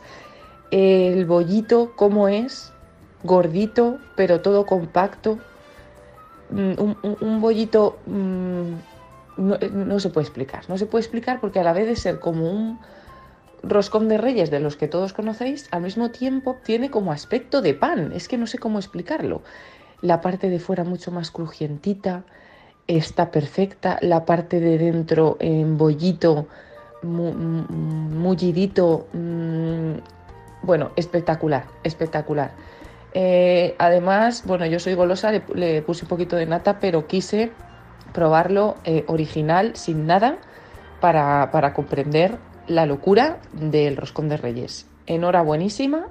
El 0.69 1.25
bollito, 1.25 1.93
¿cómo 1.95 2.27
es? 2.27 2.71
Gordito, 3.23 3.97
pero 4.15 4.41
todo 4.41 4.65
compacto, 4.65 5.39
Mm, 6.51 6.95
un, 7.21 7.41
bollito 7.41 7.97
mm, 8.05 8.73
eh, 9.61 9.71
no, 9.73 9.99
se 9.99 10.09
puede 10.09 10.25
explicar. 10.25 10.69
No 10.69 10.77
se 10.77 10.85
puede 10.85 11.01
explicar 11.01 11.39
porque 11.39 11.59
a 11.59 11.63
la 11.63 11.73
vez 11.73 11.87
de 11.87 11.95
ser 11.95 12.19
como 12.19 12.51
un 12.51 12.79
roscón 13.63 14.09
de 14.09 14.17
reyes 14.17 14.51
de 14.51 14.59
los 14.59 14.75
que 14.75 14.87
todos 14.87 15.13
conocéis, 15.13 15.67
al 15.71 15.83
mismo 15.83 16.11
tiempo 16.11 16.57
tiene 16.63 16.91
como 16.91 17.11
aspecto 17.11 17.61
de 17.61 17.73
pan. 17.73 18.11
Es 18.13 18.27
que 18.27 18.37
no 18.37 18.47
sé 18.47 18.57
cómo 18.57 18.79
explicarlo. 18.79 19.41
La 20.01 20.21
parte 20.21 20.49
de 20.49 20.59
fuera 20.59 20.83
mucho 20.83 21.11
más 21.11 21.31
crujientita, 21.31 22.23
está 22.87 23.31
perfecta. 23.31 23.97
La 24.01 24.25
parte 24.25 24.59
de 24.59 24.77
dentro 24.77 25.37
en 25.39 25.77
bollito, 25.77 26.47
mullidito. 27.03 29.07
Mm, 29.13 29.93
bueno, 30.63 30.91
espectacular, 30.95 31.65
espectacular. 31.83 32.51
Eh, 33.13 33.75
además, 33.77 34.43
bueno, 34.45 34.65
yo 34.65 34.79
soy 34.79 34.93
golosa, 34.93 35.31
le, 35.31 35.81
puse 35.81 36.05
un 36.05 36.09
poquito 36.09 36.35
de 36.35 36.45
nata, 36.45 36.79
pero 36.79 37.07
quise 37.07 37.51
probarlo 38.13 38.75
eh, 38.83 39.03
original, 39.07 39.75
sin 39.75 40.05
nada, 40.05 40.37
para, 40.99 41.73
comprender 41.73 42.37
la 42.67 42.85
locura 42.85 43.39
del 43.53 43.97
roscón 43.97 44.29
de 44.29 44.37
reyes. 44.37 44.87
Enhorabuenísima. 45.07 46.07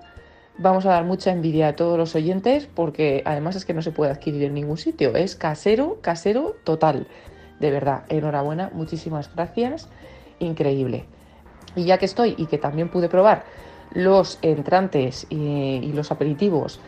Vamos 0.59 0.85
a 0.85 0.91
dar 0.91 1.05
mucha 1.05 1.31
envidia 1.31 1.69
a 1.69 1.77
todos 1.77 1.97
los 1.97 2.15
oyentes 2.15 2.67
porque 2.67 3.23
además 3.25 3.57
es 3.57 3.65
que 3.65 3.73
no 3.73 3.81
se 3.81 3.93
puede 3.93 4.11
adquirir 4.11 4.43
en 4.43 4.53
ningún 4.53 4.77
sitio. 4.77 5.15
Es 5.17 5.35
casero, 5.37 6.01
casero 6.03 6.57
total. 6.65 7.07
De 7.61 7.71
verdad, 7.71 8.03
enhorabuena, 8.11 8.71
muchísimas 8.75 9.35
gracias. 9.35 9.89
Increíble. 10.39 11.07
Y 11.77 11.85
ya 11.85 11.97
que 11.97 12.05
estoy 12.05 12.35
y 12.37 12.47
que 12.47 12.59
también 12.59 12.91
pude 12.91 13.09
probar 13.09 13.45
los 13.93 14.39
entrantes 14.43 15.27
y, 15.31 15.93
los 15.93 16.11
aperitivos 16.11 16.81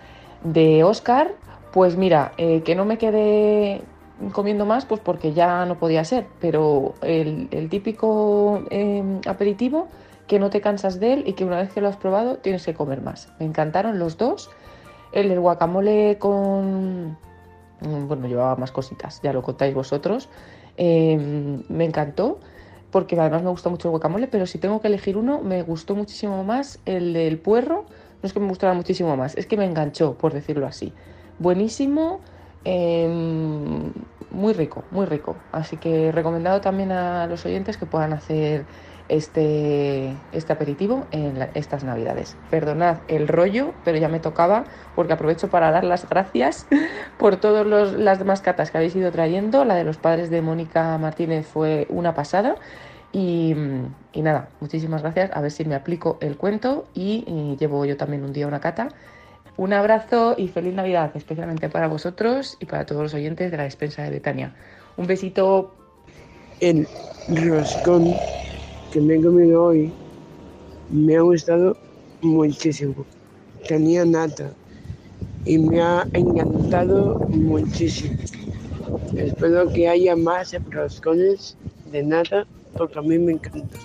de 0.45 0.85
Oscar, 0.85 1.33
pues 1.73 1.97
mira, 1.97 2.33
eh, 2.37 2.63
que 2.63 2.75
no 2.75 2.85
me 2.85 2.99
quedé 2.99 3.83
comiendo 4.33 4.67
más, 4.67 4.85
pues 4.85 5.01
porque 5.01 5.33
ya 5.33 5.65
no 5.67 5.79
podía 5.79 6.05
ser, 6.05 6.27
pero 6.41 6.95
el, 7.03 7.69
típico 7.69 8.63
em, 8.71 9.21
aperitivo 9.27 9.89
que 10.27 10.39
no 10.39 10.51
te 10.51 10.61
cansas 10.61 11.01
de 11.01 11.15
él 11.15 11.25
y 11.27 11.33
que 11.33 11.45
una 11.45 11.59
vez 11.59 11.73
que 11.73 11.81
lo 11.81 11.89
has 11.89 11.97
probado 11.97 12.37
tienes 12.37 12.65
que 12.65 12.75
comer 12.75 13.03
más. 13.03 13.33
Me 13.41 13.47
encantaron 13.47 13.99
los 13.99 14.17
dos. 14.17 14.51
El 15.13 15.39
guacamole 15.39 16.17
con... 16.19 17.19
Mm, 17.81 18.07
bueno, 18.07 18.29
llevaba 18.29 18.57
más 18.57 18.71
cositas, 18.71 19.21
ya 19.23 19.33
lo 19.33 19.43
contáis 19.43 19.75
vosotros. 19.75 20.29
Em, 20.77 21.65
me 21.69 21.85
encantó 21.85 22.39
porque 22.93 23.19
además 23.19 23.43
me 23.43 23.51
gusta 23.51 23.69
mucho 23.71 23.89
el 23.89 23.91
guacamole, 23.91 24.29
pero 24.29 24.47
si 24.47 24.59
tengo 24.59 24.81
que 24.81 24.87
elegir 24.87 25.17
uno, 25.17 25.41
me 25.43 25.63
gustó 25.63 25.97
muchísimo 25.97 26.45
más 26.45 26.79
el 26.87 27.13
del 27.13 27.39
puerro 27.39 27.87
no 28.23 28.27
es 28.27 28.33
que 28.33 28.41
me 28.41 28.47
gustara 28.47 28.73
muchísimo 28.73 29.17
más, 29.17 29.37
es 29.37 29.47
que 29.47 29.57
me 29.57 29.65
enganchó, 29.65 30.15
por 30.15 30.33
decirlo 30.33 30.67
así. 30.67 30.93
Buenísimo, 31.39 32.21
em, 32.65 33.93
muy 34.31 34.53
rico, 34.53 34.85
muy 34.93 35.07
rico. 35.07 35.37
Así 35.51 35.77
que 35.77 36.13
recomendado 36.13 36.61
también 36.61 36.93
a 36.93 37.27
los 37.27 37.45
oyentes 37.45 37.77
que 37.77 37.87
puedan 37.87 38.13
hacer 38.13 38.65
este, 39.09 40.15
este 40.33 40.53
aperitivo 40.53 41.07
en 41.11 41.49
estas 41.55 41.85
navidades. 41.85 42.37
Perdonad 42.51 42.99
el 43.09 43.29
rollo, 43.29 43.75
pero 43.85 43.99
ya 43.99 44.09
me 44.09 44.21
tocaba 44.21 44.65
porque 44.95 45.13
aprovecho 45.13 45.49
para 45.49 45.71
dar 45.71 45.85
las 45.85 46.09
gracias 46.09 46.67
por 47.19 47.37
todas 47.37 47.67
las 47.93 48.19
demás 48.19 48.41
catas 48.41 48.71
que 48.71 48.79
habéis 48.79 48.97
ido 48.97 49.11
trayendo. 49.11 49.65
La 49.65 49.75
de 49.75 49.85
los 49.85 49.97
padres 49.97 50.31
de 50.31 50.43
Mónica 50.43 50.97
Martínez 50.99 51.47
fue 51.47 51.87
una 51.91 52.15
pasada. 52.15 52.57
Y, 53.13 53.55
y 54.13 54.23
nada, 54.23 54.49
muchísimas 54.61 55.03
gracias. 55.03 55.31
A 55.35 55.41
ver 55.41 55.51
si 55.51 55.65
me 55.65 55.75
aplico 55.75 56.19
el 56.21 56.37
cuento 56.37 56.87
y, 56.95 57.25
y 57.27 57.57
llevo 57.59 57.85
yo 57.85 57.97
también 57.97 58.25
un 58.25 58.33
día 58.33 58.47
una 58.47 58.61
cata. 58.61 58.89
Un 59.57 59.75
abrazo 59.75 60.35
y 60.39 60.49
feliz 60.49 60.75
Navidad, 60.75 61.11
especialmente 61.15 61.69
para 61.69 61.87
vosotros 61.87 62.57
y 62.59 62.65
para 62.65 62.87
todos 62.87 63.03
los 63.03 63.15
oyentes 63.15 63.51
de 63.51 63.57
la 63.59 63.65
despensa 63.65 64.03
de 64.03 64.11
Betania. 64.11 64.55
Un 64.97 65.07
besito. 65.07 65.75
El 66.61 66.87
roscón 67.29 68.15
que 68.93 69.01
me 69.01 69.15
he 69.15 69.23
comido 69.23 69.65
hoy 69.65 69.91
me 70.91 71.17
ha 71.17 71.23
gustado 71.23 71.77
muchísimo. 72.21 73.07
Tenía 73.67 74.05
nata 74.05 74.53
y 75.47 75.57
me 75.57 75.81
ha 75.81 76.07
encantado 76.13 77.19
muchísimo. 77.31 78.19
Espero 79.17 79.73
que 79.73 79.89
haya 79.89 80.15
más 80.15 80.55
roscones 80.71 81.57
de 81.91 82.03
nata 82.03 82.47
porque 82.77 82.99
a 82.99 83.03
mí 83.03 83.19
me 83.19 83.33
encanta. 83.33 83.79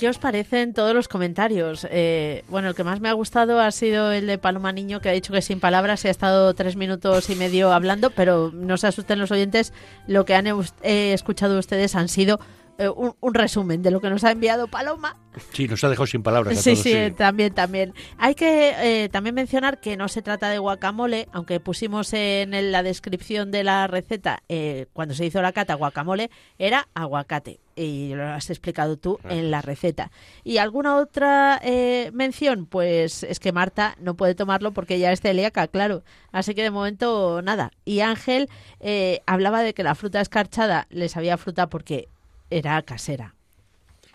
¿Qué 0.00 0.08
os 0.08 0.16
parecen 0.16 0.72
todos 0.72 0.94
los 0.94 1.08
comentarios? 1.08 1.86
Eh, 1.90 2.42
bueno, 2.48 2.68
el 2.68 2.74
que 2.74 2.84
más 2.84 3.00
me 3.00 3.10
ha 3.10 3.12
gustado 3.12 3.60
ha 3.60 3.70
sido 3.70 4.12
el 4.12 4.26
de 4.26 4.38
Paloma 4.38 4.72
Niño, 4.72 5.02
que 5.02 5.10
ha 5.10 5.12
dicho 5.12 5.30
que 5.30 5.42
sin 5.42 5.60
palabras 5.60 6.00
se 6.00 6.08
ha 6.08 6.10
estado 6.10 6.54
tres 6.54 6.74
minutos 6.74 7.28
y 7.28 7.34
medio 7.34 7.70
hablando, 7.70 8.08
pero 8.08 8.50
no 8.50 8.78
se 8.78 8.86
asusten 8.86 9.18
los 9.18 9.30
oyentes, 9.30 9.74
lo 10.06 10.24
que 10.24 10.34
han 10.34 10.46
eh, 10.46 11.12
escuchado 11.12 11.58
ustedes 11.58 11.94
han 11.96 12.08
sido 12.08 12.40
eh, 12.80 12.88
un, 12.88 13.14
un 13.20 13.34
resumen 13.34 13.82
de 13.82 13.90
lo 13.90 14.00
que 14.00 14.10
nos 14.10 14.24
ha 14.24 14.30
enviado 14.32 14.66
Paloma. 14.68 15.16
Sí, 15.52 15.68
nos 15.68 15.84
ha 15.84 15.88
dejado 15.88 16.06
sin 16.08 16.22
palabras 16.24 16.58
a 16.58 16.60
Sí, 16.62 16.70
todos. 16.72 16.82
sí, 16.82 17.14
también, 17.16 17.54
también. 17.54 17.94
Hay 18.18 18.34
que 18.34 19.04
eh, 19.04 19.08
también 19.10 19.34
mencionar 19.36 19.78
que 19.80 19.96
no 19.96 20.08
se 20.08 20.22
trata 20.22 20.48
de 20.48 20.58
guacamole, 20.58 21.28
aunque 21.32 21.60
pusimos 21.60 22.12
en 22.14 22.72
la 22.72 22.82
descripción 22.82 23.52
de 23.52 23.62
la 23.62 23.86
receta, 23.86 24.42
eh, 24.48 24.86
cuando 24.92 25.14
se 25.14 25.24
hizo 25.26 25.40
la 25.40 25.52
cata 25.52 25.74
guacamole, 25.74 26.30
era 26.58 26.88
aguacate. 26.94 27.60
Y 27.76 28.12
lo 28.14 28.26
has 28.28 28.50
explicado 28.50 28.96
tú 28.96 29.18
en 29.28 29.50
la 29.52 29.62
receta. 29.62 30.10
¿Y 30.42 30.58
alguna 30.58 30.96
otra 30.96 31.60
mención? 32.12 32.66
Pues 32.66 33.22
es 33.22 33.38
que 33.40 33.52
Marta 33.52 33.94
no 34.00 34.14
puede 34.16 34.34
tomarlo 34.34 34.72
porque 34.72 34.98
ya 34.98 35.12
es 35.12 35.20
celíaca, 35.20 35.66
claro. 35.68 36.02
Así 36.32 36.54
que 36.54 36.62
de 36.62 36.70
momento 36.70 37.40
nada. 37.40 37.70
Y 37.84 38.00
Ángel 38.00 38.48
hablaba 39.26 39.62
de 39.62 39.72
que 39.74 39.82
la 39.84 39.94
fruta 39.94 40.20
escarchada 40.20 40.86
le 40.90 41.08
sabía 41.08 41.34
a 41.34 41.38
fruta 41.38 41.68
porque 41.68 42.08
era 42.50 42.80
casera. 42.82 43.34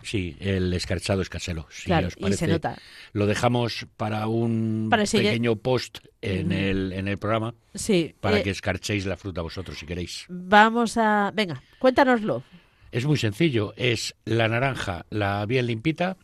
Sí, 0.02 0.36
el 0.38 0.72
escarchado 0.72 1.20
es 1.22 1.28
casero. 1.28 1.66
si 1.70 1.86
Claro, 1.86 2.08
os 2.08 2.12
y 2.12 2.16
se 2.16 2.22
parece. 2.22 2.46
nota. 2.46 2.76
Lo 3.12 3.26
dejamos 3.26 3.86
para 3.96 4.28
un 4.28 4.86
Para 4.88 5.04
pequeño 5.04 5.56
post 5.56 5.98
en, 6.22 6.52
el, 6.52 6.92
en 6.92 7.08
el 7.08 7.18
programa. 7.18 7.54
Sí, 7.74 8.14
Para 8.20 8.38
eh, 8.38 8.42
que 8.42 8.50
escarchéis 8.50 9.04
la 9.06 9.16
fruta 9.16 9.42
vosotros 9.42 9.78
si 9.78 9.86
queréis. 9.86 10.26
Vamos 10.28 10.96
a... 10.96 11.32
Venga, 11.34 11.60
cuéntanoslo. 11.80 12.44
Es 12.92 13.04
muy 13.04 13.16
sencillo. 13.16 13.74
Es 13.76 14.14
la 14.24 14.48
naranja, 14.48 15.06
la 15.10 15.44
bien 15.46 15.66
limpita. 15.66 16.16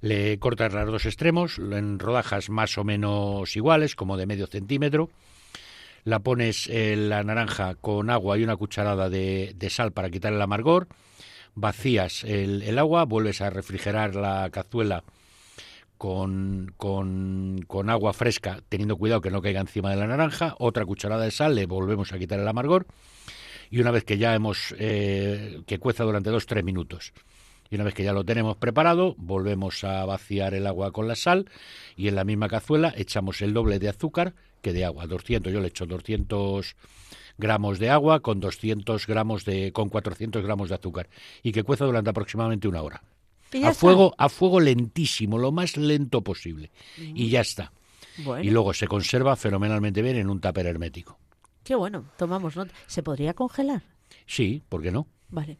Le 0.00 0.38
cortas 0.38 0.72
los 0.72 0.90
dos 0.90 1.06
extremos 1.06 1.58
en 1.58 1.98
rodajas 1.98 2.48
más 2.48 2.78
o 2.78 2.84
menos 2.84 3.54
iguales, 3.54 3.94
como 3.94 4.16
de 4.16 4.26
medio 4.26 4.46
centímetro. 4.48 5.10
La 6.04 6.18
pones 6.20 6.66
eh, 6.68 6.96
la 6.96 7.22
naranja 7.22 7.74
con 7.74 8.08
agua 8.10 8.38
y 8.38 8.42
una 8.42 8.56
cucharada 8.56 9.08
de, 9.10 9.52
de 9.54 9.70
sal 9.70 9.92
para 9.92 10.10
quitar 10.10 10.32
el 10.32 10.40
amargor. 10.40 10.88
Vacías 11.54 12.24
el, 12.24 12.62
el 12.62 12.78
agua, 12.78 13.04
vuelves 13.04 13.40
a 13.40 13.50
refrigerar 13.50 14.14
la 14.14 14.48
cazuela 14.50 15.04
con, 15.98 16.72
con, 16.78 17.60
con 17.66 17.90
agua 17.90 18.14
fresca, 18.14 18.60
teniendo 18.68 18.96
cuidado 18.96 19.20
que 19.20 19.30
no 19.30 19.42
caiga 19.42 19.60
encima 19.60 19.90
de 19.90 19.96
la 19.96 20.06
naranja. 20.06 20.54
Otra 20.58 20.86
cucharada 20.86 21.24
de 21.24 21.30
sal, 21.30 21.54
le 21.54 21.66
volvemos 21.66 22.12
a 22.12 22.18
quitar 22.18 22.40
el 22.40 22.48
amargor. 22.48 22.86
Y 23.70 23.80
una 23.80 23.90
vez 23.90 24.04
que 24.04 24.16
ya 24.16 24.34
hemos, 24.34 24.74
eh, 24.78 25.60
que 25.66 25.78
cueza 25.78 26.04
durante 26.04 26.30
dos 26.30 26.46
tres 26.46 26.64
minutos. 26.64 27.12
Y 27.70 27.74
una 27.76 27.84
vez 27.84 27.94
que 27.94 28.02
ya 28.02 28.12
lo 28.12 28.24
tenemos 28.24 28.56
preparado, 28.56 29.14
volvemos 29.18 29.84
a 29.84 30.04
vaciar 30.06 30.54
el 30.54 30.66
agua 30.66 30.90
con 30.90 31.06
la 31.06 31.14
sal 31.14 31.50
y 31.96 32.08
en 32.08 32.16
la 32.16 32.24
misma 32.24 32.48
cazuela 32.48 32.92
echamos 32.96 33.42
el 33.42 33.52
doble 33.54 33.78
de 33.78 33.90
azúcar 33.90 34.34
que 34.60 34.72
de 34.72 34.84
agua. 34.84 35.06
200, 35.06 35.52
yo 35.52 35.60
le 35.60 35.68
echo 35.68 35.86
200 35.86 36.76
gramos 37.38 37.78
de 37.78 37.90
agua 37.90 38.20
con 38.20 38.40
200 38.40 39.06
gramos 39.06 39.44
de, 39.44 39.72
con 39.72 39.88
400 39.88 40.42
gramos 40.42 40.68
de 40.68 40.74
azúcar 40.74 41.08
y 41.42 41.52
que 41.52 41.64
cueza 41.64 41.84
durante 41.84 42.10
aproximadamente 42.10 42.68
una 42.68 42.82
hora. 42.82 43.02
A 43.52 43.56
está. 43.56 43.74
fuego, 43.74 44.14
a 44.16 44.28
fuego 44.28 44.60
lentísimo, 44.60 45.38
lo 45.38 45.50
más 45.50 45.76
lento 45.76 46.22
posible. 46.22 46.70
Y 46.96 47.30
ya 47.30 47.40
está. 47.40 47.72
Bueno. 48.18 48.44
Y 48.44 48.50
luego 48.50 48.74
se 48.74 48.86
conserva 48.86 49.34
fenomenalmente 49.34 50.02
bien 50.02 50.16
en 50.16 50.30
un 50.30 50.40
tupper 50.40 50.66
hermético. 50.66 51.18
Qué 51.64 51.74
bueno, 51.74 52.04
tomamos 52.16 52.56
nota. 52.56 52.72
¿Se 52.86 53.02
podría 53.02 53.34
congelar? 53.34 53.82
Sí, 54.26 54.62
¿por 54.68 54.82
qué 54.82 54.92
no? 54.92 55.06
Vale. 55.28 55.58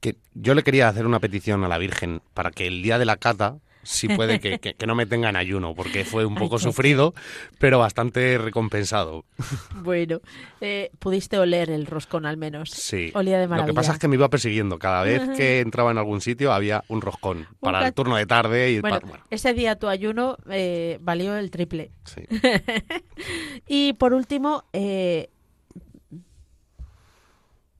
Que 0.00 0.16
yo 0.34 0.54
le 0.54 0.62
quería 0.62 0.88
hacer 0.88 1.06
una 1.06 1.20
petición 1.20 1.64
a 1.64 1.68
la 1.68 1.78
Virgen 1.78 2.22
para 2.32 2.50
que 2.50 2.66
el 2.66 2.82
día 2.82 2.98
de 2.98 3.04
la 3.04 3.16
cata, 3.16 3.58
si 3.82 4.08
puede, 4.08 4.40
que, 4.40 4.58
que- 4.58 4.74
que 4.74 4.86
no 4.86 4.94
me 4.94 5.06
tenga 5.06 5.28
en 5.30 5.36
ayuno, 5.36 5.74
porque 5.74 6.04
fue 6.04 6.24
un 6.26 6.34
poco 6.34 6.58
sufrido, 6.58 7.14
pero 7.58 7.78
bastante 7.78 8.36
recompensado. 8.38 9.24
Bueno, 9.82 10.20
eh, 10.60 10.90
pudiste 10.98 11.38
oler 11.38 11.70
el 11.70 11.86
roscón 11.86 12.26
al 12.26 12.36
menos. 12.36 12.70
Sí. 12.70 13.10
Olía 13.14 13.38
de 13.38 13.44
Lo 13.46 13.50
maravilla. 13.50 13.72
que 13.72 13.74
pasa 13.74 13.92
es 13.94 13.98
que 13.98 14.08
me 14.08 14.16
iba 14.16 14.28
persiguiendo. 14.28 14.78
Cada 14.78 15.02
vez 15.02 15.22
que 15.36 15.60
entraba 15.60 15.90
en 15.90 15.98
algún 15.98 16.20
sitio 16.20 16.52
había 16.52 16.84
un 16.88 17.00
roscón 17.00 17.46
para 17.60 17.86
el 17.86 17.94
turno 17.94 18.16
de 18.16 18.26
tarde 18.26 18.70
y 18.72 18.80
Bueno, 18.80 19.00
pa- 19.00 19.06
bueno, 19.06 19.24
ese 19.30 19.54
día 19.54 19.76
tu 19.76 19.88
ayuno 19.88 20.36
eh, 20.50 20.98
valió 21.00 21.36
el 21.36 21.50
triple. 21.50 21.90
sí. 22.04 22.22
y 23.66 23.94
por 23.94 24.12
último, 24.12 24.64
eh, 24.72 25.30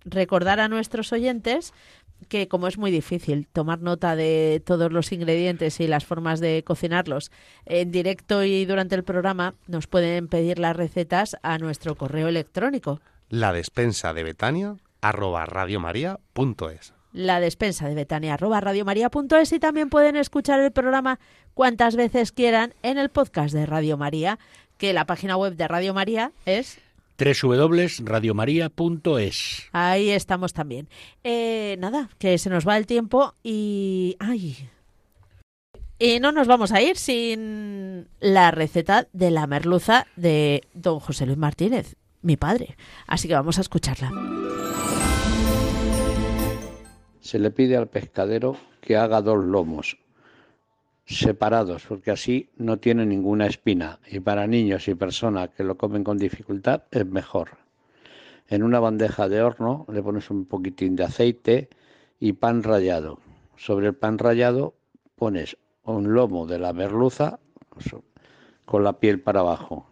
recordar 0.05 0.61
a 0.61 0.69
nuestros 0.69 1.13
oyentes 1.13 1.75
que 2.29 2.49
como 2.49 2.69
es 2.69 2.79
muy 2.79 2.91
difícil 2.91 3.47
tomar 3.53 3.81
nota 3.81 4.17
de 4.17 4.63
todos 4.65 4.93
los 4.93 5.13
ingredientes 5.13 5.81
y 5.81 5.87
las 5.87 6.05
formas 6.05 6.41
de 6.41 6.63
cocinarlos 6.65 7.31
en 7.67 7.91
directo 7.91 8.45
y 8.45 8.65
durante 8.65 8.95
el 8.95 9.05
programa, 9.05 9.55
nos 9.67 9.87
pueden 9.87 10.29
pedir 10.29 10.59
las 10.59 10.77
recetas 10.77 11.37
a 11.43 11.59
nuestro 11.59 11.95
correo 11.95 12.29
electrónico. 12.29 13.01
La 13.29 13.53
despensa 13.53 14.13
de 14.13 14.25
Betania 14.25 14.77
arroba 15.01 15.47
radiomaria.es. 15.47 16.93
la 17.13 17.41
despensa 17.41 17.89
de 17.89 17.95
Betania 17.95 18.35
arroba 18.35 18.61
radiomaria.es 18.61 19.53
y 19.53 19.59
también 19.59 19.89
pueden 19.89 20.17
escuchar 20.17 20.61
el 20.61 20.73
programa 20.73 21.19
cuantas 21.55 21.97
veces 21.97 22.33
quieran 22.33 22.75
en 22.83 22.99
el 22.99 23.09
podcast 23.09 23.55
de 23.55 23.67
Radio 23.67 23.97
María, 23.97 24.39
que 24.79 24.93
la 24.93 25.07
página 25.07 25.37
web 25.37 25.57
de 25.57 25.69
Radio 25.69 25.95
María 25.95 26.33
es 26.47 26.79
www.radiomaria.es. 27.21 29.69
Ahí 29.73 30.11
estamos 30.11 30.53
también. 30.53 30.89
Eh, 31.23 31.77
nada, 31.79 32.09
que 32.19 32.39
se 32.39 32.51
nos 32.51 32.67
va 32.67 32.77
el 32.77 32.87
tiempo 32.87 33.37
y... 33.43 34.17
¡Ay! 34.19 34.69
Y 35.99 36.19
no 36.21 36.33
nos 36.33 36.47
vamos 36.47 36.73
a 36.73 36.81
ir 36.81 36.97
sin 36.97 38.09
la 38.21 38.51
receta 38.51 39.07
de 39.13 39.31
la 39.31 39.47
merluza 39.47 40.07
de 40.17 40.63
don 40.73 40.99
José 40.99 41.27
Luis 41.27 41.37
Martínez, 41.37 41.97
mi 42.23 42.39
padre. 42.39 42.79
Así 43.07 43.29
que 43.29 43.35
vamos 43.35 43.59
a 43.59 43.61
escucharla. 43.61 44.11
se 47.21 47.39
le 47.39 47.51
pide 47.51 47.77
al 47.77 47.87
pescadero 47.87 48.57
que 48.81 48.97
haga 48.97 49.23
dos 49.23 49.45
lomos 49.45 49.99
separados, 51.17 51.85
porque 51.89 52.13
así 52.13 52.51
no 52.57 52.79
tiene 52.79 53.05
ninguna 53.05 53.47
espina 53.47 53.99
y 54.09 54.21
para 54.21 54.47
niños 54.47 54.87
y 54.87 54.95
personas 54.95 55.51
que 55.51 55.65
lo 55.65 55.77
comen 55.77 56.05
con 56.05 56.19
dificultad 56.19 56.85
es 56.91 57.05
mejor. 57.05 57.59
En 58.49 58.63
una 58.63 58.81
bandeja 58.81 59.29
de 59.29 59.43
horno 59.43 59.87
le 59.93 60.03
pones 60.03 60.31
un 60.31 60.45
poquitín 60.45 60.97
de 60.97 61.05
aceite 61.05 61.69
y 62.21 62.35
pan 62.35 62.63
rallado. 62.63 63.19
Sobre 63.57 63.89
el 63.89 63.95
pan 63.95 64.19
rallado 64.19 64.75
pones 65.17 65.57
un 65.85 66.15
lomo 66.15 66.47
de 66.47 66.59
la 66.59 66.73
merluza 66.73 67.41
con 68.65 68.85
la 68.85 68.99
piel 69.01 69.21
para 69.21 69.41
abajo. 69.41 69.87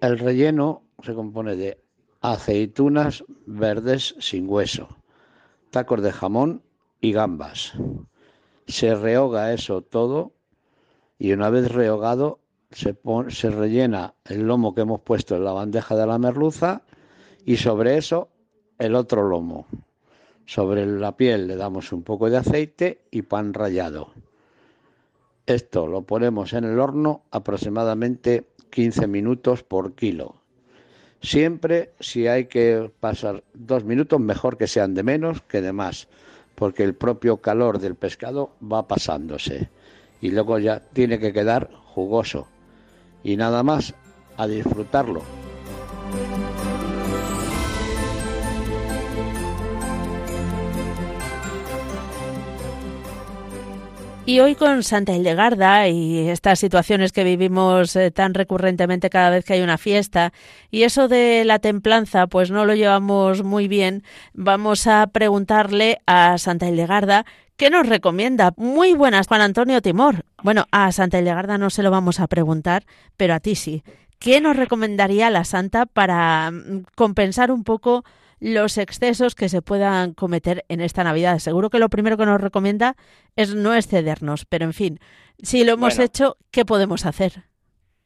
El 0.00 0.18
relleno 0.18 0.82
se 1.02 1.14
compone 1.14 1.56
de 1.56 1.78
aceitunas 2.22 3.24
verdes 3.44 4.14
sin 4.18 4.48
hueso, 4.48 4.88
tacos 5.70 6.02
de 6.02 6.12
jamón 6.12 6.62
y 7.00 7.12
gambas. 7.12 7.74
Se 8.66 8.94
rehoga 8.94 9.52
eso 9.52 9.82
todo 9.82 10.32
y 11.18 11.32
una 11.32 11.50
vez 11.50 11.70
rehogado 11.70 12.40
se, 12.70 12.96
se 13.28 13.50
rellena 13.50 14.14
el 14.24 14.42
lomo 14.42 14.74
que 14.74 14.82
hemos 14.82 15.00
puesto 15.00 15.36
en 15.36 15.44
la 15.44 15.52
bandeja 15.52 15.96
de 15.96 16.06
la 16.06 16.18
merluza 16.18 16.82
y 17.44 17.56
sobre 17.56 17.96
eso 17.96 18.28
el 18.78 18.94
otro 18.94 19.28
lomo. 19.28 19.66
Sobre 20.44 20.86
la 20.86 21.16
piel 21.16 21.48
le 21.48 21.56
damos 21.56 21.92
un 21.92 22.02
poco 22.02 22.30
de 22.30 22.36
aceite 22.36 23.02
y 23.10 23.22
pan 23.22 23.54
rallado. 23.54 24.12
Esto 25.46 25.86
lo 25.86 26.02
ponemos 26.02 26.52
en 26.52 26.64
el 26.64 26.78
horno 26.78 27.22
aproximadamente 27.30 28.46
15 28.70 29.06
minutos 29.06 29.62
por 29.62 29.94
kilo. 29.94 30.36
Siempre 31.22 31.92
si 32.00 32.26
hay 32.26 32.46
que 32.46 32.90
pasar 33.00 33.42
dos 33.54 33.84
minutos, 33.84 34.20
mejor 34.20 34.58
que 34.58 34.66
sean 34.66 34.94
de 34.94 35.02
menos 35.02 35.42
que 35.42 35.60
de 35.62 35.72
más, 35.72 36.08
porque 36.56 36.82
el 36.82 36.94
propio 36.94 37.36
calor 37.36 37.78
del 37.78 37.94
pescado 37.94 38.50
va 38.60 38.88
pasándose 38.88 39.70
y 40.20 40.30
luego 40.30 40.58
ya 40.58 40.80
tiene 40.80 41.20
que 41.20 41.32
quedar 41.32 41.70
jugoso. 41.94 42.48
Y 43.22 43.36
nada 43.36 43.62
más, 43.62 43.94
a 44.36 44.46
disfrutarlo. 44.46 45.22
Y 54.28 54.40
hoy 54.40 54.56
con 54.56 54.82
Santa 54.82 55.14
Hildegarda 55.14 55.86
y 55.86 56.28
estas 56.28 56.58
situaciones 56.58 57.12
que 57.12 57.22
vivimos 57.22 57.94
eh, 57.94 58.10
tan 58.10 58.34
recurrentemente 58.34 59.08
cada 59.08 59.30
vez 59.30 59.44
que 59.44 59.52
hay 59.52 59.62
una 59.62 59.78
fiesta 59.78 60.32
y 60.68 60.82
eso 60.82 61.06
de 61.06 61.44
la 61.44 61.60
templanza 61.60 62.26
pues 62.26 62.50
no 62.50 62.64
lo 62.64 62.74
llevamos 62.74 63.44
muy 63.44 63.68
bien, 63.68 64.02
vamos 64.34 64.88
a 64.88 65.06
preguntarle 65.06 66.00
a 66.06 66.38
Santa 66.38 66.68
Hildegarda 66.68 67.24
qué 67.56 67.70
nos 67.70 67.88
recomienda. 67.88 68.52
Muy 68.56 68.94
buenas, 68.94 69.28
Juan 69.28 69.42
Antonio 69.42 69.80
Timor. 69.80 70.24
Bueno, 70.42 70.64
a 70.72 70.90
Santa 70.90 71.20
Hildegarda 71.20 71.56
no 71.56 71.70
se 71.70 71.84
lo 71.84 71.92
vamos 71.92 72.18
a 72.18 72.26
preguntar, 72.26 72.84
pero 73.16 73.32
a 73.32 73.38
ti 73.38 73.54
sí. 73.54 73.84
¿Qué 74.18 74.40
nos 74.40 74.56
recomendaría 74.56 75.30
la 75.30 75.44
Santa 75.44 75.86
para 75.86 76.50
mm, 76.50 76.86
compensar 76.96 77.52
un 77.52 77.62
poco 77.62 78.04
los 78.40 78.78
excesos 78.78 79.34
que 79.34 79.48
se 79.48 79.62
puedan 79.62 80.12
cometer 80.14 80.64
en 80.68 80.80
esta 80.80 81.04
Navidad. 81.04 81.38
Seguro 81.38 81.70
que 81.70 81.78
lo 81.78 81.88
primero 81.88 82.16
que 82.16 82.26
nos 82.26 82.40
recomienda 82.40 82.94
es 83.36 83.54
no 83.54 83.74
excedernos, 83.74 84.44
pero 84.44 84.64
en 84.64 84.72
fin, 84.72 84.98
si 85.38 85.64
lo 85.64 85.72
hemos 85.72 85.96
Bueno. 85.96 86.04
hecho, 86.04 86.36
¿qué 86.50 86.64
podemos 86.64 87.06
hacer? 87.06 87.32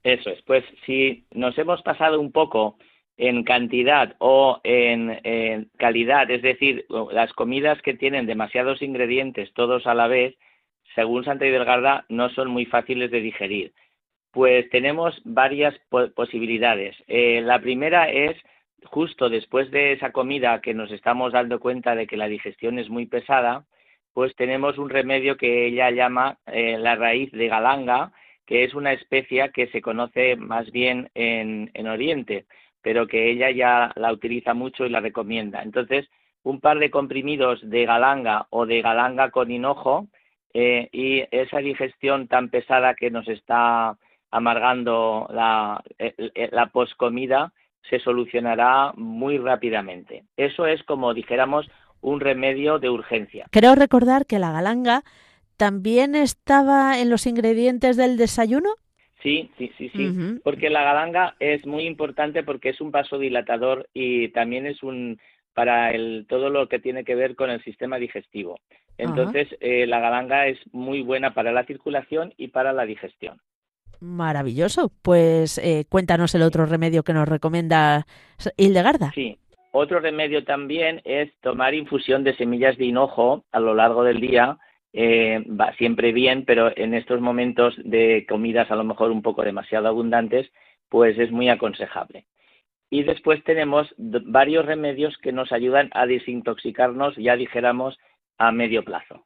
Eso 0.03 0.31
es, 0.31 0.41
pues 0.43 0.65
si 0.87 1.27
nos 1.33 1.57
hemos 1.59 1.83
pasado 1.83 2.21
un 2.21 2.33
poco 2.33 2.79
en 3.19 3.45
cantidad 3.45 4.15
o 4.19 4.61
en, 4.65 5.21
en 5.25 5.69
calidad, 5.77 6.31
es 6.31 6.41
decir, 6.41 6.87
las 7.13 7.33
comidas 7.35 7.83
que 7.83 7.93
tienen 7.93 8.25
demasiados 8.27 8.81
ingredientes 8.81 9.53
todos 9.53 9.87
a 9.87 9.93
la 9.95 10.09
vez, 10.09 10.37
según 10.95 11.25
Santa 11.25 11.47
Hidelgarda, 11.47 12.07
no 12.09 12.31
son 12.31 12.49
muy 12.49 12.65
fáciles 12.65 13.11
de 13.11 13.21
digerir. 13.21 13.73
Pues 14.33 14.71
tenemos 14.71 15.21
varias 15.25 15.75
po- 15.91 16.11
posibilidades. 16.13 16.97
Eh, 17.09 17.43
la 17.45 17.61
primera 17.61 18.09
es 18.09 18.37
justo 18.85 19.29
después 19.29 19.71
de 19.71 19.93
esa 19.93 20.13
comida 20.13 20.61
que 20.61 20.75
nos 20.75 20.91
estamos 20.91 21.33
dando 21.33 21.61
cuenta 21.61 21.95
de 21.95 22.07
que 22.07 22.17
la 22.17 22.29
digestión 22.29 22.79
es 22.79 22.89
muy 22.89 23.07
pesada, 23.07 23.65
pues 24.13 24.35
tenemos 24.37 24.79
un 24.79 24.91
remedio 24.91 25.37
que 25.37 25.67
ella 25.67 25.91
llama 25.91 26.39
eh, 26.47 26.77
la 26.79 26.97
raíz 26.97 27.31
de 27.33 27.49
galanga, 27.49 28.13
que 28.47 28.65
es 28.65 28.75
una 28.75 28.93
especia 28.93 29.51
que 29.51 29.69
se 29.69 29.81
conoce 29.81 30.37
más 30.37 30.71
bien 30.73 31.11
en, 31.15 31.71
en 31.75 31.87
Oriente, 31.87 32.47
pero 32.83 33.07
que 33.07 33.31
ella 33.31 33.51
ya 33.51 33.93
la 33.95 34.13
utiliza 34.13 34.55
mucho 34.55 34.85
y 34.85 34.91
la 34.91 35.01
recomienda. 35.01 35.63
Entonces, 35.63 36.09
un 36.43 36.61
par 36.61 36.79
de 36.79 36.91
comprimidos 36.91 37.61
de 37.69 37.85
galanga 37.85 38.47
o 38.51 38.67
de 38.67 38.83
galanga 38.83 39.31
con 39.31 39.51
hinojo 39.51 40.09
eh, 40.55 40.89
y 40.93 41.25
esa 41.31 41.59
digestión 41.59 42.27
tan 42.27 42.49
pesada 42.49 42.95
que 42.95 43.11
nos 43.11 43.29
está 43.29 43.97
amargando 44.31 45.29
la, 45.31 45.83
eh, 45.99 46.49
la 46.53 46.67
poscomida 46.67 47.53
se 47.89 47.99
solucionará 48.01 48.93
muy 48.97 49.39
rápidamente. 49.39 50.25
Eso 50.37 50.67
es 50.67 50.83
como 50.85 51.15
dijéramos 51.15 51.67
un 52.01 52.21
remedio 52.21 52.79
de 52.79 52.91
urgencia. 52.91 53.47
Creo 53.51 53.75
recordar 53.75 54.27
que 54.27 54.39
la 54.39 54.53
galanga 54.53 55.03
también 55.57 56.15
estaba 56.15 56.99
en 56.99 57.11
los 57.11 57.27
ingredientes 57.27 57.97
del 57.97 58.17
desayuno. 58.17 58.71
Sí, 59.23 59.51
sí, 59.59 59.71
sí, 59.77 59.91
sí. 59.95 60.41
Porque 60.43 60.71
la 60.71 60.83
galanga 60.83 61.37
es 61.41 61.67
muy 61.67 61.85
importante 61.87 62.43
porque 62.43 62.71
es 62.71 62.81
un 62.81 62.91
vasodilatador 62.91 63.87
y 63.93 64.29
también 64.29 64.67
es 64.67 64.83
un 64.83 65.21
para 65.53 65.91
el 65.91 66.25
todo 66.27 66.49
lo 66.49 66.69
que 66.69 66.79
tiene 66.79 67.05
que 67.05 67.15
ver 67.15 67.37
con 67.37 67.51
el 67.51 67.63
sistema 67.63 67.99
digestivo. 67.99 68.59
Entonces, 68.97 69.49
eh, 69.61 69.87
la 69.87 70.01
galanga 70.01 70.47
es 70.47 70.59
muy 70.73 71.03
buena 71.03 71.35
para 71.35 71.53
la 71.53 71.65
circulación 71.65 72.33
y 72.37 72.49
para 72.49 72.73
la 72.73 72.87
digestión. 72.87 73.41
Maravilloso. 74.01 74.91
Pues 75.03 75.59
eh, 75.59 75.85
cuéntanos 75.89 76.35
el 76.35 76.43
otro 76.43 76.67
remedio 76.67 77.03
que 77.03 77.13
nos 77.13 77.29
recomienda 77.29 78.07
Hildegarda. 78.57 79.13
Sí. 79.15 79.39
Otro 79.73 80.01
remedio 80.01 80.45
también 80.45 81.01
es 81.05 81.31
tomar 81.41 81.75
infusión 81.75 82.25
de 82.25 82.35
semillas 82.37 82.77
de 82.77 82.87
hinojo 82.87 83.45
a 83.53 83.61
lo 83.61 83.75
largo 83.75 84.03
del 84.03 84.21
día. 84.21 84.59
Eh, 84.93 85.45
va 85.49 85.73
siempre 85.75 86.13
bien, 86.13 86.45
pero 86.45 86.77
en 86.77 86.95
estos 86.95 87.21
momentos 87.21 87.75
de 87.85 88.27
comidas 88.29 88.71
a 88.71 88.75
lo 88.75 88.83
mejor 88.83 89.13
un 89.13 89.23
poco 89.23 89.43
demasiado 89.43 89.87
abundantes, 89.87 90.51
pues 90.89 91.17
es 91.19 91.31
muy 91.31 91.49
aconsejable. 91.49 92.27
Y 92.91 93.05
después 93.05 93.45
tenemos 93.45 93.87
varios 93.97 94.67
remedios 94.67 95.17
que 95.19 95.31
nos 95.31 95.53
ayudan 95.53 95.91
a 95.93 96.07
desintoxicarnos, 96.07 97.15
ya 97.17 97.37
dijéramos, 97.37 97.97
a 98.37 98.51
medio 98.51 98.85
plazo. 98.85 99.25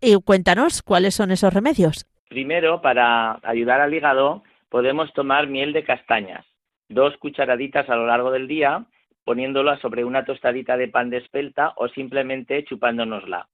Y 0.00 0.14
cuéntanos 0.22 0.82
cuáles 0.82 1.16
son 1.16 1.32
esos 1.32 1.52
remedios. 1.52 2.06
Primero, 2.30 2.80
para 2.80 3.40
ayudar 3.42 3.80
al 3.80 3.92
hígado, 3.92 4.44
podemos 4.68 5.12
tomar 5.14 5.48
miel 5.48 5.72
de 5.72 5.82
castañas, 5.82 6.46
dos 6.88 7.16
cucharaditas 7.16 7.90
a 7.90 7.96
lo 7.96 8.06
largo 8.06 8.30
del 8.30 8.46
día, 8.46 8.86
poniéndola 9.24 9.78
sobre 9.78 10.04
una 10.04 10.24
tostadita 10.24 10.76
de 10.76 10.86
pan 10.86 11.10
de 11.10 11.16
espelta 11.16 11.72
o 11.74 11.88
simplemente 11.88 12.62
chupándonosla. 12.62 13.48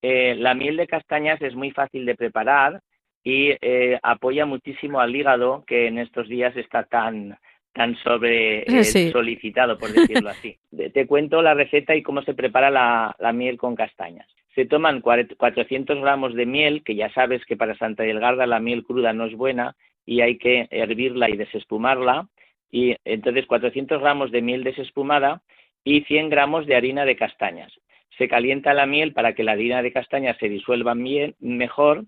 Eh, 0.00 0.36
la 0.36 0.54
miel 0.54 0.78
de 0.78 0.86
castañas 0.86 1.38
es 1.42 1.54
muy 1.54 1.70
fácil 1.72 2.06
de 2.06 2.14
preparar 2.14 2.80
y 3.22 3.50
eh, 3.60 4.00
apoya 4.02 4.46
muchísimo 4.46 5.00
al 5.00 5.14
hígado 5.14 5.62
que 5.66 5.86
en 5.86 5.98
estos 5.98 6.26
días 6.26 6.56
está 6.56 6.84
tan 6.84 7.36
tan 7.74 7.96
sobre 7.96 8.60
eh, 8.80 8.84
Sí. 8.84 9.10
solicitado, 9.10 9.76
por 9.78 9.92
decirlo 9.92 10.30
así. 10.30 10.56
Te 10.94 11.06
cuento 11.06 11.42
la 11.42 11.52
receta 11.54 11.94
y 11.94 12.02
cómo 12.02 12.22
se 12.22 12.32
prepara 12.34 12.70
la, 12.70 13.14
la 13.18 13.32
miel 13.32 13.58
con 13.58 13.74
castañas. 13.74 14.26
Se 14.54 14.64
toman 14.66 15.02
cuare- 15.02 15.36
400 15.36 16.00
gramos 16.00 16.34
de 16.34 16.46
miel, 16.46 16.82
que 16.84 16.94
ya 16.94 17.12
sabes 17.12 17.44
que 17.44 17.56
para 17.56 17.76
Santa 17.76 18.04
Delgarda 18.04 18.46
la 18.46 18.60
miel 18.60 18.84
cruda 18.84 19.12
no 19.12 19.26
es 19.26 19.34
buena 19.34 19.74
y 20.06 20.20
hay 20.20 20.38
que 20.38 20.68
hervirla 20.70 21.28
y 21.28 21.36
desespumarla. 21.36 22.28
Y 22.70 22.96
entonces 23.04 23.46
400 23.46 24.00
gramos 24.00 24.30
de 24.30 24.42
miel 24.42 24.64
desespumada 24.64 25.42
y 25.84 26.02
100 26.02 26.30
gramos 26.30 26.66
de 26.66 26.76
harina 26.76 27.04
de 27.04 27.16
castañas. 27.16 27.72
Se 28.16 28.28
calienta 28.28 28.74
la 28.74 28.86
miel 28.86 29.12
para 29.12 29.34
que 29.34 29.42
la 29.44 29.52
harina 29.52 29.82
de 29.82 29.92
castañas 29.92 30.36
se 30.38 30.48
disuelva 30.48 30.94
bien, 30.94 31.34
mejor, 31.40 32.04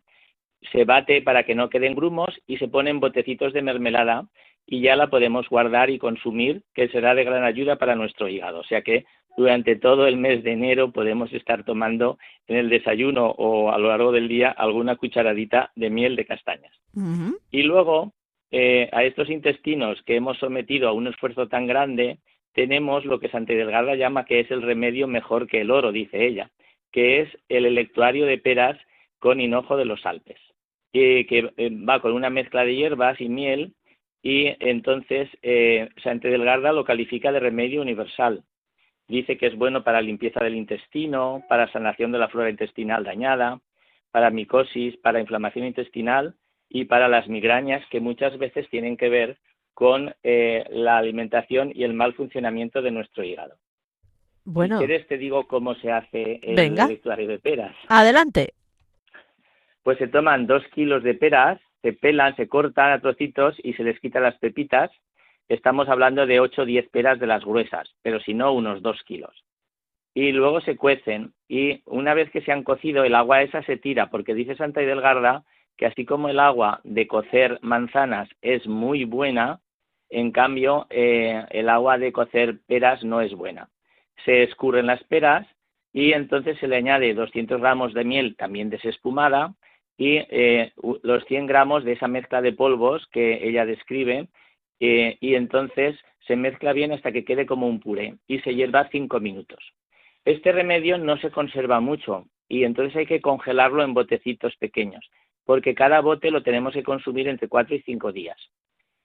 se 0.72 0.84
bate 0.84 1.22
para 1.22 1.42
que 1.42 1.54
no 1.56 1.68
queden 1.68 1.94
grumos 1.96 2.30
y 2.46 2.58
se 2.58 2.68
ponen 2.68 3.00
botecitos 3.00 3.52
de 3.52 3.62
mermelada 3.62 4.24
y 4.66 4.80
ya 4.80 4.96
la 4.96 5.08
podemos 5.08 5.48
guardar 5.48 5.90
y 5.90 5.98
consumir, 5.98 6.62
que 6.74 6.88
será 6.88 7.14
de 7.14 7.24
gran 7.24 7.44
ayuda 7.44 7.76
para 7.76 7.94
nuestro 7.94 8.28
hígado. 8.28 8.60
O 8.60 8.64
sea 8.64 8.82
que 8.82 9.04
durante 9.36 9.76
todo 9.76 10.06
el 10.06 10.16
mes 10.16 10.42
de 10.42 10.52
enero 10.52 10.92
podemos 10.92 11.32
estar 11.32 11.64
tomando 11.64 12.18
en 12.48 12.56
el 12.56 12.68
desayuno 12.68 13.26
o 13.30 13.70
a 13.70 13.78
lo 13.78 13.88
largo 13.88 14.10
del 14.10 14.28
día 14.28 14.50
alguna 14.50 14.96
cucharadita 14.96 15.70
de 15.76 15.90
miel 15.90 16.16
de 16.16 16.24
castañas. 16.24 16.72
Y 17.50 17.62
luego, 17.62 18.14
eh, 18.50 18.88
a 18.92 19.04
estos 19.04 19.28
intestinos 19.28 20.02
que 20.04 20.16
hemos 20.16 20.38
sometido 20.38 20.88
a 20.88 20.92
un 20.92 21.06
esfuerzo 21.06 21.46
tan 21.46 21.66
grande, 21.66 22.18
tenemos 22.54 23.04
lo 23.04 23.20
que 23.20 23.28
Santa 23.28 23.52
Delgada 23.52 23.94
llama 23.96 24.24
que 24.24 24.40
es 24.40 24.50
el 24.50 24.62
remedio 24.62 25.06
mejor 25.06 25.46
que 25.46 25.60
el 25.60 25.70
oro, 25.70 25.92
dice 25.92 26.26
ella, 26.26 26.50
que 26.90 27.20
es 27.20 27.28
el 27.50 27.66
electuario 27.66 28.24
de 28.24 28.38
peras 28.38 28.78
con 29.18 29.42
hinojo 29.42 29.76
de 29.76 29.84
los 29.84 30.06
Alpes, 30.06 30.40
eh, 30.94 31.26
que 31.26 31.50
eh, 31.58 31.70
va 31.70 32.00
con 32.00 32.12
una 32.12 32.30
mezcla 32.30 32.64
de 32.64 32.74
hierbas 32.74 33.20
y 33.20 33.28
miel, 33.28 33.74
y 34.26 34.56
entonces 34.58 35.28
eh, 35.42 35.88
Santa 36.02 36.26
Delgarda 36.26 36.72
lo 36.72 36.84
califica 36.84 37.30
de 37.30 37.38
remedio 37.38 37.80
universal. 37.80 38.42
Dice 39.06 39.38
que 39.38 39.46
es 39.46 39.54
bueno 39.56 39.84
para 39.84 40.00
limpieza 40.00 40.42
del 40.42 40.56
intestino, 40.56 41.44
para 41.48 41.70
sanación 41.70 42.10
de 42.10 42.18
la 42.18 42.26
flora 42.26 42.50
intestinal 42.50 43.04
dañada, 43.04 43.60
para 44.10 44.30
micosis, 44.30 44.96
para 44.96 45.20
inflamación 45.20 45.64
intestinal 45.64 46.34
y 46.68 46.86
para 46.86 47.06
las 47.06 47.28
migrañas 47.28 47.86
que 47.88 48.00
muchas 48.00 48.36
veces 48.36 48.68
tienen 48.68 48.96
que 48.96 49.08
ver 49.08 49.38
con 49.74 50.12
eh, 50.24 50.64
la 50.70 50.98
alimentación 50.98 51.70
y 51.72 51.84
el 51.84 51.94
mal 51.94 52.12
funcionamiento 52.14 52.82
de 52.82 52.90
nuestro 52.90 53.22
hígado. 53.22 53.54
Bueno, 54.44 54.80
Si 54.80 54.86
quieres 54.86 55.06
te 55.06 55.18
digo 55.18 55.46
cómo 55.46 55.76
se 55.76 55.92
hace 55.92 56.40
el 56.42 56.56
Venga. 56.56 56.88
de 56.88 57.38
peras. 57.38 57.76
adelante. 57.88 58.54
Pues 59.84 59.98
se 59.98 60.08
toman 60.08 60.48
dos 60.48 60.64
kilos 60.74 61.04
de 61.04 61.14
peras, 61.14 61.60
se 61.86 61.92
pelan, 61.92 62.34
se 62.34 62.48
cortan 62.48 62.90
a 62.90 63.00
trocitos 63.00 63.54
y 63.62 63.74
se 63.74 63.84
les 63.84 64.00
quitan 64.00 64.24
las 64.24 64.36
pepitas. 64.38 64.90
Estamos 65.48 65.88
hablando 65.88 66.26
de 66.26 66.40
8 66.40 66.62
o 66.62 66.64
10 66.64 66.88
peras 66.88 67.20
de 67.20 67.28
las 67.28 67.44
gruesas, 67.44 67.94
pero 68.02 68.18
si 68.18 68.34
no, 68.34 68.52
unos 68.52 68.82
dos 68.82 69.00
kilos. 69.04 69.44
Y 70.12 70.32
luego 70.32 70.60
se 70.62 70.76
cuecen 70.76 71.32
y 71.48 71.82
una 71.84 72.12
vez 72.12 72.28
que 72.32 72.40
se 72.40 72.50
han 72.50 72.64
cocido, 72.64 73.04
el 73.04 73.14
agua 73.14 73.42
esa 73.42 73.62
se 73.62 73.76
tira, 73.76 74.10
porque 74.10 74.34
dice 74.34 74.56
Santa 74.56 74.82
Hidelgarda 74.82 75.44
que 75.76 75.86
así 75.86 76.04
como 76.04 76.28
el 76.28 76.40
agua 76.40 76.80
de 76.82 77.06
cocer 77.06 77.60
manzanas 77.62 78.28
es 78.42 78.66
muy 78.66 79.04
buena, 79.04 79.60
en 80.10 80.32
cambio 80.32 80.88
eh, 80.90 81.44
el 81.50 81.68
agua 81.68 81.98
de 81.98 82.10
cocer 82.10 82.58
peras 82.66 83.04
no 83.04 83.20
es 83.20 83.32
buena. 83.32 83.68
Se 84.24 84.42
escurren 84.42 84.86
las 84.86 85.04
peras 85.04 85.46
y 85.92 86.14
entonces 86.14 86.58
se 86.58 86.66
le 86.66 86.78
añade 86.78 87.14
200 87.14 87.60
gramos 87.60 87.94
de 87.94 88.02
miel 88.02 88.34
también 88.34 88.70
desespumada 88.70 89.54
y 89.96 90.16
eh, 90.16 90.72
los 91.02 91.24
100 91.24 91.46
gramos 91.46 91.84
de 91.84 91.92
esa 91.92 92.08
mezcla 92.08 92.42
de 92.42 92.52
polvos 92.52 93.06
que 93.12 93.48
ella 93.48 93.64
describe 93.64 94.28
eh, 94.80 95.16
y 95.20 95.34
entonces 95.34 95.96
se 96.26 96.36
mezcla 96.36 96.72
bien 96.72 96.92
hasta 96.92 97.12
que 97.12 97.24
quede 97.24 97.46
como 97.46 97.66
un 97.66 97.80
puré 97.80 98.16
y 98.26 98.40
se 98.40 98.54
hierva 98.54 98.88
5 98.90 99.20
minutos. 99.20 99.72
Este 100.24 100.52
remedio 100.52 100.98
no 100.98 101.16
se 101.18 101.30
conserva 101.30 101.80
mucho 101.80 102.26
y 102.48 102.64
entonces 102.64 102.96
hay 102.96 103.06
que 103.06 103.20
congelarlo 103.20 103.82
en 103.82 103.94
botecitos 103.94 104.54
pequeños, 104.56 105.08
porque 105.44 105.74
cada 105.74 106.00
bote 106.00 106.30
lo 106.30 106.42
tenemos 106.42 106.74
que 106.74 106.82
consumir 106.82 107.28
entre 107.28 107.48
4 107.48 107.76
y 107.76 107.82
5 107.82 108.12
días. 108.12 108.36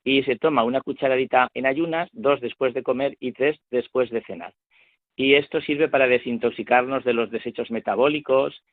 Y 0.03 0.23
se 0.23 0.35
toma 0.35 0.63
una 0.63 0.81
cucharadita 0.81 1.47
en 1.53 1.67
ayunas, 1.67 2.09
dos 2.11 2.41
después 2.41 2.73
de 2.73 2.81
comer 2.81 3.15
y 3.19 3.33
tres 3.33 3.59
después 3.69 4.09
de 4.09 4.23
cenar. 4.23 4.53
Y 5.15 5.35
esto 5.35 5.61
sirve 5.61 5.89
para 5.89 6.07
desintoxicarnos 6.07 7.03
de 7.03 7.13
los 7.13 7.29
desechos 7.29 7.69
metabólicos. 7.69 8.63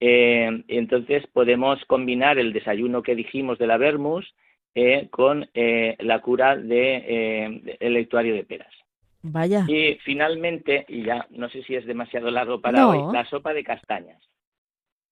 Eh, 0.00 0.64
entonces 0.68 1.26
podemos 1.32 1.82
combinar 1.86 2.38
el 2.38 2.52
desayuno 2.52 3.02
que 3.02 3.14
dijimos 3.14 3.58
de 3.58 3.66
la 3.66 3.78
vermus 3.78 4.34
eh, 4.74 5.08
con 5.10 5.48
eh, 5.54 5.96
la 6.00 6.20
cura 6.20 6.56
de, 6.56 7.76
el 7.80 7.94
lectuario 7.94 8.34
de 8.34 8.44
peras. 8.44 8.72
Vaya. 9.22 9.64
Y 9.66 9.98
finalmente, 10.04 10.84
y 10.88 11.02
ya 11.02 11.26
no 11.30 11.48
sé 11.48 11.62
si 11.62 11.74
es 11.74 11.86
demasiado 11.86 12.30
largo 12.30 12.60
para 12.60 12.86
hoy, 12.86 13.12
la 13.12 13.24
sopa 13.24 13.52
de 13.52 13.64
castañas. 13.64 14.22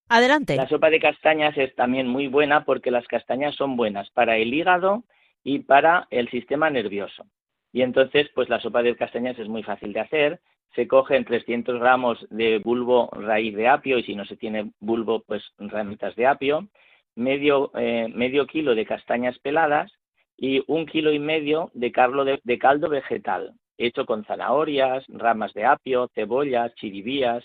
Adelante. 0.09 0.57
La 0.57 0.69
sopa 0.69 0.91
de 0.91 1.01
castañas 1.01 1.57
es 1.57 1.75
también 1.75 2.07
muy 2.07 2.29
buena 2.29 2.65
porque 2.65 2.91
las 2.91 3.07
castañas 3.09 3.55
son 3.57 3.77
buenas 3.77 4.11
para 4.11 4.37
el 4.37 4.53
hígado 4.53 5.05
y 5.43 5.61
para 5.61 6.07
el 6.11 6.29
sistema 6.31 6.71
nervioso. 6.71 7.25
Y 7.73 7.83
entonces, 7.83 8.29
pues 8.35 8.49
la 8.49 8.61
sopa 8.61 8.83
de 8.83 8.95
castañas 8.95 9.39
es 9.39 9.49
muy 9.49 9.63
fácil 9.63 9.93
de 9.93 10.01
hacer. 10.01 10.41
Se 10.75 10.89
cogen 10.89 11.25
300 11.25 11.79
gramos 11.79 12.27
de 12.31 12.59
bulbo 12.59 13.09
raíz 13.13 13.55
de 13.55 13.69
apio 13.69 13.99
y 13.99 14.03
si 14.03 14.15
no 14.15 14.25
se 14.25 14.37
tiene 14.37 14.73
bulbo, 14.81 15.21
pues 15.21 15.43
ramitas 15.59 16.17
de 16.17 16.27
apio, 16.27 16.69
medio, 17.15 17.71
eh, 17.75 18.09
medio 18.13 18.47
kilo 18.47 18.75
de 18.75 18.87
castañas 18.87 19.39
peladas 19.39 19.93
y 20.37 20.65
un 20.67 20.87
kilo 20.87 21.13
y 21.13 21.19
medio 21.19 21.71
de, 21.75 22.41
de 22.43 22.59
caldo 22.59 22.89
vegetal 22.89 23.55
hecho 23.79 24.07
con 24.07 24.25
zanahorias, 24.25 25.05
ramas 25.09 25.53
de 25.55 25.65
apio, 25.65 26.11
cebollas, 26.15 26.75
chiribías, 26.75 27.45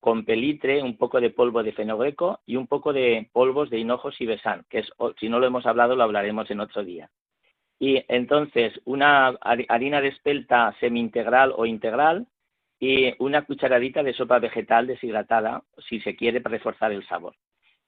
con 0.00 0.24
pelitre, 0.24 0.82
un 0.82 0.96
poco 0.96 1.20
de 1.20 1.30
polvo 1.30 1.62
de 1.62 1.72
fenogreco 1.72 2.40
y 2.46 2.56
un 2.56 2.66
poco 2.66 2.92
de 2.92 3.28
polvos 3.32 3.68
de 3.68 3.78
hinojos 3.78 4.20
y 4.20 4.26
besán, 4.26 4.64
que 4.70 4.80
es, 4.80 4.90
si 5.18 5.28
no 5.28 5.38
lo 5.40 5.46
hemos 5.46 5.66
hablado, 5.66 5.96
lo 5.96 6.04
hablaremos 6.04 6.50
en 6.50 6.60
otro 6.60 6.84
día. 6.84 7.10
Y 7.80 8.04
entonces, 8.08 8.80
una 8.84 9.28
harina 9.28 10.00
de 10.00 10.08
espelta 10.08 10.74
semi-integral 10.80 11.52
o 11.56 11.66
integral 11.66 12.26
y 12.80 13.14
una 13.18 13.42
cucharadita 13.42 14.02
de 14.02 14.14
sopa 14.14 14.38
vegetal 14.38 14.86
deshidratada, 14.86 15.62
si 15.88 16.00
se 16.00 16.14
quiere, 16.14 16.40
para 16.40 16.56
reforzar 16.56 16.92
el 16.92 17.06
sabor. 17.06 17.34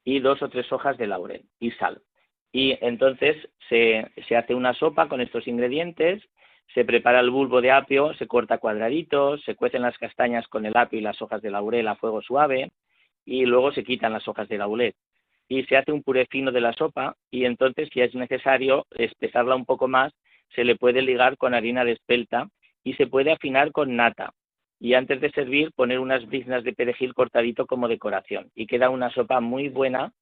Y 0.04 0.20
dos 0.20 0.42
o 0.42 0.48
tres 0.48 0.70
hojas 0.72 0.98
de 0.98 1.06
laurel 1.06 1.44
y 1.60 1.70
sal. 1.72 2.02
Y 2.52 2.76
entonces 2.80 3.36
se, 3.68 4.10
se 4.26 4.36
hace 4.36 4.54
una 4.54 4.74
sopa 4.74 5.08
con 5.08 5.20
estos 5.20 5.46
ingredientes 5.46 6.22
se 6.74 6.84
prepara 6.84 7.20
el 7.20 7.30
bulbo 7.30 7.60
de 7.60 7.72
apio, 7.72 8.14
se 8.14 8.26
corta 8.26 8.58
cuadraditos, 8.58 9.42
se 9.44 9.56
cuecen 9.56 9.82
las 9.82 9.98
castañas 9.98 10.46
con 10.48 10.66
el 10.66 10.76
apio 10.76 10.98
y 10.98 11.02
las 11.02 11.20
hojas 11.20 11.42
de 11.42 11.50
laurel 11.50 11.88
a 11.88 11.96
fuego 11.96 12.22
suave 12.22 12.70
y 13.24 13.44
luego 13.44 13.72
se 13.72 13.84
quitan 13.84 14.12
las 14.12 14.26
hojas 14.28 14.48
de 14.48 14.58
laurel 14.58 14.94
y 15.48 15.64
se 15.64 15.76
hace 15.76 15.90
un 15.90 16.02
puré 16.02 16.26
fino 16.26 16.52
de 16.52 16.60
la 16.60 16.72
sopa 16.72 17.16
y 17.30 17.44
entonces 17.44 17.88
si 17.92 18.00
es 18.00 18.14
necesario 18.14 18.86
espesarla 18.90 19.56
un 19.56 19.64
poco 19.64 19.88
más 19.88 20.12
se 20.54 20.64
le 20.64 20.76
puede 20.76 21.02
ligar 21.02 21.36
con 21.36 21.54
harina 21.54 21.84
de 21.84 21.92
espelta 21.92 22.48
y 22.84 22.94
se 22.94 23.08
puede 23.08 23.32
afinar 23.32 23.72
con 23.72 23.96
nata 23.96 24.32
y 24.80 24.94
antes 24.94 25.20
de 25.20 25.30
servir 25.30 25.72
poner 25.72 26.00
unas 26.00 26.26
briznas 26.26 26.64
de 26.64 26.72
perejil 26.72 27.14
cortadito 27.14 27.66
como 27.66 27.86
decoración 27.86 28.50
y 28.54 28.66
queda 28.66 28.88
una 28.88 29.12
sopa 29.12 29.40
muy 29.40 29.68
buena 29.68 30.12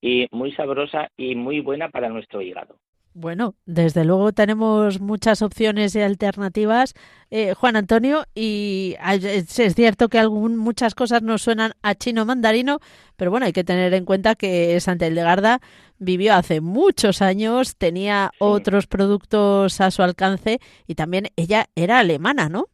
y 0.00 0.28
muy 0.30 0.52
sabrosa 0.52 1.10
y 1.16 1.34
muy 1.34 1.60
buena 1.60 1.90
para 1.90 2.08
nuestro 2.08 2.40
hígado. 2.40 2.78
Bueno, 3.18 3.54
desde 3.64 4.04
luego 4.04 4.32
tenemos 4.32 5.00
muchas 5.00 5.40
opciones 5.40 5.96
y 5.96 6.02
alternativas, 6.02 6.92
eh, 7.30 7.54
Juan 7.54 7.74
Antonio, 7.74 8.24
y 8.34 8.94
es 9.00 9.74
cierto 9.74 10.10
que 10.10 10.18
algún, 10.18 10.58
muchas 10.58 10.94
cosas 10.94 11.22
nos 11.22 11.40
suenan 11.40 11.72
a 11.80 11.94
chino 11.94 12.26
mandarino, 12.26 12.78
pero 13.16 13.30
bueno, 13.30 13.46
hay 13.46 13.54
que 13.54 13.64
tener 13.64 13.94
en 13.94 14.04
cuenta 14.04 14.34
que 14.34 14.78
Santa 14.80 15.06
Hildegarda 15.06 15.60
vivió 15.98 16.34
hace 16.34 16.60
muchos 16.60 17.22
años, 17.22 17.76
tenía 17.76 18.32
otros 18.38 18.86
productos 18.86 19.80
a 19.80 19.90
su 19.90 20.02
alcance 20.02 20.60
y 20.86 20.94
también 20.94 21.28
ella 21.36 21.70
era 21.74 22.00
alemana, 22.00 22.50
¿no? 22.50 22.66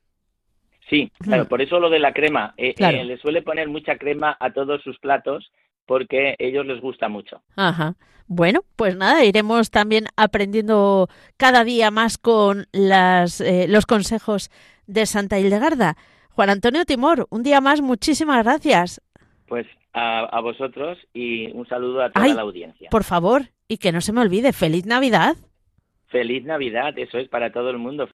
Sí, 0.93 1.11
claro, 1.21 1.49
por 1.49 1.63
eso 1.63 1.81
lo 1.81 1.89
de 1.89 1.99
la 1.99 2.13
crema. 2.13 2.53
Eh, 2.59 2.75
eh, 2.77 3.05
le 3.05 3.17
suele 3.17 3.41
poner 3.41 3.67
mucha 3.67 3.97
crema 3.97 4.37
a 4.39 4.53
todos 4.53 4.83
sus 4.83 4.99
platos 4.99 5.51
porque 5.87 6.33
a 6.33 6.35
ellos 6.39 6.67
les 6.67 6.83
gusta 6.83 7.09
mucho. 7.09 7.41
Ajá. 7.57 7.95
Bueno, 8.27 8.61
pues 8.77 8.95
nada, 8.95 9.25
iremos 9.25 9.71
también 9.71 10.05
aprendiendo 10.17 11.09
cada 11.39 11.65
día 11.65 11.91
más 11.91 12.19
con 12.19 12.67
las, 12.73 13.41
eh, 13.41 13.69
los 13.69 13.87
consejos 13.87 14.51
de 14.87 15.07
Santa 15.07 15.39
Hildegarda. 15.39 15.97
Juan 16.29 16.51
Antonio 16.51 16.85
Timor, 16.85 17.27
un 17.31 17.43
día 17.43 17.63
más, 17.63 17.81
muchísimas 17.81 18.45
gracias. 18.45 19.01
Pues 19.47 19.67
a, 19.95 20.41
vosotros 20.43 20.99
y 21.15 21.51
un 21.53 21.67
saludo 21.69 22.03
a 22.03 22.11
toda 22.11 22.35
la 22.35 22.43
audiencia. 22.43 22.91
Por 22.91 23.05
favor, 23.05 23.45
y 23.67 23.79
que 23.79 23.93
no 23.93 24.03
se 24.03 24.13
me 24.13 24.21
olvide, 24.21 24.53
feliz 24.53 24.85
Navidad. 24.85 25.37
Feliz 26.09 26.45
Navidad, 26.45 26.99
eso 26.99 27.17
es 27.17 27.31
para 27.31 27.51
todo 27.51 27.71
el 27.71 27.79
mundo. 27.79 28.11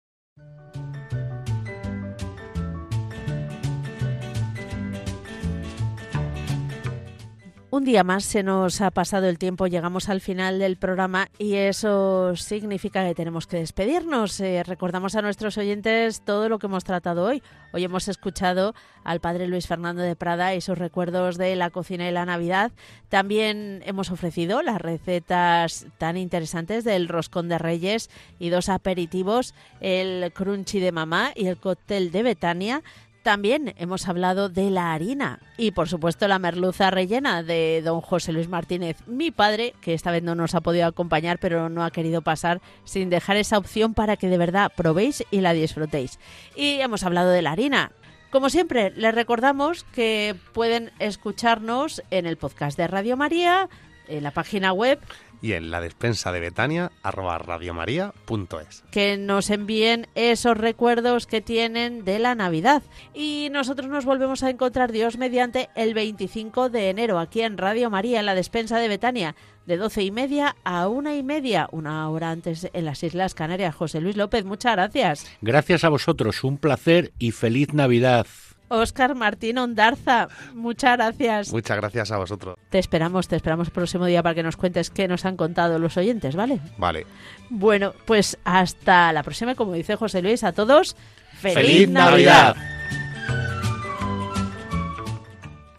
Un 7.74 7.82
día 7.82 8.04
más 8.04 8.24
se 8.24 8.44
nos 8.44 8.80
ha 8.80 8.92
pasado 8.92 9.26
el 9.26 9.36
tiempo, 9.36 9.66
llegamos 9.66 10.08
al 10.08 10.20
final 10.20 10.60
del 10.60 10.76
programa 10.76 11.28
y 11.40 11.54
eso 11.54 12.36
significa 12.36 13.04
que 13.04 13.16
tenemos 13.16 13.48
que 13.48 13.56
despedirnos. 13.56 14.38
Eh, 14.38 14.62
recordamos 14.62 15.16
a 15.16 15.22
nuestros 15.22 15.58
oyentes 15.58 16.20
todo 16.24 16.48
lo 16.48 16.60
que 16.60 16.68
hemos 16.68 16.84
tratado 16.84 17.24
hoy. 17.24 17.42
Hoy 17.72 17.82
hemos 17.82 18.06
escuchado 18.06 18.76
al 19.02 19.18
padre 19.18 19.48
Luis 19.48 19.66
Fernando 19.66 20.02
de 20.02 20.14
Prada 20.14 20.54
y 20.54 20.60
sus 20.60 20.78
recuerdos 20.78 21.36
de 21.36 21.56
la 21.56 21.70
cocina 21.70 22.08
y 22.08 22.12
la 22.12 22.24
Navidad. 22.24 22.70
También 23.08 23.82
hemos 23.84 24.12
ofrecido 24.12 24.62
las 24.62 24.80
recetas 24.80 25.88
tan 25.98 26.16
interesantes 26.16 26.84
del 26.84 27.08
roscón 27.08 27.48
de 27.48 27.58
reyes 27.58 28.08
y 28.38 28.50
dos 28.50 28.68
aperitivos, 28.68 29.52
el 29.80 30.32
crunchy 30.32 30.78
de 30.78 30.92
mamá 30.92 31.32
y 31.34 31.48
el 31.48 31.56
cóctel 31.56 32.12
de 32.12 32.22
Betania. 32.22 32.84
También 33.24 33.72
hemos 33.78 34.06
hablado 34.06 34.50
de 34.50 34.70
la 34.70 34.92
harina 34.92 35.38
y 35.56 35.70
por 35.70 35.88
supuesto 35.88 36.28
la 36.28 36.38
merluza 36.38 36.90
rellena 36.90 37.42
de 37.42 37.80
don 37.82 38.02
José 38.02 38.32
Luis 38.34 38.50
Martínez, 38.50 38.98
mi 39.06 39.30
padre, 39.30 39.72
que 39.80 39.94
esta 39.94 40.10
vez 40.10 40.22
no 40.22 40.34
nos 40.34 40.54
ha 40.54 40.60
podido 40.60 40.86
acompañar 40.86 41.38
pero 41.38 41.70
no 41.70 41.82
ha 41.82 41.90
querido 41.90 42.20
pasar 42.20 42.60
sin 42.84 43.08
dejar 43.08 43.38
esa 43.38 43.56
opción 43.56 43.94
para 43.94 44.18
que 44.18 44.28
de 44.28 44.36
verdad 44.36 44.70
probéis 44.76 45.24
y 45.30 45.40
la 45.40 45.54
disfrutéis. 45.54 46.18
Y 46.54 46.80
hemos 46.80 47.02
hablado 47.02 47.30
de 47.30 47.40
la 47.40 47.52
harina. 47.52 47.92
Como 48.30 48.50
siempre, 48.50 48.90
les 48.90 49.14
recordamos 49.14 49.84
que 49.84 50.36
pueden 50.52 50.92
escucharnos 50.98 52.02
en 52.10 52.26
el 52.26 52.36
podcast 52.36 52.76
de 52.76 52.88
Radio 52.88 53.16
María, 53.16 53.70
en 54.06 54.22
la 54.22 54.32
página 54.32 54.74
web 54.74 55.00
y 55.44 55.52
en 55.52 55.70
la 55.70 55.82
despensa 55.82 56.32
de 56.32 56.40
Betania 56.40 56.90
arroba 57.02 57.36
radiomaria.es. 57.36 58.82
Que 58.90 59.18
nos 59.18 59.50
envíen 59.50 60.06
esos 60.14 60.56
recuerdos 60.56 61.26
que 61.26 61.42
tienen 61.42 62.02
de 62.06 62.18
la 62.18 62.34
Navidad. 62.34 62.82
Y 63.12 63.48
nosotros 63.52 63.90
nos 63.90 64.06
volvemos 64.06 64.42
a 64.42 64.48
encontrar 64.48 64.90
Dios 64.90 65.18
mediante 65.18 65.68
el 65.74 65.92
25 65.92 66.70
de 66.70 66.88
enero 66.88 67.18
aquí 67.18 67.42
en 67.42 67.58
Radio 67.58 67.90
María, 67.90 68.20
en 68.20 68.26
la 68.26 68.34
despensa 68.34 68.78
de 68.78 68.88
Betania, 68.88 69.36
de 69.66 69.76
doce 69.76 70.02
y 70.02 70.10
media 70.10 70.56
a 70.64 70.88
una 70.88 71.14
y 71.14 71.22
media, 71.22 71.68
una 71.72 72.08
hora 72.08 72.30
antes 72.30 72.70
en 72.72 72.86
las 72.86 73.02
Islas 73.02 73.34
Canarias. 73.34 73.74
José 73.74 74.00
Luis 74.00 74.16
López, 74.16 74.46
muchas 74.46 74.72
gracias. 74.72 75.30
Gracias 75.42 75.84
a 75.84 75.90
vosotros, 75.90 76.42
un 76.42 76.56
placer 76.56 77.12
y 77.18 77.32
feliz 77.32 77.74
Navidad. 77.74 78.26
Oscar 78.68 79.14
Martín 79.14 79.58
Ondarza, 79.58 80.28
muchas 80.54 80.96
gracias. 80.96 81.52
Muchas 81.52 81.76
gracias 81.76 82.10
a 82.10 82.16
vosotros. 82.16 82.56
Te 82.70 82.78
esperamos, 82.78 83.28
te 83.28 83.36
esperamos 83.36 83.68
el 83.68 83.72
próximo 83.72 84.06
día 84.06 84.22
para 84.22 84.34
que 84.34 84.42
nos 84.42 84.56
cuentes 84.56 84.90
qué 84.90 85.08
nos 85.08 85.24
han 85.24 85.36
contado 85.36 85.78
los 85.78 85.96
oyentes, 85.96 86.36
¿vale? 86.36 86.60
Vale. 86.78 87.06
Bueno, 87.50 87.92
pues 88.06 88.38
hasta 88.44 89.12
la 89.12 89.22
próxima, 89.22 89.54
como 89.54 89.72
dice 89.74 89.96
José 89.96 90.22
Luis, 90.22 90.44
a 90.44 90.52
todos. 90.52 90.96
¡Feliz, 91.34 91.88
Navidad! 91.88 92.56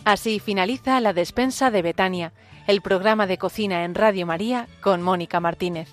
Así 0.03 0.39
finaliza 0.39 0.99
la 1.01 1.13
despensa 1.13 1.71
de 1.71 1.81
Betania, 1.81 2.31
el 2.67 2.81
programa 2.81 3.25
de 3.25 3.39
cocina 3.39 3.83
en 3.83 3.95
Radio 3.95 4.27
María 4.27 4.67
con 4.81 5.01
Mónica 5.01 5.39
Martínez. 5.39 5.89